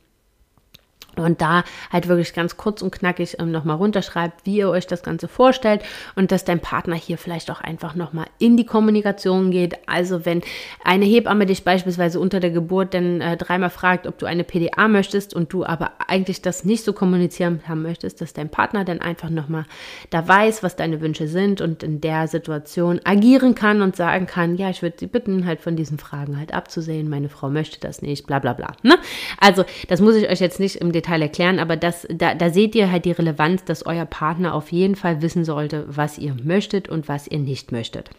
und 1.20 1.42
da 1.42 1.64
halt 1.92 2.08
wirklich 2.08 2.34
ganz 2.34 2.58
kurz 2.58 2.82
und 2.82 2.92
knackig 2.92 3.38
ähm, 3.40 3.52
nochmal 3.52 3.78
runterschreibt, 3.78 4.46
wie 4.46 4.58
ihr 4.58 4.70
euch 4.70 4.88
das 4.88 5.04
Ganze 5.04 5.28
vorstellt 5.28 5.84
und 6.16 6.32
dass 6.32 6.46
dein 6.46 6.60
Partner 6.60 6.96
hier 6.96 7.18
vielleicht 7.18 7.50
auch 7.52 7.62
einfach 7.62 7.96
nochmal 7.96 8.26
in 8.40 8.58
die 8.58 8.66
Kommunikation 8.66 9.52
geht. 9.52 9.78
Also 9.88 10.26
wenn 10.26 10.42
eine 10.84 11.06
Hebamme 11.06 11.46
dich 11.46 11.64
beispielsweise 11.64 12.20
unter 12.20 12.40
der 12.40 12.52
Geburt 12.52 12.94
dann 12.94 13.22
äh, 13.22 13.38
dreimal 13.38 13.70
fragt, 13.70 14.08
ob 14.08 14.18
du 14.18 14.26
eine 14.26 14.44
PDA 14.44 14.88
möchtest 14.88 15.34
und 15.34 15.54
du 15.54 15.66
aber 15.66 15.92
eigentlich 16.08 16.42
das 16.42 16.66
nicht 16.66 16.84
so 16.84 16.94
kommunizieren 16.94 17.62
haben 17.68 17.82
möchtest, 17.82 18.22
dass 18.22 18.34
dein 18.34 18.50
Partner 18.50 18.86
dann 18.86 19.02
einfach 19.02 19.30
nochmal 19.30 19.66
da 20.10 20.28
weiß, 20.28 20.64
was 20.64 20.76
deine 20.76 21.02
Wünsche 21.02 21.28
sind 21.28 21.62
und 21.62 21.84
in 21.84 22.02
der 22.02 22.28
Situation 22.28 23.00
agieren 23.04 23.56
kann 23.56 23.82
und 23.82 23.96
sagen 23.96 24.26
kann, 24.26 24.56
ja, 24.56 24.70
ich 24.70 24.82
würde 24.82 24.98
sie 25.00 25.08
bitten, 25.08 25.46
halt 25.46 25.62
von 25.62 25.76
diesen 25.76 25.98
Fragen 25.98 26.38
halt 26.38 26.54
abzusehen, 26.54 27.10
meine 27.10 27.30
Frau 27.30 27.50
möchte 27.50 27.80
das 27.80 28.02
nicht, 28.02 28.28
bla 28.28 28.40
bla 28.40 28.54
bla. 28.54 28.74
Ne? 28.84 28.98
Also 29.40 29.66
das 29.88 30.02
muss 30.02 30.16
ich 30.16 30.30
euch 30.30 30.40
jetzt 30.40 30.60
nicht 30.60 30.78
im 30.78 30.92
Detail 30.92 31.05
Detail 31.06 31.22
erklären, 31.22 31.60
aber 31.60 31.78
das, 31.78 32.08
da, 32.10 32.34
da 32.34 32.50
seht 32.50 32.76
ihr 32.76 32.92
halt 32.92 33.06
die 33.06 33.12
Relevanz, 33.12 33.64
dass 33.64 33.86
euer 33.86 34.06
Partner 34.06 34.54
auf 34.54 34.72
jeden 34.72 34.96
Fall 34.96 35.22
wissen 35.22 35.46
sollte, 35.46 35.86
was 35.88 36.18
ihr 36.18 36.36
möchtet 36.44 36.90
und 36.90 37.08
was 37.08 37.28
ihr 37.28 37.40
nicht 37.40 37.72
möchtet. 37.72 38.10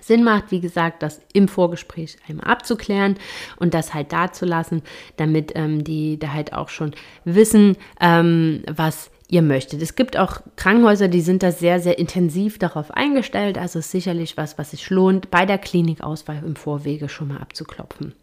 Sinn 0.00 0.24
macht, 0.24 0.50
wie 0.50 0.60
gesagt, 0.60 1.02
das 1.02 1.20
im 1.32 1.48
Vorgespräch 1.48 2.16
einmal 2.28 2.46
abzuklären 2.46 3.16
und 3.56 3.72
das 3.72 3.94
halt 3.94 4.12
da 4.12 4.32
zu 4.32 4.44
lassen, 4.44 4.82
damit 5.16 5.52
ähm, 5.54 5.84
die 5.84 6.18
da 6.18 6.32
halt 6.32 6.52
auch 6.52 6.68
schon 6.68 6.92
wissen, 7.24 7.76
ähm, 8.00 8.64
was 8.66 9.10
ihr 9.28 9.40
möchtet. 9.40 9.80
Es 9.80 9.94
gibt 9.94 10.18
auch 10.18 10.40
Krankenhäuser, 10.56 11.08
die 11.08 11.22
sind 11.22 11.42
da 11.42 11.52
sehr, 11.52 11.80
sehr 11.80 11.98
intensiv 11.98 12.58
darauf 12.58 12.90
eingestellt. 12.90 13.56
Also 13.56 13.78
ist 13.78 13.92
sicherlich 13.92 14.36
was, 14.36 14.58
was 14.58 14.72
sich 14.72 14.90
lohnt, 14.90 15.30
bei 15.30 15.46
der 15.46 15.58
Klinikauswahl 15.58 16.42
im 16.44 16.56
Vorwege 16.56 17.08
schon 17.08 17.28
mal 17.28 17.38
abzuklopfen. 17.38 18.14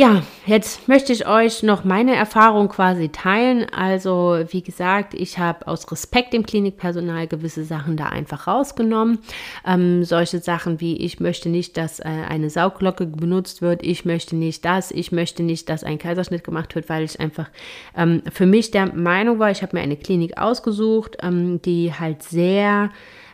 Ja, 0.00 0.22
jetzt 0.46 0.88
möchte 0.88 1.12
ich 1.12 1.26
euch 1.26 1.62
noch 1.62 1.84
meine 1.84 2.16
Erfahrung 2.16 2.70
quasi 2.70 3.10
teilen. 3.10 3.66
Also, 3.70 4.38
wie 4.48 4.62
gesagt, 4.62 5.12
ich 5.12 5.38
habe 5.38 5.68
aus 5.68 5.92
Respekt 5.92 6.32
dem 6.32 6.46
Klinikpersonal 6.46 7.26
gewisse 7.26 7.64
Sachen 7.64 7.98
da 7.98 8.06
einfach 8.06 8.46
rausgenommen. 8.46 9.18
Ähm, 9.62 10.02
solche 10.04 10.38
Sachen 10.38 10.80
wie, 10.80 10.96
ich 10.96 11.20
möchte 11.20 11.50
nicht, 11.50 11.76
dass 11.76 12.00
äh, 12.00 12.04
eine 12.04 12.48
Saugglocke 12.48 13.04
benutzt 13.04 13.60
wird, 13.60 13.82
ich 13.82 14.06
möchte 14.06 14.36
nicht 14.36 14.64
das, 14.64 14.90
ich 14.90 15.12
möchte 15.12 15.42
nicht, 15.42 15.68
dass 15.68 15.84
ein 15.84 15.98
Kaiserschnitt 15.98 16.44
gemacht 16.44 16.74
wird, 16.74 16.88
weil 16.88 17.04
ich 17.04 17.20
einfach 17.20 17.50
ähm, 17.94 18.22
für 18.32 18.46
mich 18.46 18.70
der 18.70 18.94
Meinung 18.94 19.38
war, 19.38 19.50
ich 19.50 19.60
habe 19.60 19.76
mir 19.76 19.82
eine 19.82 19.98
Klinik 19.98 20.38
ausgesucht, 20.38 21.18
ähm, 21.22 21.60
die 21.60 21.92
halt 21.92 22.22
sehr 22.22 22.88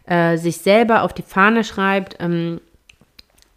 äh, 0.06 0.36
sich 0.36 0.58
selber 0.58 1.02
auf 1.02 1.12
die 1.12 1.22
Fahne 1.22 1.64
schreibt, 1.64 2.16
ähm, 2.20 2.60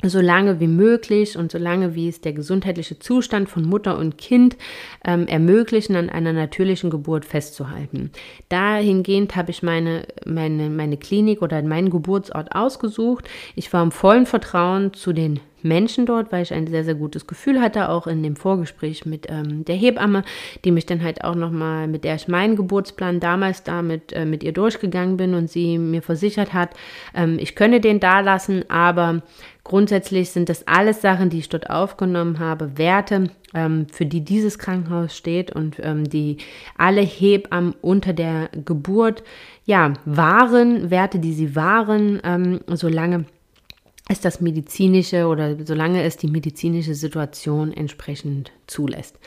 so 0.02 0.22
lange 0.22 0.62
wie 0.62 0.68
möglich 0.68 1.38
und 1.38 1.52
so 1.52 1.58
lange 1.58 1.93
wie 1.93 2.08
es 2.08 2.22
der 2.22 2.32
gesundheitliche 2.32 3.00
Zustand 3.00 3.50
von 3.50 3.64
Mutter 3.64 3.97
und 3.97 4.18
Kind 4.18 4.56
ähm, 5.04 5.28
ermöglichen, 5.28 5.95
an 5.97 6.10
einer 6.10 6.32
natürlichen 6.32 6.89
Geburt 6.89 7.26
festzuhalten. 7.26 8.12
Dahingehend 8.47 9.36
habe 9.36 9.52
ich 9.52 9.62
meine, 9.62 10.08
meine, 10.26 10.70
meine 10.70 10.95
Klinik 10.95 11.41
oder 11.41 11.62
meinen 11.64 11.89
Geburtsort 11.89 12.56
ausgesucht. 12.56 13.28
Ich 13.56 13.74
war 13.74 13.84
im 13.84 13.91
vollen 13.91 14.26
Vertrauen 14.26 14.93
zu 14.93 15.12
den 15.12 15.41
Menschen 15.62 16.06
dort, 16.06 16.32
weil 16.32 16.43
ich 16.43 16.54
ein 16.54 16.68
sehr, 16.68 16.84
sehr 16.84 16.95
gutes 16.95 17.28
Gefühl 17.28 17.60
hatte, 17.60 17.89
auch 17.89 18.08
in 18.08 18.24
dem 18.24 18.36
Vorgespräch 18.36 19.06
mit 19.06 19.28
ähm, 19.30 19.66
der 19.66 19.76
Hebamme, 19.76 20.24
die 20.64 20.72
mich 20.72 20.86
dann 20.86 21.04
halt 21.04 21.24
auch 21.24 21.36
nochmal, 21.36 21.88
mit 21.88 22.04
der 22.04 22.16
ich 22.16 22.28
meinen 22.28 22.56
Geburtsplan 22.56 23.20
damals 23.20 23.64
damit 23.64 24.14
äh, 24.14 24.26
mit 24.26 24.43
ihr 24.43 24.54
durchgegangen 24.54 25.18
bin 25.18 25.34
und 25.34 25.50
sie 25.50 25.78
mir 25.78 26.02
versichert 26.02 26.54
hat, 26.54 26.70
ähm, 27.14 27.38
ich 27.39 27.56
könne 27.56 27.82
den 27.82 28.00
da 28.00 28.22
lassen, 28.22 28.64
aber 28.70 29.22
grundsätzlich 29.70 30.32
sind 30.32 30.49
das 30.49 30.67
alles 30.67 31.01
Sachen, 31.01 31.30
die 31.30 31.38
ich 31.39 31.47
dort 31.47 31.70
aufgenommen 31.70 32.39
habe, 32.39 32.78
Werte, 32.78 33.30
ähm, 33.53 33.86
für 33.91 34.05
die 34.05 34.22
dieses 34.22 34.57
Krankenhaus 34.57 35.15
steht 35.15 35.55
und 35.55 35.78
ähm, 35.82 36.09
die 36.09 36.38
alle 36.78 37.01
Hebammen 37.01 37.76
unter 37.82 38.11
der 38.11 38.49
Geburt, 38.65 39.24
ja, 39.65 39.93
waren, 40.05 40.89
Werte, 40.89 41.20
die 41.20 41.34
sie 41.34 41.55
waren, 41.55 42.20
ähm, 42.24 42.59
solange 42.67 43.26
es 44.10 44.20
das 44.20 44.41
medizinische 44.41 45.28
oder 45.28 45.55
solange 45.64 46.03
es 46.03 46.18
die 46.18 46.28
medizinische 46.28 46.95
Situation 46.95 47.72
entsprechend 47.72 48.51
zulässt. 48.66 49.20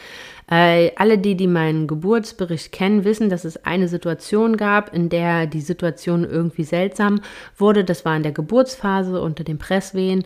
Äh, 0.50 0.90
alle, 0.96 1.18
die, 1.18 1.36
die 1.36 1.46
meinen 1.46 1.86
Geburtsbericht 1.86 2.72
kennen, 2.72 3.04
wissen, 3.04 3.30
dass 3.30 3.44
es 3.44 3.64
eine 3.64 3.86
Situation 3.86 4.56
gab, 4.56 4.92
in 4.92 5.08
der 5.08 5.46
die 5.46 5.60
Situation 5.60 6.24
irgendwie 6.24 6.64
seltsam 6.64 7.20
wurde. 7.56 7.84
Das 7.84 8.04
war 8.04 8.16
in 8.16 8.24
der 8.24 8.32
Geburtsphase 8.32 9.22
unter 9.22 9.44
den 9.44 9.58
Presswehen. 9.58 10.24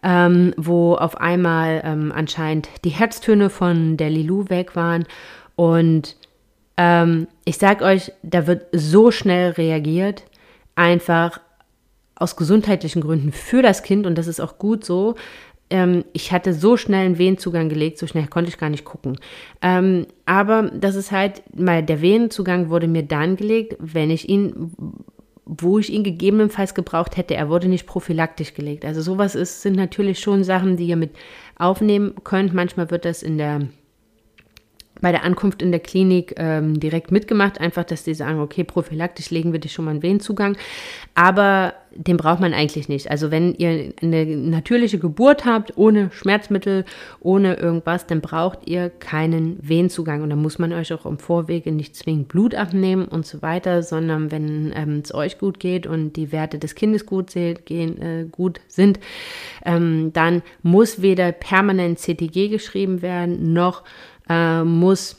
Ähm, 0.00 0.54
wo 0.56 0.94
auf 0.94 1.20
einmal 1.20 1.82
ähm, 1.84 2.12
anscheinend 2.14 2.68
die 2.84 2.90
Herztöne 2.90 3.50
von 3.50 3.96
der 3.96 4.10
Lilou 4.10 4.48
weg 4.48 4.76
waren. 4.76 5.06
Und 5.56 6.14
ähm, 6.76 7.26
ich 7.44 7.58
sag 7.58 7.82
euch, 7.82 8.12
da 8.22 8.46
wird 8.46 8.66
so 8.70 9.10
schnell 9.10 9.50
reagiert. 9.50 10.22
Einfach 10.76 11.40
aus 12.18 12.36
gesundheitlichen 12.36 13.00
Gründen 13.00 13.32
für 13.32 13.62
das 13.62 13.82
Kind 13.82 14.06
und 14.06 14.16
das 14.16 14.26
ist 14.26 14.40
auch 14.40 14.58
gut 14.58 14.84
so. 14.84 15.14
Ähm, 15.70 16.04
ich 16.12 16.32
hatte 16.32 16.54
so 16.54 16.76
schnell 16.76 17.06
einen 17.06 17.18
Wehenzugang 17.18 17.68
gelegt, 17.68 17.98
so 17.98 18.06
schnell 18.06 18.26
konnte 18.26 18.50
ich 18.50 18.58
gar 18.58 18.70
nicht 18.70 18.84
gucken. 18.84 19.18
Ähm, 19.62 20.06
aber 20.26 20.70
das 20.74 20.94
ist 20.96 21.12
halt, 21.12 21.42
mal 21.56 21.82
der 21.82 22.00
Wehenzugang 22.00 22.70
wurde 22.70 22.88
mir 22.88 23.02
dann 23.02 23.36
gelegt, 23.36 23.76
wenn 23.78 24.10
ich 24.10 24.28
ihn 24.28 24.72
wo 25.48 25.78
ich 25.78 25.90
ihn 25.90 26.04
gegebenenfalls 26.04 26.74
gebraucht 26.74 27.16
hätte. 27.16 27.34
Er 27.34 27.48
wurde 27.48 27.68
nicht 27.68 27.86
prophylaktisch 27.86 28.52
gelegt. 28.52 28.84
Also 28.84 29.00
sowas 29.00 29.34
ist, 29.34 29.62
sind 29.62 29.76
natürlich 29.76 30.20
schon 30.20 30.44
Sachen, 30.44 30.76
die 30.76 30.86
ihr 30.86 30.96
mit 30.96 31.12
aufnehmen 31.56 32.14
könnt. 32.22 32.52
Manchmal 32.52 32.90
wird 32.90 33.06
das 33.06 33.22
in 33.22 33.38
der 33.38 33.62
bei 35.00 35.12
der 35.12 35.24
Ankunft 35.24 35.62
in 35.62 35.70
der 35.70 35.80
Klinik 35.80 36.34
ähm, 36.36 36.80
direkt 36.80 37.10
mitgemacht, 37.12 37.60
einfach, 37.60 37.84
dass 37.84 38.04
die 38.04 38.14
sagen, 38.14 38.40
okay, 38.40 38.64
prophylaktisch 38.64 39.30
legen 39.30 39.52
wir 39.52 39.60
dich 39.60 39.72
schon 39.72 39.84
mal 39.84 39.92
einen 39.92 40.02
Wehenzugang. 40.02 40.56
Aber 41.14 41.74
den 41.94 42.16
braucht 42.16 42.40
man 42.40 42.54
eigentlich 42.54 42.88
nicht. 42.88 43.10
Also 43.10 43.30
wenn 43.30 43.54
ihr 43.54 43.92
eine 44.02 44.24
natürliche 44.24 44.98
Geburt 44.98 45.44
habt, 45.44 45.76
ohne 45.76 46.10
Schmerzmittel, 46.12 46.84
ohne 47.20 47.54
irgendwas, 47.54 48.06
dann 48.06 48.20
braucht 48.20 48.68
ihr 48.68 48.90
keinen 48.90 49.58
Wehenzugang. 49.62 50.22
Und 50.22 50.30
dann 50.30 50.40
muss 50.40 50.58
man 50.58 50.72
euch 50.72 50.92
auch 50.92 51.06
im 51.06 51.18
Vorwege 51.18 51.72
nicht 51.72 51.96
zwingend 51.96 52.28
Blut 52.28 52.54
abnehmen 52.54 53.06
und 53.06 53.26
so 53.26 53.42
weiter, 53.42 53.82
sondern 53.82 54.30
wenn 54.30 54.72
ähm, 54.76 55.02
es 55.02 55.14
euch 55.14 55.38
gut 55.38 55.58
geht 55.58 55.86
und 55.86 56.14
die 56.14 56.30
Werte 56.30 56.58
des 56.58 56.74
Kindes 56.74 57.06
gut, 57.06 57.32
gehen, 57.32 58.00
äh, 58.00 58.26
gut 58.30 58.60
sind, 58.68 59.00
ähm, 59.64 60.12
dann 60.12 60.42
muss 60.62 61.02
weder 61.02 61.32
permanent 61.32 61.98
CTG 61.98 62.48
geschrieben 62.48 63.02
werden, 63.02 63.52
noch 63.52 63.82
äh, 64.28 64.64
muss 64.64 65.16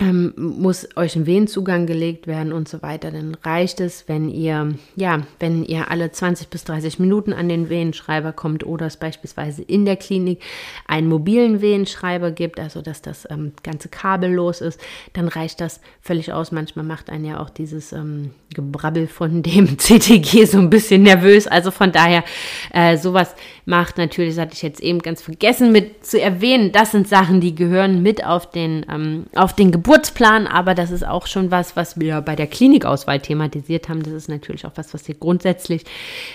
ähm, 0.00 0.34
muss 0.36 0.88
euch 0.96 1.14
ein 1.14 1.24
Venenzugang 1.24 1.86
gelegt 1.86 2.26
werden 2.26 2.52
und 2.52 2.68
so 2.68 2.82
weiter, 2.82 3.12
dann 3.12 3.36
reicht 3.44 3.80
es, 3.80 4.08
wenn 4.08 4.28
ihr, 4.28 4.74
ja, 4.96 5.22
wenn 5.38 5.64
ihr 5.64 5.88
alle 5.88 6.10
20 6.10 6.48
bis 6.48 6.64
30 6.64 6.98
Minuten 6.98 7.32
an 7.32 7.48
den 7.48 7.68
Venenschreiber 7.68 8.32
kommt 8.32 8.66
oder 8.66 8.86
es 8.86 8.96
beispielsweise 8.96 9.62
in 9.62 9.84
der 9.84 9.94
Klinik 9.96 10.40
einen 10.88 11.08
mobilen 11.08 11.60
Venenschreiber 11.60 12.32
gibt, 12.32 12.58
also 12.58 12.82
dass 12.82 13.02
das 13.02 13.28
ähm, 13.30 13.52
ganze 13.62 13.88
kabellos 13.88 14.60
ist, 14.60 14.80
dann 15.12 15.28
reicht 15.28 15.60
das 15.60 15.80
völlig 16.00 16.32
aus. 16.32 16.50
Manchmal 16.50 16.84
macht 16.84 17.08
einen 17.08 17.24
ja 17.24 17.38
auch 17.38 17.50
dieses 17.50 17.92
ähm, 17.92 18.32
Gebrabbel 18.52 19.06
von 19.06 19.42
dem 19.44 19.78
CTG 19.78 20.46
so 20.46 20.58
ein 20.58 20.70
bisschen 20.70 21.04
nervös. 21.04 21.46
Also 21.46 21.70
von 21.70 21.92
daher, 21.92 22.24
äh, 22.72 22.96
sowas 22.96 23.36
macht 23.64 23.98
natürlich, 23.98 24.34
das 24.34 24.42
hatte 24.42 24.54
ich 24.54 24.62
jetzt 24.62 24.80
eben 24.80 24.98
ganz 24.98 25.22
vergessen 25.22 25.70
mit 25.70 26.04
zu 26.04 26.20
erwähnen, 26.20 26.72
das 26.72 26.90
sind 26.90 27.06
Sachen, 27.06 27.40
die 27.40 27.54
gehören 27.54 28.02
mit 28.02 28.24
auf 28.24 28.50
den, 28.50 28.84
ähm, 28.90 29.26
auf 29.36 29.54
den 29.54 29.83
Geburtsplan, 29.84 30.46
aber 30.46 30.74
das 30.74 30.90
ist 30.90 31.06
auch 31.06 31.26
schon 31.26 31.50
was, 31.50 31.76
was 31.76 32.00
wir 32.00 32.22
bei 32.22 32.34
der 32.34 32.46
Klinikauswahl 32.46 33.20
thematisiert 33.20 33.90
haben. 33.90 34.02
Das 34.02 34.14
ist 34.14 34.30
natürlich 34.30 34.64
auch 34.64 34.72
was, 34.76 34.94
was 34.94 35.06
ihr 35.10 35.14
grundsätzlich 35.14 35.84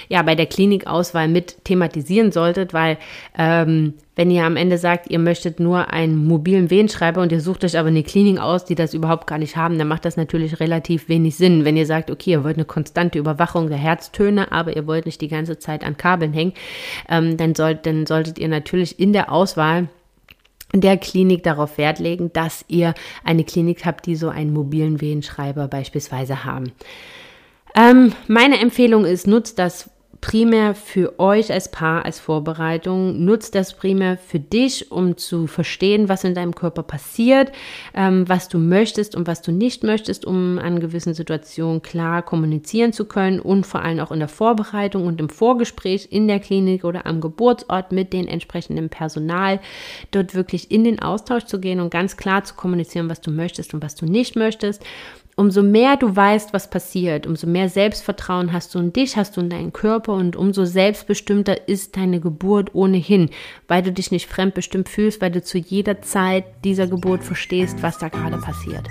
ja 0.07 0.21
bei 0.21 0.35
der 0.35 0.45
Klinikauswahl 0.45 1.27
mit 1.27 1.65
thematisieren 1.65 2.31
solltet, 2.31 2.75
weil 2.75 2.99
ähm, 3.35 3.95
wenn 4.15 4.29
ihr 4.29 4.43
am 4.43 4.55
Ende 4.55 4.77
sagt, 4.77 5.09
ihr 5.09 5.17
möchtet 5.17 5.59
nur 5.59 5.91
einen 5.91 6.27
mobilen 6.27 6.69
Wehenschreiber 6.69 7.23
und 7.23 7.31
ihr 7.31 7.41
sucht 7.41 7.63
euch 7.63 7.75
aber 7.75 7.87
eine 7.87 8.03
Klinik 8.03 8.39
aus, 8.39 8.65
die 8.65 8.75
das 8.75 8.93
überhaupt 8.93 9.25
gar 9.25 9.39
nicht 9.39 9.55
haben, 9.55 9.79
dann 9.79 9.87
macht 9.87 10.05
das 10.05 10.15
natürlich 10.15 10.59
relativ 10.59 11.09
wenig 11.09 11.35
Sinn. 11.35 11.65
Wenn 11.65 11.75
ihr 11.75 11.87
sagt, 11.87 12.11
okay, 12.11 12.31
ihr 12.31 12.43
wollt 12.43 12.57
eine 12.57 12.65
konstante 12.65 13.17
Überwachung 13.17 13.69
der 13.69 13.79
Herztöne, 13.79 14.51
aber 14.51 14.75
ihr 14.75 14.85
wollt 14.85 15.07
nicht 15.07 15.21
die 15.21 15.27
ganze 15.27 15.57
Zeit 15.57 15.83
an 15.83 15.97
Kabeln 15.97 16.33
hängen, 16.33 16.53
ähm, 17.09 17.35
dann, 17.35 17.55
sollt, 17.55 17.87
dann 17.87 18.05
solltet 18.05 18.37
ihr 18.37 18.47
natürlich 18.47 18.99
in 18.99 19.11
der 19.11 19.31
Auswahl 19.31 19.87
der 20.73 20.97
Klinik 20.97 21.43
darauf 21.43 21.77
Wert 21.77 21.99
legen, 21.99 22.31
dass 22.33 22.63
ihr 22.67 22.93
eine 23.23 23.43
Klinik 23.43 23.85
habt, 23.85 24.05
die 24.05 24.15
so 24.15 24.29
einen 24.29 24.53
mobilen 24.53 25.01
Wehenschreiber 25.01 25.67
beispielsweise 25.67 26.45
haben. 26.45 26.71
Ähm, 27.75 28.13
meine 28.27 28.59
Empfehlung 28.59 29.05
ist, 29.05 29.27
nutzt 29.27 29.59
das 29.59 29.89
primär 30.21 30.75
für 30.75 31.19
euch 31.19 31.51
als 31.51 31.71
Paar, 31.71 32.05
als 32.05 32.19
Vorbereitung. 32.19 33.23
Nutzt 33.23 33.55
das 33.55 33.73
primär 33.73 34.17
für 34.17 34.39
dich, 34.39 34.91
um 34.91 35.17
zu 35.17 35.47
verstehen, 35.47 36.09
was 36.09 36.23
in 36.23 36.35
deinem 36.35 36.55
Körper 36.55 36.83
passiert, 36.83 37.51
ähm, 37.93 38.27
was 38.27 38.49
du 38.49 38.57
möchtest 38.57 39.15
und 39.15 39.27
was 39.27 39.41
du 39.41 39.51
nicht 39.51 39.83
möchtest, 39.83 40.25
um 40.25 40.59
an 40.59 40.79
gewissen 40.79 41.13
Situationen 41.13 41.81
klar 41.81 42.21
kommunizieren 42.21 42.93
zu 42.93 43.05
können 43.05 43.39
und 43.39 43.65
vor 43.65 43.81
allem 43.81 43.99
auch 43.99 44.11
in 44.11 44.19
der 44.19 44.27
Vorbereitung 44.27 45.05
und 45.07 45.19
im 45.19 45.29
Vorgespräch 45.29 46.09
in 46.11 46.27
der 46.27 46.39
Klinik 46.39 46.83
oder 46.83 47.05
am 47.05 47.21
Geburtsort 47.21 47.91
mit 47.91 48.11
den 48.13 48.27
entsprechenden 48.27 48.89
Personal, 48.89 49.59
dort 50.11 50.35
wirklich 50.35 50.71
in 50.71 50.83
den 50.83 51.01
Austausch 51.01 51.45
zu 51.45 51.59
gehen 51.59 51.79
und 51.79 51.91
ganz 51.91 52.17
klar 52.17 52.43
zu 52.43 52.55
kommunizieren, 52.55 53.09
was 53.09 53.21
du 53.21 53.31
möchtest 53.31 53.73
und 53.73 53.81
was 53.81 53.95
du 53.95 54.05
nicht 54.05 54.35
möchtest 54.35 54.83
umso 55.39 55.63
mehr 55.63 55.95
du 55.95 56.13
weißt, 56.13 56.51
was 56.51 56.69
passiert, 56.69 57.25
umso 57.25 57.47
mehr 57.47 57.69
Selbstvertrauen 57.69 58.51
hast 58.51 58.75
du 58.75 58.79
in 58.79 58.91
dich, 58.91 59.15
hast 59.15 59.37
du 59.37 59.41
in 59.41 59.49
deinen 59.49 59.71
Körper 59.71 60.13
und 60.13 60.35
umso 60.35 60.65
selbstbestimmter 60.65 61.69
ist 61.69 61.95
deine 61.95 62.19
Geburt 62.19 62.75
ohnehin, 62.75 63.29
weil 63.69 63.81
du 63.81 63.93
dich 63.93 64.11
nicht 64.11 64.27
fremdbestimmt 64.27 64.89
fühlst, 64.89 65.21
weil 65.21 65.31
du 65.31 65.41
zu 65.41 65.57
jeder 65.57 66.01
Zeit 66.01 66.43
dieser 66.65 66.87
Geburt 66.87 67.23
verstehst, 67.23 67.81
was 67.81 67.97
da 67.97 68.09
gerade 68.09 68.37
passiert. 68.37 68.85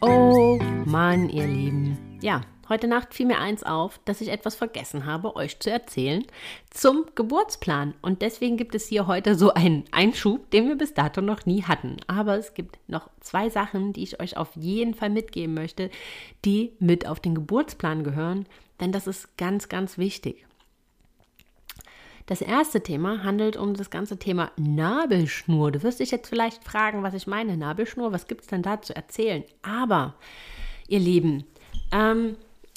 Oh 0.00 0.58
Mann, 0.84 1.28
ihr 1.28 1.46
Lieben. 1.46 1.96
Ja, 2.22 2.40
Heute 2.70 2.88
Nacht 2.88 3.12
fiel 3.12 3.26
mir 3.26 3.38
eins 3.38 3.62
auf, 3.62 4.00
dass 4.06 4.22
ich 4.22 4.28
etwas 4.28 4.54
vergessen 4.54 5.04
habe, 5.04 5.36
euch 5.36 5.60
zu 5.60 5.70
erzählen 5.70 6.24
zum 6.70 7.04
Geburtsplan. 7.14 7.92
Und 8.00 8.22
deswegen 8.22 8.56
gibt 8.56 8.74
es 8.74 8.88
hier 8.88 9.06
heute 9.06 9.34
so 9.34 9.52
einen 9.52 9.84
Einschub, 9.90 10.50
den 10.50 10.68
wir 10.68 10.76
bis 10.76 10.94
dato 10.94 11.20
noch 11.20 11.44
nie 11.44 11.62
hatten. 11.64 11.98
Aber 12.06 12.38
es 12.38 12.54
gibt 12.54 12.78
noch 12.86 13.10
zwei 13.20 13.50
Sachen, 13.50 13.92
die 13.92 14.02
ich 14.02 14.18
euch 14.18 14.38
auf 14.38 14.48
jeden 14.54 14.94
Fall 14.94 15.10
mitgeben 15.10 15.52
möchte, 15.52 15.90
die 16.46 16.72
mit 16.78 17.06
auf 17.06 17.20
den 17.20 17.34
Geburtsplan 17.34 18.02
gehören, 18.02 18.46
denn 18.80 18.92
das 18.92 19.06
ist 19.06 19.36
ganz, 19.36 19.68
ganz 19.68 19.98
wichtig. 19.98 20.46
Das 22.26 22.40
erste 22.40 22.82
Thema 22.82 23.22
handelt 23.22 23.58
um 23.58 23.74
das 23.74 23.90
ganze 23.90 24.18
Thema 24.18 24.50
Nabelschnur. 24.56 25.70
Du 25.70 25.82
wirst 25.82 26.00
dich 26.00 26.10
jetzt 26.10 26.30
vielleicht 26.30 26.64
fragen, 26.64 27.02
was 27.02 27.12
ich 27.12 27.26
meine. 27.26 27.58
Nabelschnur, 27.58 28.12
was 28.12 28.26
gibt 28.26 28.40
es 28.40 28.46
denn 28.46 28.62
da 28.62 28.80
zu 28.80 28.96
erzählen? 28.96 29.44
Aber, 29.60 30.14
ihr 30.88 31.00
Lieben, 31.00 31.44
ähm, 31.92 32.36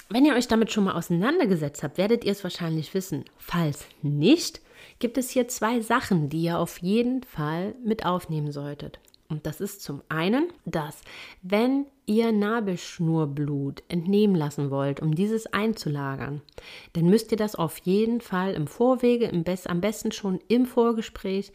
wenn 0.09 0.25
ihr 0.25 0.35
euch 0.35 0.47
damit 0.47 0.71
schon 0.71 0.85
mal 0.85 0.95
auseinandergesetzt 0.95 1.83
habt, 1.83 1.97
werdet 1.97 2.23
ihr 2.23 2.31
es 2.31 2.43
wahrscheinlich 2.43 2.93
wissen. 2.93 3.25
Falls 3.37 3.85
nicht, 4.01 4.61
gibt 4.99 5.17
es 5.17 5.29
hier 5.29 5.47
zwei 5.47 5.81
Sachen, 5.81 6.29
die 6.29 6.43
ihr 6.43 6.59
auf 6.59 6.77
jeden 6.79 7.23
Fall 7.23 7.75
mit 7.83 8.05
aufnehmen 8.05 8.51
solltet. 8.51 8.99
Und 9.29 9.45
das 9.45 9.59
ist 9.59 9.83
zum 9.83 10.01
einen, 10.07 10.47
dass 10.65 11.01
wenn 11.41 11.85
ihr 12.05 12.31
Nabelschnurblut 12.31 13.83
entnehmen 13.89 14.35
lassen 14.35 14.71
wollt, 14.71 15.01
um 15.01 15.13
dieses 15.13 15.47
einzulagern, 15.47 16.41
dann 16.93 17.09
müsst 17.09 17.31
ihr 17.31 17.37
das 17.37 17.55
auf 17.55 17.77
jeden 17.79 18.21
Fall 18.21 18.53
im 18.53 18.67
Vorwege, 18.67 19.25
im 19.25 19.43
Best, 19.43 19.69
am 19.69 19.81
besten 19.81 20.13
schon 20.13 20.39
im 20.47 20.65
Vorgespräch 20.65 21.51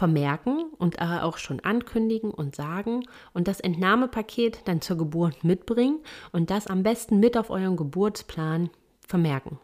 vermerken 0.00 0.64
und 0.78 0.98
äh, 0.98 1.20
auch 1.20 1.36
schon 1.36 1.60
ankündigen 1.60 2.30
und 2.30 2.56
sagen 2.56 3.02
und 3.34 3.48
das 3.48 3.60
Entnahmepaket 3.60 4.62
dann 4.64 4.80
zur 4.80 4.96
Geburt 4.96 5.44
mitbringen 5.44 5.98
und 6.32 6.48
das 6.48 6.68
am 6.68 6.82
besten 6.82 7.20
mit 7.20 7.36
auf 7.36 7.50
euren 7.50 7.76
Geburtsplan 7.76 8.70
vermerken 9.06 9.58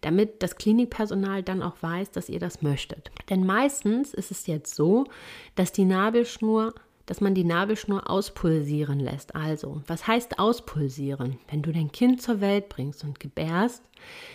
damit 0.00 0.42
das 0.42 0.56
Klinikpersonal 0.56 1.44
dann 1.44 1.62
auch 1.62 1.76
weiß, 1.80 2.10
dass 2.10 2.28
ihr 2.28 2.40
das 2.40 2.60
möchtet. 2.60 3.12
Denn 3.30 3.46
meistens 3.46 4.12
ist 4.12 4.32
es 4.32 4.48
jetzt 4.48 4.74
so, 4.74 5.04
dass 5.54 5.70
die 5.70 5.84
Nabelschnur 5.84 6.74
dass 7.10 7.20
man 7.20 7.34
die 7.34 7.42
Nabelschnur 7.42 8.08
auspulsieren 8.08 9.00
lässt. 9.00 9.34
Also, 9.34 9.82
was 9.88 10.06
heißt 10.06 10.38
auspulsieren? 10.38 11.40
Wenn 11.50 11.60
du 11.60 11.72
dein 11.72 11.90
Kind 11.90 12.22
zur 12.22 12.40
Welt 12.40 12.68
bringst 12.68 13.02
und 13.02 13.18
gebärst, 13.18 13.82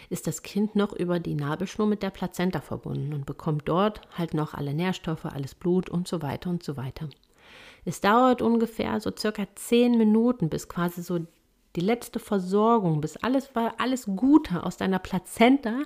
ist 0.10 0.28
das 0.28 0.44
Kind 0.44 0.76
noch 0.76 0.92
über 0.92 1.22
die 1.22 1.36
Nabelschnur 1.36 1.88
mit 1.88 2.04
der 2.04 2.10
Plazenta 2.10 2.60
verbunden 2.60 3.14
und 3.14 3.26
bekommt 3.26 3.70
dort 3.70 4.02
halt 4.18 4.34
noch 4.34 4.54
alle 4.54 4.74
Nährstoffe, 4.74 5.24
alles 5.24 5.56
Blut 5.56 5.90
und 5.90 6.10
so 6.10 6.22
weiter 6.22 6.50
und 6.50 6.64
so 6.64 6.76
weiter. 6.76 7.08
Es 7.86 8.02
dauert 8.02 8.42
ungefähr 8.42 9.00
so 9.00 9.10
circa 9.18 9.48
zehn 9.56 9.98
Minuten, 9.98 10.50
bis 10.50 10.68
quasi 10.68 11.02
so 11.02 11.20
die 11.78 11.82
letzte 11.82 12.20
Versorgung, 12.20 13.00
bis 13.00 13.16
alles, 13.16 13.52
alles 13.78 14.06
Gute 14.18 14.66
aus 14.66 14.76
deiner 14.76 15.00
Plazenta 15.00 15.84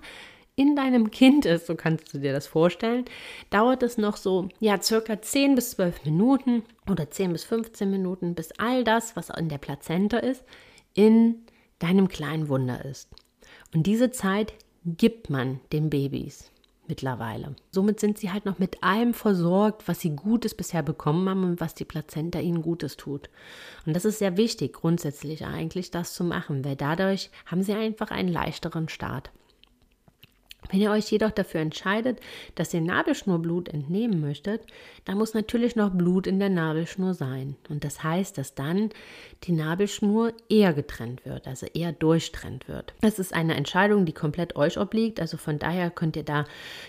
in 0.60 0.76
deinem 0.76 1.10
Kind 1.10 1.46
ist, 1.46 1.68
so 1.68 1.76
kannst 1.76 2.14
du 2.14 2.18
dir 2.18 2.34
das 2.34 2.46
vorstellen, 2.46 3.06
dauert 3.50 3.82
es 3.82 3.98
noch 3.98 4.18
so, 4.18 4.50
ja, 4.60 4.82
circa 4.82 5.22
10 5.22 5.56
bis 5.56 5.72
12 5.72 6.04
Minuten 6.04 6.64
oder 6.90 7.10
10 7.10 7.32
bis 7.32 7.46
15 7.46 7.90
Minuten, 7.90 8.36
bis 8.36 8.52
all 8.58 8.84
das, 8.84 9.16
was 9.16 9.30
in 9.30 9.48
der 9.48 9.58
Plazenta 9.58 10.18
ist, 10.18 10.44
in 10.94 11.44
deinem 11.80 12.10
kleinen 12.10 12.50
Wunder 12.50 12.84
ist. 12.84 13.08
Und 13.74 13.88
diese 13.88 14.12
Zeit 14.12 14.54
gibt 14.84 15.30
man 15.30 15.62
den 15.72 15.90
Babys 15.90 16.52
mittlerweile. 16.90 17.56
Somit 17.72 18.02
sind 18.02 18.18
sie 18.18 18.32
halt 18.32 18.44
noch 18.46 18.60
mit 18.60 18.84
allem 18.84 19.14
versorgt, 19.14 19.88
was 19.88 20.02
sie 20.02 20.10
Gutes 20.10 20.56
bisher 20.56 20.84
bekommen 20.84 21.30
haben 21.30 21.46
und 21.46 21.62
was 21.62 21.74
die 21.74 21.86
Plazenta 21.86 22.40
ihnen 22.40 22.62
Gutes 22.62 22.98
tut. 22.98 23.30
Und 23.86 23.96
das 23.96 24.04
ist 24.04 24.20
sehr 24.20 24.36
wichtig, 24.36 24.74
grundsätzlich 24.74 25.46
eigentlich 25.46 25.90
das 25.90 26.14
zu 26.14 26.26
machen, 26.26 26.66
weil 26.66 26.76
dadurch 26.76 27.30
haben 27.46 27.64
sie 27.64 27.76
einfach 27.76 28.12
einen 28.12 28.30
leichteren 28.30 28.90
Start. 28.90 29.32
Wenn 30.70 30.82
ihr 30.82 30.92
euch 30.92 31.12
jedoch 31.12 31.32
dafür 31.32 31.62
entscheidet, 31.62 32.20
dass 32.56 32.74
ihr 32.74 32.82
Nabelschnurblut 32.82 33.70
entnehmen 33.70 34.22
möchtet, 34.22 34.62
dann 35.06 35.18
muss 35.18 35.34
natürlich 35.34 35.76
noch 35.76 35.90
Blut 35.90 36.28
in 36.28 36.40
der 36.40 36.50
Nabelschnur 36.50 37.14
sein. 37.14 37.56
Und 37.70 37.84
das 37.84 38.04
heißt, 38.04 38.38
dass 38.38 38.56
dann 38.56 38.90
die 39.44 39.52
Nabelschnur 39.52 40.34
eher 40.48 40.74
getrennt 40.74 41.26
wird, 41.26 41.48
also 41.48 41.66
eher 41.74 41.92
durchtrennt 41.92 42.68
wird. 42.68 42.94
Das 43.02 43.20
ist 43.20 43.34
eine 43.34 43.56
Entscheidung, 43.56 44.06
die 44.06 44.14
komplett 44.14 44.56
euch 44.56 44.78
obliegt. 44.78 45.20
Also 45.20 45.38
von 45.38 45.60
daher 45.60 45.90
könnt 45.90 46.16
ihr 46.16 46.24
da 46.24 46.46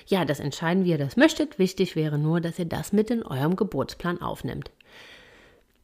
ja 0.06 0.24
das 0.24 0.40
entscheiden, 0.40 0.84
wie 0.84 0.90
ihr 0.90 0.98
das 0.98 1.16
möchtet. 1.16 1.58
Wichtig 1.58 1.96
wäre 1.96 2.18
nur, 2.18 2.40
dass 2.40 2.58
ihr 2.58 2.66
das 2.66 2.92
mit 2.92 3.10
in 3.10 3.22
eurem 3.22 3.56
Geburtsplan 3.56 4.20
aufnimmt. 4.20 4.70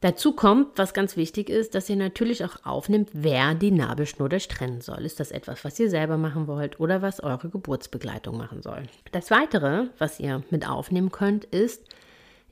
Dazu 0.00 0.32
kommt, 0.32 0.76
was 0.76 0.92
ganz 0.92 1.16
wichtig 1.16 1.48
ist, 1.48 1.74
dass 1.74 1.88
ihr 1.88 1.96
natürlich 1.96 2.44
auch 2.44 2.64
aufnimmt, 2.64 3.08
wer 3.12 3.54
die 3.54 3.70
Nabelschnur 3.70 4.28
durchtrennen 4.28 4.82
soll. 4.82 5.04
Ist 5.06 5.20
das 5.20 5.30
etwas, 5.30 5.64
was 5.64 5.80
ihr 5.80 5.88
selber 5.88 6.18
machen 6.18 6.46
wollt 6.46 6.78
oder 6.80 7.00
was 7.00 7.20
eure 7.20 7.48
Geburtsbegleitung 7.48 8.36
machen 8.36 8.60
soll? 8.60 8.82
Das 9.12 9.30
weitere, 9.30 9.86
was 9.98 10.20
ihr 10.20 10.42
mit 10.50 10.68
aufnehmen 10.68 11.10
könnt, 11.10 11.46
ist, 11.46 11.82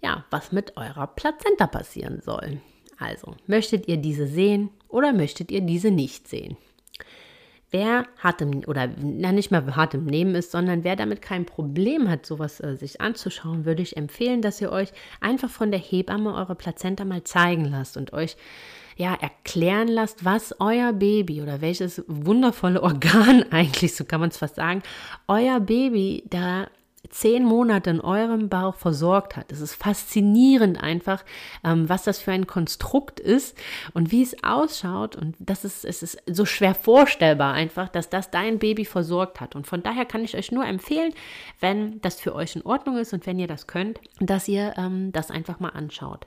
ja, 0.03 0.25
was 0.31 0.53
mit 0.53 0.77
eurer 0.77 1.07
Plazenta 1.07 1.67
passieren 1.67 2.23
soll. 2.23 2.61
Also, 2.99 3.35
möchtet 3.47 3.89
ihr 3.89 3.99
diese 3.99 4.27
sehen 4.27 4.71
oder 4.89 5.13
möchtet 5.13 5.51
ihr 5.51 5.61
diese 5.61 5.91
nicht 5.91 6.29
sehen? 6.29 6.57
Wer 7.75 8.07
hart 8.19 8.41
im, 8.41 8.63
oder 8.69 8.89
na, 8.97 9.33
nicht 9.33 9.51
mal 9.51 9.75
hart 9.75 9.95
im 9.95 10.05
Nehmen 10.05 10.37
ist, 10.37 10.53
sondern 10.53 10.85
wer 10.85 10.95
damit 10.95 11.21
kein 11.21 11.45
Problem 11.45 12.09
hat, 12.09 12.25
sowas 12.25 12.61
äh, 12.61 12.77
sich 12.77 13.01
anzuschauen, 13.01 13.65
würde 13.65 13.83
ich 13.83 13.97
empfehlen, 13.97 14.43
dass 14.43 14.61
ihr 14.61 14.71
euch 14.71 14.93
einfach 15.21 15.51
von 15.51 15.73
der 15.73 15.81
Hebamme 15.81 16.35
eure 16.35 16.55
Plazenta 16.55 17.05
mal 17.05 17.25
zeigen 17.25 17.65
lasst 17.65 17.97
und 17.97 18.13
euch 18.13 18.37
ja, 18.97 19.13
erklären 19.15 19.89
lasst, 19.89 20.25
was 20.25 20.55
euer 20.61 20.93
Baby 20.93 21.43
oder 21.43 21.61
welches 21.61 22.05
wundervolle 22.07 22.81
Organ 22.85 23.45
eigentlich, 23.51 23.97
so 23.97 24.05
kann 24.05 24.21
man 24.21 24.31
es 24.31 24.37
fast 24.37 24.55
sagen, 24.55 24.85
euer 25.27 25.59
Baby 25.59 26.23
da 26.31 26.69
zehn 27.11 27.45
Monate 27.45 27.91
in 27.91 28.01
eurem 28.01 28.49
Bauch 28.49 28.75
versorgt 28.75 29.37
hat. 29.37 29.53
Es 29.53 29.61
ist 29.61 29.75
faszinierend 29.75 30.83
einfach, 30.83 31.25
ähm, 31.63 31.89
was 31.89 32.05
das 32.05 32.19
für 32.19 32.33
ein 32.33 32.47
Konstrukt 32.47 33.21
ist 33.21 33.57
und 33.93 34.11
wie 34.11 34.23
es 34.23 34.43
ausschaut. 34.43 35.17
Und 35.17 35.37
das 35.39 35.65
ist, 35.65 35.85
es 35.85 36.03
ist 36.03 36.23
so 36.27 36.45
schwer 36.45 36.75
vorstellbar 36.75 37.55
einfach, 37.55 37.89
dass 37.89 38.11
das 38.11 38.31
dein 38.31 38.59
Baby 38.59 38.85
versorgt 38.85 39.41
hat. 39.41 39.55
Und 39.55 39.67
von 39.67 39.83
daher 39.83 40.05
kann 40.05 40.25
ich 40.25 40.37
euch 40.37 40.53
nur 40.53 40.65
empfehlen, 40.65 41.13
wenn 41.61 42.01
das 42.01 42.21
für 42.21 42.35
euch 42.35 42.57
in 42.57 42.63
Ordnung 42.63 42.99
ist 42.99 43.13
und 43.13 43.27
wenn 43.27 43.39
ihr 43.39 43.49
das 43.49 43.67
könnt, 43.67 44.01
dass 44.21 44.49
ihr 44.49 44.75
ähm, 44.77 45.13
das 45.13 45.31
einfach 45.31 45.61
mal 45.61 45.71
anschaut. 45.71 46.27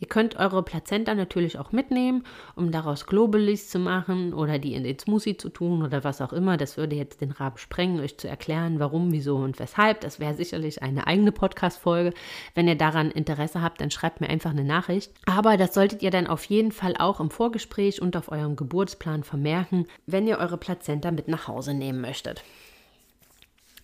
Ihr 0.00 0.08
könnt 0.08 0.36
eure 0.36 0.62
Plazenta 0.62 1.14
natürlich 1.14 1.58
auch 1.58 1.72
mitnehmen, 1.72 2.24
um 2.56 2.72
daraus 2.72 3.06
Globulis 3.06 3.68
zu 3.68 3.78
machen 3.78 4.32
oder 4.32 4.58
die 4.58 4.72
in 4.74 4.82
den 4.82 4.98
Smoothie 4.98 5.36
zu 5.36 5.50
tun 5.50 5.82
oder 5.82 6.04
was 6.04 6.22
auch 6.22 6.32
immer. 6.32 6.56
Das 6.56 6.78
würde 6.78 6.96
jetzt 6.96 7.20
den 7.20 7.32
Rahmen 7.32 7.58
sprengen, 7.58 8.00
euch 8.00 8.16
zu 8.16 8.26
erklären, 8.26 8.80
warum, 8.80 9.12
wieso 9.12 9.36
und 9.36 9.58
weshalb. 9.58 10.00
Das 10.00 10.18
wäre 10.18 10.34
sicherlich 10.34 10.82
eine 10.82 11.06
eigene 11.06 11.32
Podcast-Folge. 11.32 12.14
Wenn 12.54 12.66
ihr 12.66 12.76
daran 12.76 13.10
Interesse 13.10 13.60
habt, 13.60 13.82
dann 13.82 13.90
schreibt 13.90 14.22
mir 14.22 14.30
einfach 14.30 14.50
eine 14.50 14.64
Nachricht. 14.64 15.12
Aber 15.26 15.58
das 15.58 15.74
solltet 15.74 16.02
ihr 16.02 16.10
dann 16.10 16.26
auf 16.26 16.44
jeden 16.44 16.72
Fall 16.72 16.94
auch 16.98 17.20
im 17.20 17.30
Vorgespräch 17.30 18.00
und 18.00 18.16
auf 18.16 18.32
eurem 18.32 18.56
Geburtsplan 18.56 19.22
vermerken, 19.22 19.86
wenn 20.06 20.26
ihr 20.26 20.38
eure 20.38 20.56
Plazenta 20.56 21.10
mit 21.10 21.28
nach 21.28 21.46
Hause 21.46 21.74
nehmen 21.74 22.00
möchtet. 22.00 22.42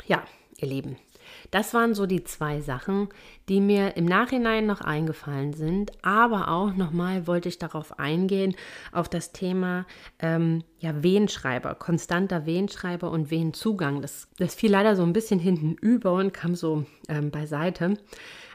Ja, 0.07 0.23
ihr 0.57 0.69
Lieben, 0.69 0.97
das 1.51 1.75
waren 1.75 1.95
so 1.95 2.07
die 2.07 2.25
zwei 2.25 2.61
Sachen, 2.61 3.09
die 3.49 3.61
mir 3.61 3.97
im 3.97 4.05
Nachhinein 4.05 4.67
noch 4.67 4.81
eingefallen 4.81 5.53
sind. 5.53 5.93
Aber 6.03 6.49
auch 6.49 6.75
nochmal 6.75 7.27
wollte 7.27 7.49
ich 7.49 7.59
darauf 7.59 7.99
eingehen, 7.99 8.55
auf 8.93 9.09
das 9.09 9.33
Thema 9.33 9.87
ähm, 10.19 10.65
ja, 10.79 11.03
Wehenschreiber, 11.03 11.75
konstanter 11.75 12.47
Wehenschreiber 12.47 13.11
und 13.11 13.31
Wehenzugang. 13.31 14.03
Das, 14.03 14.29
das 14.39 14.55
fiel 14.55 14.71
leider 14.71 14.97
so 14.97 15.03
ein 15.03 15.13
bisschen 15.13 15.39
hinten 15.39 15.75
über 15.75 16.15
und 16.15 16.33
kam 16.33 16.55
so 16.55 16.85
ähm, 17.09 17.31
beiseite. 17.31 17.97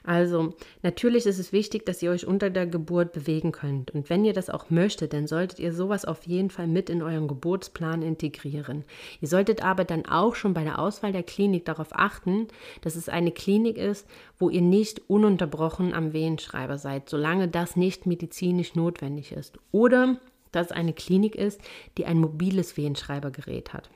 Also 0.03 0.53
natürlich 0.81 1.25
ist 1.25 1.37
es 1.37 1.53
wichtig, 1.53 1.85
dass 1.85 2.01
ihr 2.01 2.11
euch 2.11 2.25
unter 2.25 2.49
der 2.49 2.65
Geburt 2.65 3.13
bewegen 3.13 3.51
könnt. 3.51 3.91
Und 3.91 4.09
wenn 4.09 4.25
ihr 4.25 4.33
das 4.33 4.49
auch 4.49 4.69
möchtet, 4.69 5.13
dann 5.13 5.27
solltet 5.27 5.59
ihr 5.59 5.73
sowas 5.73 6.05
auf 6.05 6.25
jeden 6.25 6.49
Fall 6.49 6.67
mit 6.67 6.89
in 6.89 7.03
euren 7.03 7.27
Geburtsplan 7.27 8.01
integrieren. 8.01 8.83
Ihr 9.21 9.27
solltet 9.27 9.63
aber 9.63 9.83
dann 9.83 10.05
auch 10.07 10.35
schon 10.35 10.53
bei 10.53 10.63
der 10.63 10.79
Auswahl 10.79 11.11
der 11.11 11.23
Klinik 11.23 11.65
darauf 11.65 11.89
achten, 11.91 12.47
dass 12.81 12.95
es 12.95 13.09
eine 13.09 13.31
Klinik 13.31 13.77
ist, 13.77 14.07
wo 14.39 14.49
ihr 14.49 14.61
nicht 14.61 15.01
ununterbrochen 15.07 15.93
am 15.93 16.13
Wehenschreiber 16.13 16.79
seid, 16.79 17.07
solange 17.07 17.47
das 17.47 17.75
nicht 17.75 18.07
medizinisch 18.07 18.73
notwendig 18.73 19.31
ist. 19.31 19.59
Oder 19.71 20.17
dass 20.51 20.67
es 20.67 20.71
eine 20.71 20.93
Klinik 20.93 21.35
ist, 21.35 21.61
die 21.97 22.05
ein 22.05 22.17
mobiles 22.17 22.75
Wehenschreibergerät 22.75 23.73
hat. 23.73 23.89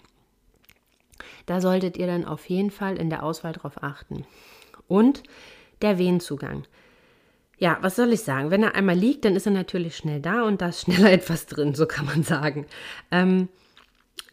Da 1.45 1.61
solltet 1.61 1.97
ihr 1.97 2.07
dann 2.07 2.25
auf 2.25 2.47
jeden 2.49 2.71
Fall 2.71 2.97
in 2.97 3.09
der 3.09 3.23
Auswahl 3.23 3.53
darauf 3.53 3.81
achten. 3.83 4.25
Und 4.87 5.23
der 5.81 5.97
Wehenzugang. 5.97 6.65
Ja, 7.57 7.77
was 7.81 7.95
soll 7.95 8.11
ich 8.11 8.21
sagen? 8.21 8.51
Wenn 8.51 8.63
er 8.63 8.75
einmal 8.75 8.97
liegt, 8.97 9.25
dann 9.25 9.35
ist 9.35 9.45
er 9.45 9.53
natürlich 9.53 9.95
schnell 9.95 10.21
da 10.21 10.43
und 10.43 10.61
da 10.61 10.69
ist 10.69 10.81
schneller 10.85 11.11
etwas 11.11 11.45
drin, 11.45 11.73
so 11.73 11.85
kann 11.85 12.05
man 12.05 12.23
sagen. 12.23 12.65
Ähm, 13.11 13.49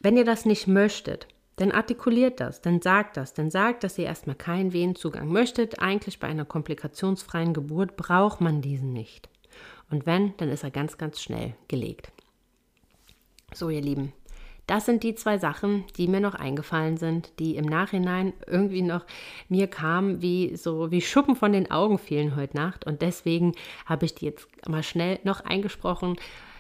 wenn 0.01 0.16
ihr 0.16 0.24
das 0.24 0.45
nicht 0.45 0.66
möchtet, 0.66 1.28
dann 1.57 1.70
artikuliert 1.70 2.40
das, 2.40 2.61
dann 2.61 2.80
sagt 2.80 3.16
das, 3.16 3.34
dann 3.34 3.51
sagt, 3.51 3.84
dass 3.84 3.99
ihr 3.99 4.07
erstmal 4.07 4.36
keinen 4.36 4.72
Wehenzugang 4.72 5.28
möchtet. 5.28 5.80
Eigentlich 5.80 6.18
bei 6.18 6.26
einer 6.26 6.45
komplikationsfreien 6.45 7.53
Geburt 7.53 7.97
braucht 7.97 8.40
man 8.40 8.62
diesen 8.62 8.93
nicht. 8.93 9.28
Und 9.90 10.07
wenn, 10.07 10.34
dann 10.38 10.49
ist 10.49 10.64
er 10.64 10.70
ganz, 10.70 10.97
ganz 10.97 11.20
schnell 11.20 11.55
gelegt. 11.68 12.11
So, 13.55 13.68
ihr 13.68 13.82
Lieben, 13.82 14.14
das 14.73 14.87
sind 14.87 15.03
die 15.03 15.14
zwei 15.14 15.37
Sachen, 15.37 15.85
die 15.99 16.09
mir 16.09 16.20
noch 16.20 16.35
eingefallen 16.35 16.97
sind, 16.97 17.39
die 17.39 17.57
im 17.57 17.66
Nachhinein 17.66 18.33
irgendwie 18.47 18.81
noch 18.81 19.05
mir 19.51 19.66
kamen, 19.66 20.23
wie 20.23 20.57
so 20.57 20.91
wie 20.91 21.03
Schuppen 21.03 21.37
von 21.37 21.53
den 21.53 21.70
Augen 21.70 21.99
fielen 21.99 22.37
heute 22.37 22.57
Nacht. 22.57 22.87
Und 22.87 23.03
deswegen 23.03 23.53
habe 23.85 24.07
ich 24.07 24.14
die 24.14 24.25
jetzt 24.25 24.49
mal 24.66 24.83
schnell 24.83 25.18
noch 25.25 25.45
eingesprochen. 25.45 26.16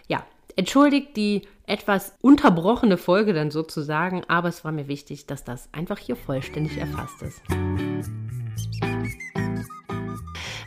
Ja, 0.08 0.26
entschuldigt 0.56 1.16
die 1.16 1.48
etwas 1.64 2.14
unterbrochene 2.20 2.98
Folge 2.98 3.32
dann 3.32 3.50
sozusagen, 3.50 4.24
aber 4.28 4.48
es 4.48 4.62
war 4.62 4.72
mir 4.72 4.88
wichtig, 4.88 5.24
dass 5.24 5.42
das 5.42 5.70
einfach 5.72 5.96
hier 5.96 6.16
vollständig 6.16 6.76
erfasst 6.76 7.22
ist. 7.22 7.40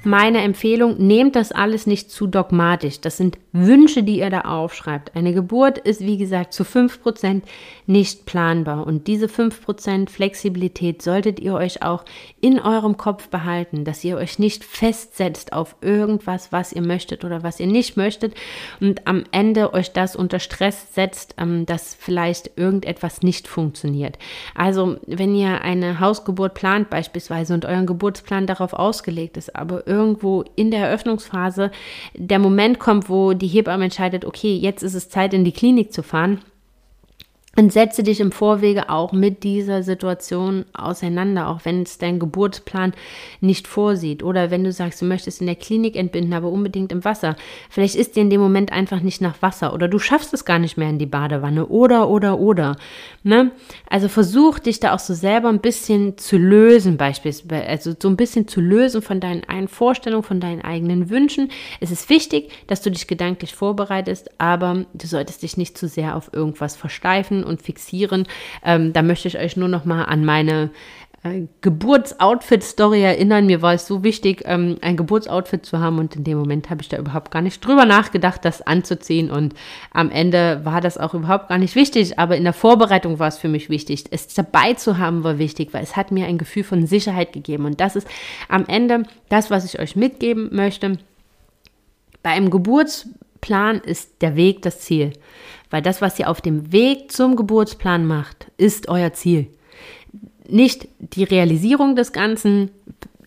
Meine 0.05 0.41
Empfehlung, 0.41 0.97
nehmt 0.97 1.35
das 1.35 1.51
alles 1.51 1.87
nicht 1.87 2.11
zu 2.11 2.27
dogmatisch. 2.27 3.01
Das 3.01 3.17
sind 3.17 3.37
Wünsche, 3.51 4.03
die 4.03 4.19
ihr 4.19 4.29
da 4.29 4.41
aufschreibt. 4.41 5.15
Eine 5.15 5.33
Geburt 5.33 5.77
ist, 5.77 6.01
wie 6.01 6.17
gesagt, 6.17 6.53
zu 6.53 6.63
5% 6.63 7.41
nicht 7.87 8.25
planbar. 8.25 8.85
Und 8.85 9.07
diese 9.07 9.27
5% 9.27 10.09
Flexibilität 10.09 11.01
solltet 11.01 11.39
ihr 11.39 11.53
euch 11.53 11.81
auch 11.81 12.03
in 12.41 12.59
eurem 12.59 12.97
Kopf 12.97 13.29
behalten, 13.29 13.85
dass 13.85 14.03
ihr 14.03 14.17
euch 14.17 14.39
nicht 14.39 14.63
festsetzt 14.63 15.53
auf 15.53 15.75
irgendwas, 15.81 16.51
was 16.51 16.73
ihr 16.73 16.81
möchtet 16.81 17.23
oder 17.23 17.43
was 17.43 17.59
ihr 17.59 17.67
nicht 17.67 17.97
möchtet 17.97 18.33
und 18.79 19.07
am 19.07 19.23
Ende 19.31 19.73
euch 19.73 19.93
das 19.93 20.15
unter 20.15 20.39
Stress 20.39 20.93
setzt, 20.93 21.35
ähm, 21.37 21.65
dass 21.65 21.95
vielleicht 21.95 22.51
irgendetwas 22.57 23.21
nicht 23.21 23.47
funktioniert. 23.47 24.17
Also, 24.53 24.97
wenn 25.07 25.35
ihr 25.35 25.61
eine 25.61 25.99
Hausgeburt 25.99 26.53
plant 26.53 26.89
beispielsweise 26.89 27.53
und 27.53 27.65
euren 27.65 27.85
Geburtsplan 27.85 28.47
darauf 28.47 28.73
ausgelegt 28.73 29.37
ist, 29.37 29.55
aber 29.55 29.87
irgendwo 29.95 30.43
in 30.55 30.71
der 30.71 30.87
Eröffnungsphase 30.87 31.71
der 32.13 32.39
Moment 32.39 32.79
kommt, 32.79 33.09
wo 33.09 33.33
die 33.33 33.47
Hebamme 33.47 33.85
entscheidet, 33.85 34.25
okay, 34.25 34.55
jetzt 34.55 34.83
ist 34.83 34.93
es 34.93 35.09
Zeit, 35.09 35.33
in 35.33 35.43
die 35.43 35.51
Klinik 35.51 35.93
zu 35.93 36.03
fahren, 36.03 36.41
und 37.57 37.71
setze 37.71 38.03
dich 38.03 38.19
im 38.19 38.31
Vorwege 38.31 38.89
auch 38.89 39.13
mit 39.13 39.43
dieser 39.43 39.81
Situation 39.81 40.65
auseinander, 40.73 41.47
auch 41.47 41.61
wenn 41.63 41.83
es 41.83 41.97
dein 41.97 42.19
Geburtsplan 42.19 42.93
nicht 43.39 43.67
vorsieht. 43.67 44.23
Oder 44.23 44.51
wenn 44.51 44.63
du 44.63 44.71
sagst, 44.71 45.01
du 45.01 45.05
möchtest 45.05 45.39
in 45.39 45.47
der 45.47 45.55
Klinik 45.55 45.95
entbinden, 45.95 46.33
aber 46.33 46.49
unbedingt 46.49 46.91
im 46.91 47.05
Wasser. 47.05 47.35
Vielleicht 47.69 47.95
ist 47.95 48.15
dir 48.15 48.21
in 48.21 48.29
dem 48.29 48.41
Moment 48.41 48.73
einfach 48.73 48.99
nicht 48.99 49.21
nach 49.21 49.41
Wasser 49.41 49.73
oder 49.73 49.87
du 49.87 49.99
schaffst 49.99 50.33
es 50.33 50.43
gar 50.43 50.59
nicht 50.59 50.77
mehr 50.77 50.89
in 50.89 50.99
die 50.99 51.05
Badewanne. 51.05 51.67
Oder, 51.67 52.09
oder, 52.09 52.39
oder. 52.39 52.75
Ne? 53.23 53.51
Also 53.89 54.09
versuch 54.09 54.59
dich 54.59 54.81
da 54.81 54.93
auch 54.93 54.99
so 54.99 55.13
selber 55.13 55.47
ein 55.49 55.61
bisschen 55.61 56.17
zu 56.17 56.37
lösen, 56.37 56.97
beispielsweise. 56.97 57.65
Also 57.67 57.93
so 57.97 58.09
ein 58.09 58.17
bisschen 58.17 58.49
zu 58.49 58.59
lösen 58.59 59.01
von 59.01 59.21
deinen 59.21 59.43
eigenen 59.45 59.69
Vorstellungen, 59.69 60.23
von 60.23 60.41
deinen 60.41 60.61
eigenen 60.61 61.09
Wünschen. 61.09 61.49
Es 61.79 61.91
ist 61.91 62.09
wichtig, 62.09 62.51
dass 62.67 62.81
du 62.81 62.91
dich 62.91 63.07
gedanklich 63.07 63.55
vorbereitest, 63.55 64.29
aber 64.39 64.85
du 64.93 65.07
solltest 65.07 65.41
dich 65.43 65.55
nicht 65.55 65.77
zu 65.77 65.87
sehr 65.87 66.17
auf 66.17 66.31
irgendwas 66.33 66.75
versteifen 66.75 67.44
und 67.45 67.61
fixieren. 67.61 68.27
Ähm, 68.63 68.93
da 68.93 69.01
möchte 69.01 69.27
ich 69.27 69.37
euch 69.37 69.57
nur 69.57 69.67
noch 69.67 69.85
mal 69.85 70.03
an 70.03 70.25
meine 70.25 70.71
äh, 71.25 71.47
Geburtsoutfit-Story 71.61 73.01
erinnern. 73.01 73.47
Mir 73.47 73.63
war 73.63 73.73
es 73.73 73.87
so 73.87 74.03
wichtig, 74.03 74.43
ähm, 74.45 74.77
ein 74.81 74.95
Geburtsoutfit 74.95 75.65
zu 75.65 75.79
haben 75.79 75.97
und 75.97 76.15
in 76.15 76.23
dem 76.23 76.37
Moment 76.37 76.69
habe 76.69 76.83
ich 76.83 76.89
da 76.89 76.97
überhaupt 76.97 77.31
gar 77.31 77.41
nicht 77.41 77.65
drüber 77.65 77.85
nachgedacht, 77.85 78.45
das 78.45 78.61
anzuziehen 78.61 79.31
und 79.31 79.55
am 79.91 80.11
Ende 80.11 80.61
war 80.63 80.81
das 80.81 80.99
auch 80.99 81.15
überhaupt 81.15 81.49
gar 81.49 81.57
nicht 81.57 81.75
wichtig, 81.75 82.19
aber 82.19 82.37
in 82.37 82.43
der 82.43 82.53
Vorbereitung 82.53 83.17
war 83.17 83.27
es 83.27 83.39
für 83.39 83.47
mich 83.47 83.69
wichtig. 83.69 84.05
Es 84.11 84.27
dabei 84.35 84.75
zu 84.75 84.99
haben 84.99 85.23
war 85.23 85.39
wichtig, 85.39 85.73
weil 85.73 85.83
es 85.83 85.95
hat 85.95 86.11
mir 86.11 86.27
ein 86.27 86.37
Gefühl 86.37 86.63
von 86.63 86.85
Sicherheit 86.85 87.33
gegeben 87.33 87.65
und 87.65 87.81
das 87.81 87.95
ist 87.95 88.07
am 88.47 88.65
Ende 88.67 89.03
das, 89.29 89.49
was 89.49 89.65
ich 89.65 89.79
euch 89.79 89.95
mitgeben 89.95 90.49
möchte. 90.51 90.99
Bei 92.21 92.31
einem 92.31 92.51
Geburtsplan 93.45 93.79
ist 93.79 94.21
der 94.21 94.35
Weg 94.35 94.63
das 94.63 94.79
Ziel. 94.79 95.13
Weil 95.69 95.81
das, 95.81 96.01
was 96.01 96.17
ihr 96.19 96.29
auf 96.29 96.41
dem 96.41 96.71
Weg 96.71 97.11
zum 97.11 97.35
Geburtsplan 97.35 98.05
macht, 98.05 98.51
ist 98.57 98.89
euer 98.89 99.13
Ziel. 99.13 99.47
Nicht 100.47 100.87
die 100.99 101.23
Realisierung 101.23 101.95
des 101.95 102.11
Ganzen. 102.11 102.71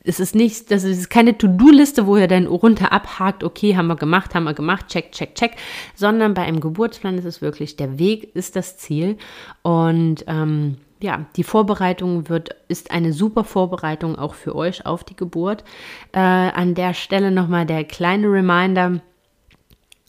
Es 0.05 0.21
ist 0.21 0.35
nicht, 0.35 0.71
das 0.71 0.85
ist 0.85 1.11
keine 1.11 1.37
To-Do-Liste, 1.37 2.07
wo 2.07 2.17
ihr 2.17 2.29
dann 2.29 2.47
runter 2.47 2.93
abhakt, 2.93 3.45
okay, 3.45 3.77
haben 3.77 3.89
wir 3.89 3.97
gemacht, 3.97 4.35
haben 4.35 4.45
wir 4.45 4.55
gemacht, 4.55 4.89
check, 4.89 5.13
check, 5.13 5.35
check, 5.35 5.57
sondern 5.95 6.35
bei 6.35 6.43
einem 6.43 6.61
Geburtsplan 6.61 7.19
ist 7.19 7.27
es 7.27 7.43
wirklich, 7.43 7.77
der 7.77 7.99
Weg 7.99 8.35
ist 8.35 8.57
das 8.57 8.79
Ziel. 8.79 9.19
Und 9.63 10.25
ähm, 10.27 10.79
ja, 11.01 11.27
die 11.37 11.45
Vorbereitung 11.45 12.29
wird, 12.29 12.57
ist 12.69 12.91
eine 12.91 13.13
super 13.13 13.45
Vorbereitung 13.45 14.19
auch 14.19 14.35
für 14.35 14.57
euch 14.57 14.87
auf 14.87 15.05
die 15.05 15.17
Geburt. 15.17 15.63
Äh, 16.13 16.19
an 16.19 16.75
der 16.75 16.95
Stelle 16.95 17.31
nochmal 17.31 17.67
der 17.67 17.85
kleine 17.85 18.29
Reminder, 18.29 19.01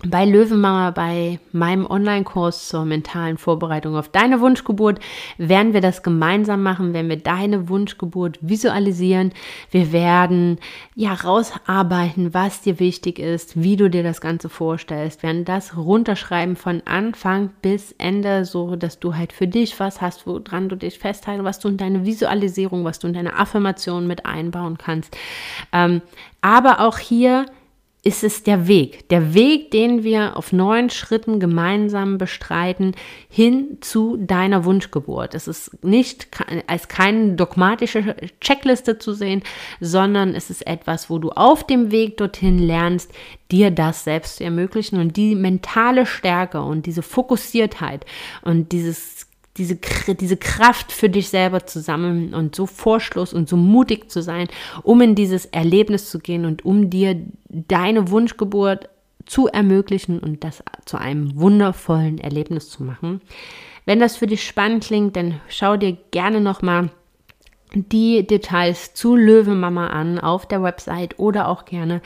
bei 0.07 0.23
Löwenmama, 0.23 0.91
bei 0.91 1.39
meinem 1.51 1.85
Online-Kurs 1.85 2.69
zur 2.69 2.85
mentalen 2.85 3.37
Vorbereitung 3.37 3.97
auf 3.97 4.07
deine 4.07 4.39
Wunschgeburt, 4.39 4.99
werden 5.37 5.73
wir 5.73 5.81
das 5.81 6.03
gemeinsam 6.03 6.63
machen, 6.63 6.93
wenn 6.93 7.09
wir 7.09 7.17
deine 7.17 7.67
Wunschgeburt 7.67 8.39
visualisieren. 8.41 9.33
Wir 9.71 9.91
werden 9.91 10.57
ja 10.95 11.13
rausarbeiten, 11.13 12.33
was 12.33 12.61
dir 12.61 12.79
wichtig 12.79 13.19
ist, 13.19 13.61
wie 13.61 13.75
du 13.75 13.89
dir 13.89 14.03
das 14.03 14.21
Ganze 14.21 14.47
vorstellst. 14.47 15.21
Werden 15.21 15.43
das 15.43 15.75
runterschreiben 15.75 16.55
von 16.55 16.81
Anfang 16.85 17.49
bis 17.61 17.91
Ende, 17.97 18.45
so 18.45 18.77
dass 18.77 18.99
du 18.99 19.15
halt 19.15 19.33
für 19.33 19.47
dich 19.47 19.77
was 19.81 19.99
hast, 19.99 20.25
woran 20.25 20.69
du 20.69 20.77
dich 20.77 20.97
festhalten, 20.97 21.43
was 21.43 21.59
du 21.59 21.67
in 21.67 21.77
deine 21.77 22.05
Visualisierung, 22.05 22.85
was 22.85 22.99
du 22.99 23.07
in 23.07 23.13
deine 23.13 23.37
Affirmation 23.37 24.07
mit 24.07 24.25
einbauen 24.25 24.77
kannst. 24.77 25.17
Ähm, 25.73 26.01
aber 26.41 26.79
auch 26.79 26.99
hier 26.99 27.45
ist 28.01 28.23
es 28.23 28.43
der 28.43 28.67
Weg. 28.67 29.09
Der 29.09 29.33
Weg, 29.33 29.71
den 29.71 30.03
wir 30.03 30.37
auf 30.37 30.53
neun 30.53 30.89
Schritten 30.89 31.39
gemeinsam 31.39 32.17
bestreiten, 32.17 32.95
hin 33.27 33.77
zu 33.81 34.15
deiner 34.15 34.63
Wunschgeburt. 34.63 35.35
Es 35.35 35.49
ist 35.49 35.83
nicht 35.83 36.27
als 36.67 36.87
keine 36.87 37.33
dogmatische 37.33 38.15
Checkliste 38.39 38.99
zu 38.99 39.13
sehen, 39.13 39.43
sondern 39.81 40.33
es 40.33 40.49
ist 40.49 40.65
etwas, 40.65 41.09
wo 41.09 41.19
du 41.19 41.31
auf 41.31 41.67
dem 41.67 41.91
Weg 41.91 42.15
dorthin 42.15 42.57
lernst, 42.57 43.11
dir 43.51 43.69
das 43.69 44.05
selbst 44.05 44.37
zu 44.37 44.45
ermöglichen 44.45 44.99
und 44.99 45.17
die 45.17 45.35
mentale 45.35 46.05
Stärke 46.05 46.61
und 46.61 46.85
diese 46.85 47.01
Fokussiertheit 47.01 48.05
und 48.43 48.71
dieses 48.71 49.28
diese, 49.57 49.77
diese 50.19 50.37
Kraft 50.37 50.91
für 50.91 51.09
dich 51.09 51.29
selber 51.29 51.65
zu 51.65 51.81
sammeln 51.81 52.33
und 52.33 52.55
so 52.55 52.65
vorschluss 52.65 53.33
und 53.33 53.49
so 53.49 53.57
mutig 53.57 54.09
zu 54.09 54.21
sein, 54.21 54.47
um 54.83 55.01
in 55.01 55.15
dieses 55.15 55.45
Erlebnis 55.47 56.09
zu 56.09 56.19
gehen 56.19 56.45
und 56.45 56.63
um 56.65 56.89
dir 56.89 57.19
deine 57.49 58.09
Wunschgeburt 58.09 58.89
zu 59.25 59.47
ermöglichen 59.47 60.19
und 60.19 60.43
das 60.43 60.63
zu 60.85 60.97
einem 60.97 61.39
wundervollen 61.39 62.19
Erlebnis 62.19 62.69
zu 62.69 62.83
machen. 62.83 63.21
Wenn 63.85 63.99
das 63.99 64.17
für 64.17 64.27
dich 64.27 64.45
spannend 64.45 64.83
klingt, 64.83 65.15
dann 65.15 65.41
schau 65.47 65.77
dir 65.77 65.97
gerne 66.11 66.41
nochmal 66.41 66.89
die 67.73 68.25
Details 68.25 68.93
zu 68.93 69.15
Löwemama 69.15 69.87
an 69.87 70.19
auf 70.19 70.47
der 70.47 70.63
Website 70.63 71.19
oder 71.19 71.47
auch 71.47 71.65
gerne 71.65 72.01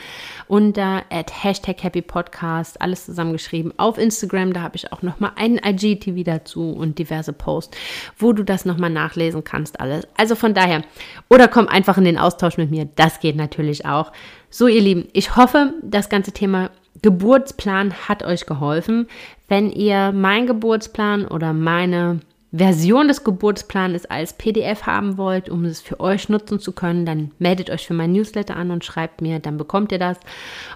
unter 0.46 1.02
at 1.10 1.42
Hashtag 1.42 1.82
Happy 1.82 2.02
Podcast, 2.02 2.80
alles 2.82 3.06
zusammengeschrieben 3.06 3.72
auf 3.78 3.96
Instagram. 3.96 4.52
Da 4.52 4.60
habe 4.60 4.76
ich 4.76 4.92
auch 4.92 5.02
nochmal 5.02 5.32
einen 5.36 5.58
IGTV 5.64 6.22
dazu 6.24 6.72
und 6.72 6.98
diverse 6.98 7.32
Posts, 7.32 7.78
wo 8.18 8.32
du 8.32 8.42
das 8.44 8.66
nochmal 8.66 8.90
nachlesen 8.90 9.42
kannst, 9.42 9.80
alles. 9.80 10.06
Also 10.16 10.34
von 10.34 10.52
daher, 10.52 10.82
oder 11.30 11.48
komm 11.48 11.68
einfach 11.68 11.96
in 11.96 12.04
den 12.04 12.18
Austausch 12.18 12.58
mit 12.58 12.70
mir, 12.70 12.86
das 12.96 13.20
geht 13.20 13.36
natürlich 13.36 13.86
auch. 13.86 14.12
So, 14.50 14.66
ihr 14.66 14.82
Lieben, 14.82 15.08
ich 15.12 15.36
hoffe, 15.36 15.72
das 15.82 16.08
ganze 16.08 16.32
Thema 16.32 16.70
Geburtsplan 17.02 18.08
hat 18.08 18.22
euch 18.22 18.46
geholfen. 18.46 19.08
Wenn 19.48 19.70
ihr 19.70 20.12
meinen 20.12 20.46
Geburtsplan 20.46 21.26
oder 21.26 21.52
meine 21.52 22.20
Version 22.56 23.08
des 23.08 23.24
Geburtsplans 23.24 24.06
als 24.06 24.34
PDF 24.34 24.82
haben 24.82 25.18
wollt, 25.18 25.48
um 25.48 25.64
es 25.64 25.80
für 25.80 25.98
euch 25.98 26.28
nutzen 26.28 26.60
zu 26.60 26.70
können, 26.70 27.04
dann 27.04 27.32
meldet 27.40 27.68
euch 27.68 27.84
für 27.84 27.94
mein 27.94 28.12
Newsletter 28.12 28.54
an 28.54 28.70
und 28.70 28.84
schreibt 28.84 29.20
mir, 29.20 29.40
dann 29.40 29.56
bekommt 29.56 29.90
ihr 29.90 29.98
das. 29.98 30.18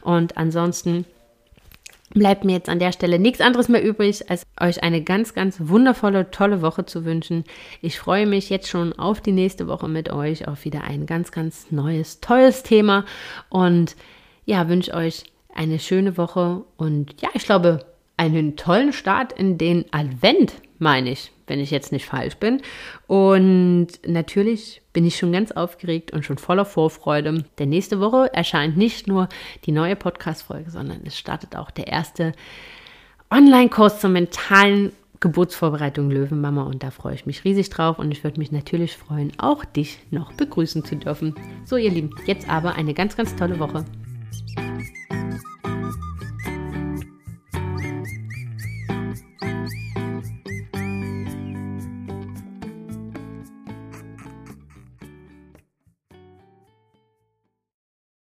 Und 0.02 0.36
ansonsten 0.36 1.04
bleibt 2.10 2.44
mir 2.44 2.54
jetzt 2.54 2.68
an 2.68 2.80
der 2.80 2.90
Stelle 2.90 3.20
nichts 3.20 3.40
anderes 3.40 3.68
mehr 3.68 3.84
übrig, 3.84 4.28
als 4.28 4.42
euch 4.60 4.82
eine 4.82 5.02
ganz, 5.04 5.34
ganz 5.34 5.58
wundervolle, 5.60 6.32
tolle 6.32 6.62
Woche 6.62 6.84
zu 6.84 7.04
wünschen. 7.04 7.44
Ich 7.80 8.00
freue 8.00 8.26
mich 8.26 8.50
jetzt 8.50 8.68
schon 8.68 8.92
auf 8.94 9.20
die 9.20 9.30
nächste 9.30 9.68
Woche 9.68 9.88
mit 9.88 10.10
euch, 10.10 10.48
auf 10.48 10.64
wieder 10.64 10.82
ein 10.82 11.06
ganz, 11.06 11.30
ganz 11.30 11.70
neues, 11.70 12.18
tolles 12.20 12.64
Thema 12.64 13.04
und 13.50 13.94
ja, 14.46 14.68
wünsche 14.68 14.94
euch 14.94 15.24
eine 15.54 15.78
schöne 15.78 16.16
Woche 16.16 16.64
und 16.76 17.22
ja, 17.22 17.28
ich 17.34 17.44
glaube, 17.44 17.86
einen 18.16 18.56
tollen 18.56 18.92
Start 18.92 19.32
in 19.32 19.58
den 19.58 19.84
Advent, 19.92 20.54
meine 20.80 21.10
ich 21.10 21.30
wenn 21.48 21.60
ich 21.60 21.70
jetzt 21.70 21.92
nicht 21.92 22.06
falsch 22.06 22.36
bin. 22.36 22.62
Und 23.06 23.88
natürlich 24.06 24.82
bin 24.92 25.06
ich 25.06 25.16
schon 25.16 25.32
ganz 25.32 25.52
aufgeregt 25.52 26.12
und 26.12 26.24
schon 26.24 26.38
voller 26.38 26.64
Vorfreude. 26.64 27.44
Denn 27.58 27.68
nächste 27.68 28.00
Woche 28.00 28.32
erscheint 28.32 28.76
nicht 28.76 29.06
nur 29.06 29.28
die 29.64 29.72
neue 29.72 29.96
Podcast-Folge, 29.96 30.70
sondern 30.70 31.00
es 31.04 31.18
startet 31.18 31.56
auch 31.56 31.70
der 31.70 31.88
erste 31.88 32.32
Online-Kurs 33.30 34.00
zur 34.00 34.10
mentalen 34.10 34.92
Geburtsvorbereitung 35.20 36.10
Löwenmama 36.10 36.62
und 36.62 36.82
da 36.82 36.90
freue 36.90 37.14
ich 37.14 37.26
mich 37.26 37.44
riesig 37.44 37.70
drauf 37.70 37.98
und 37.98 38.12
ich 38.12 38.22
würde 38.22 38.38
mich 38.38 38.52
natürlich 38.52 38.96
freuen, 38.96 39.32
auch 39.38 39.64
dich 39.64 39.98
noch 40.10 40.32
begrüßen 40.32 40.84
zu 40.84 40.96
dürfen. 40.96 41.34
So 41.64 41.76
ihr 41.76 41.90
Lieben, 41.90 42.14
jetzt 42.26 42.48
aber 42.48 42.76
eine 42.76 42.94
ganz, 42.94 43.16
ganz 43.16 43.34
tolle 43.34 43.58
Woche. 43.58 43.84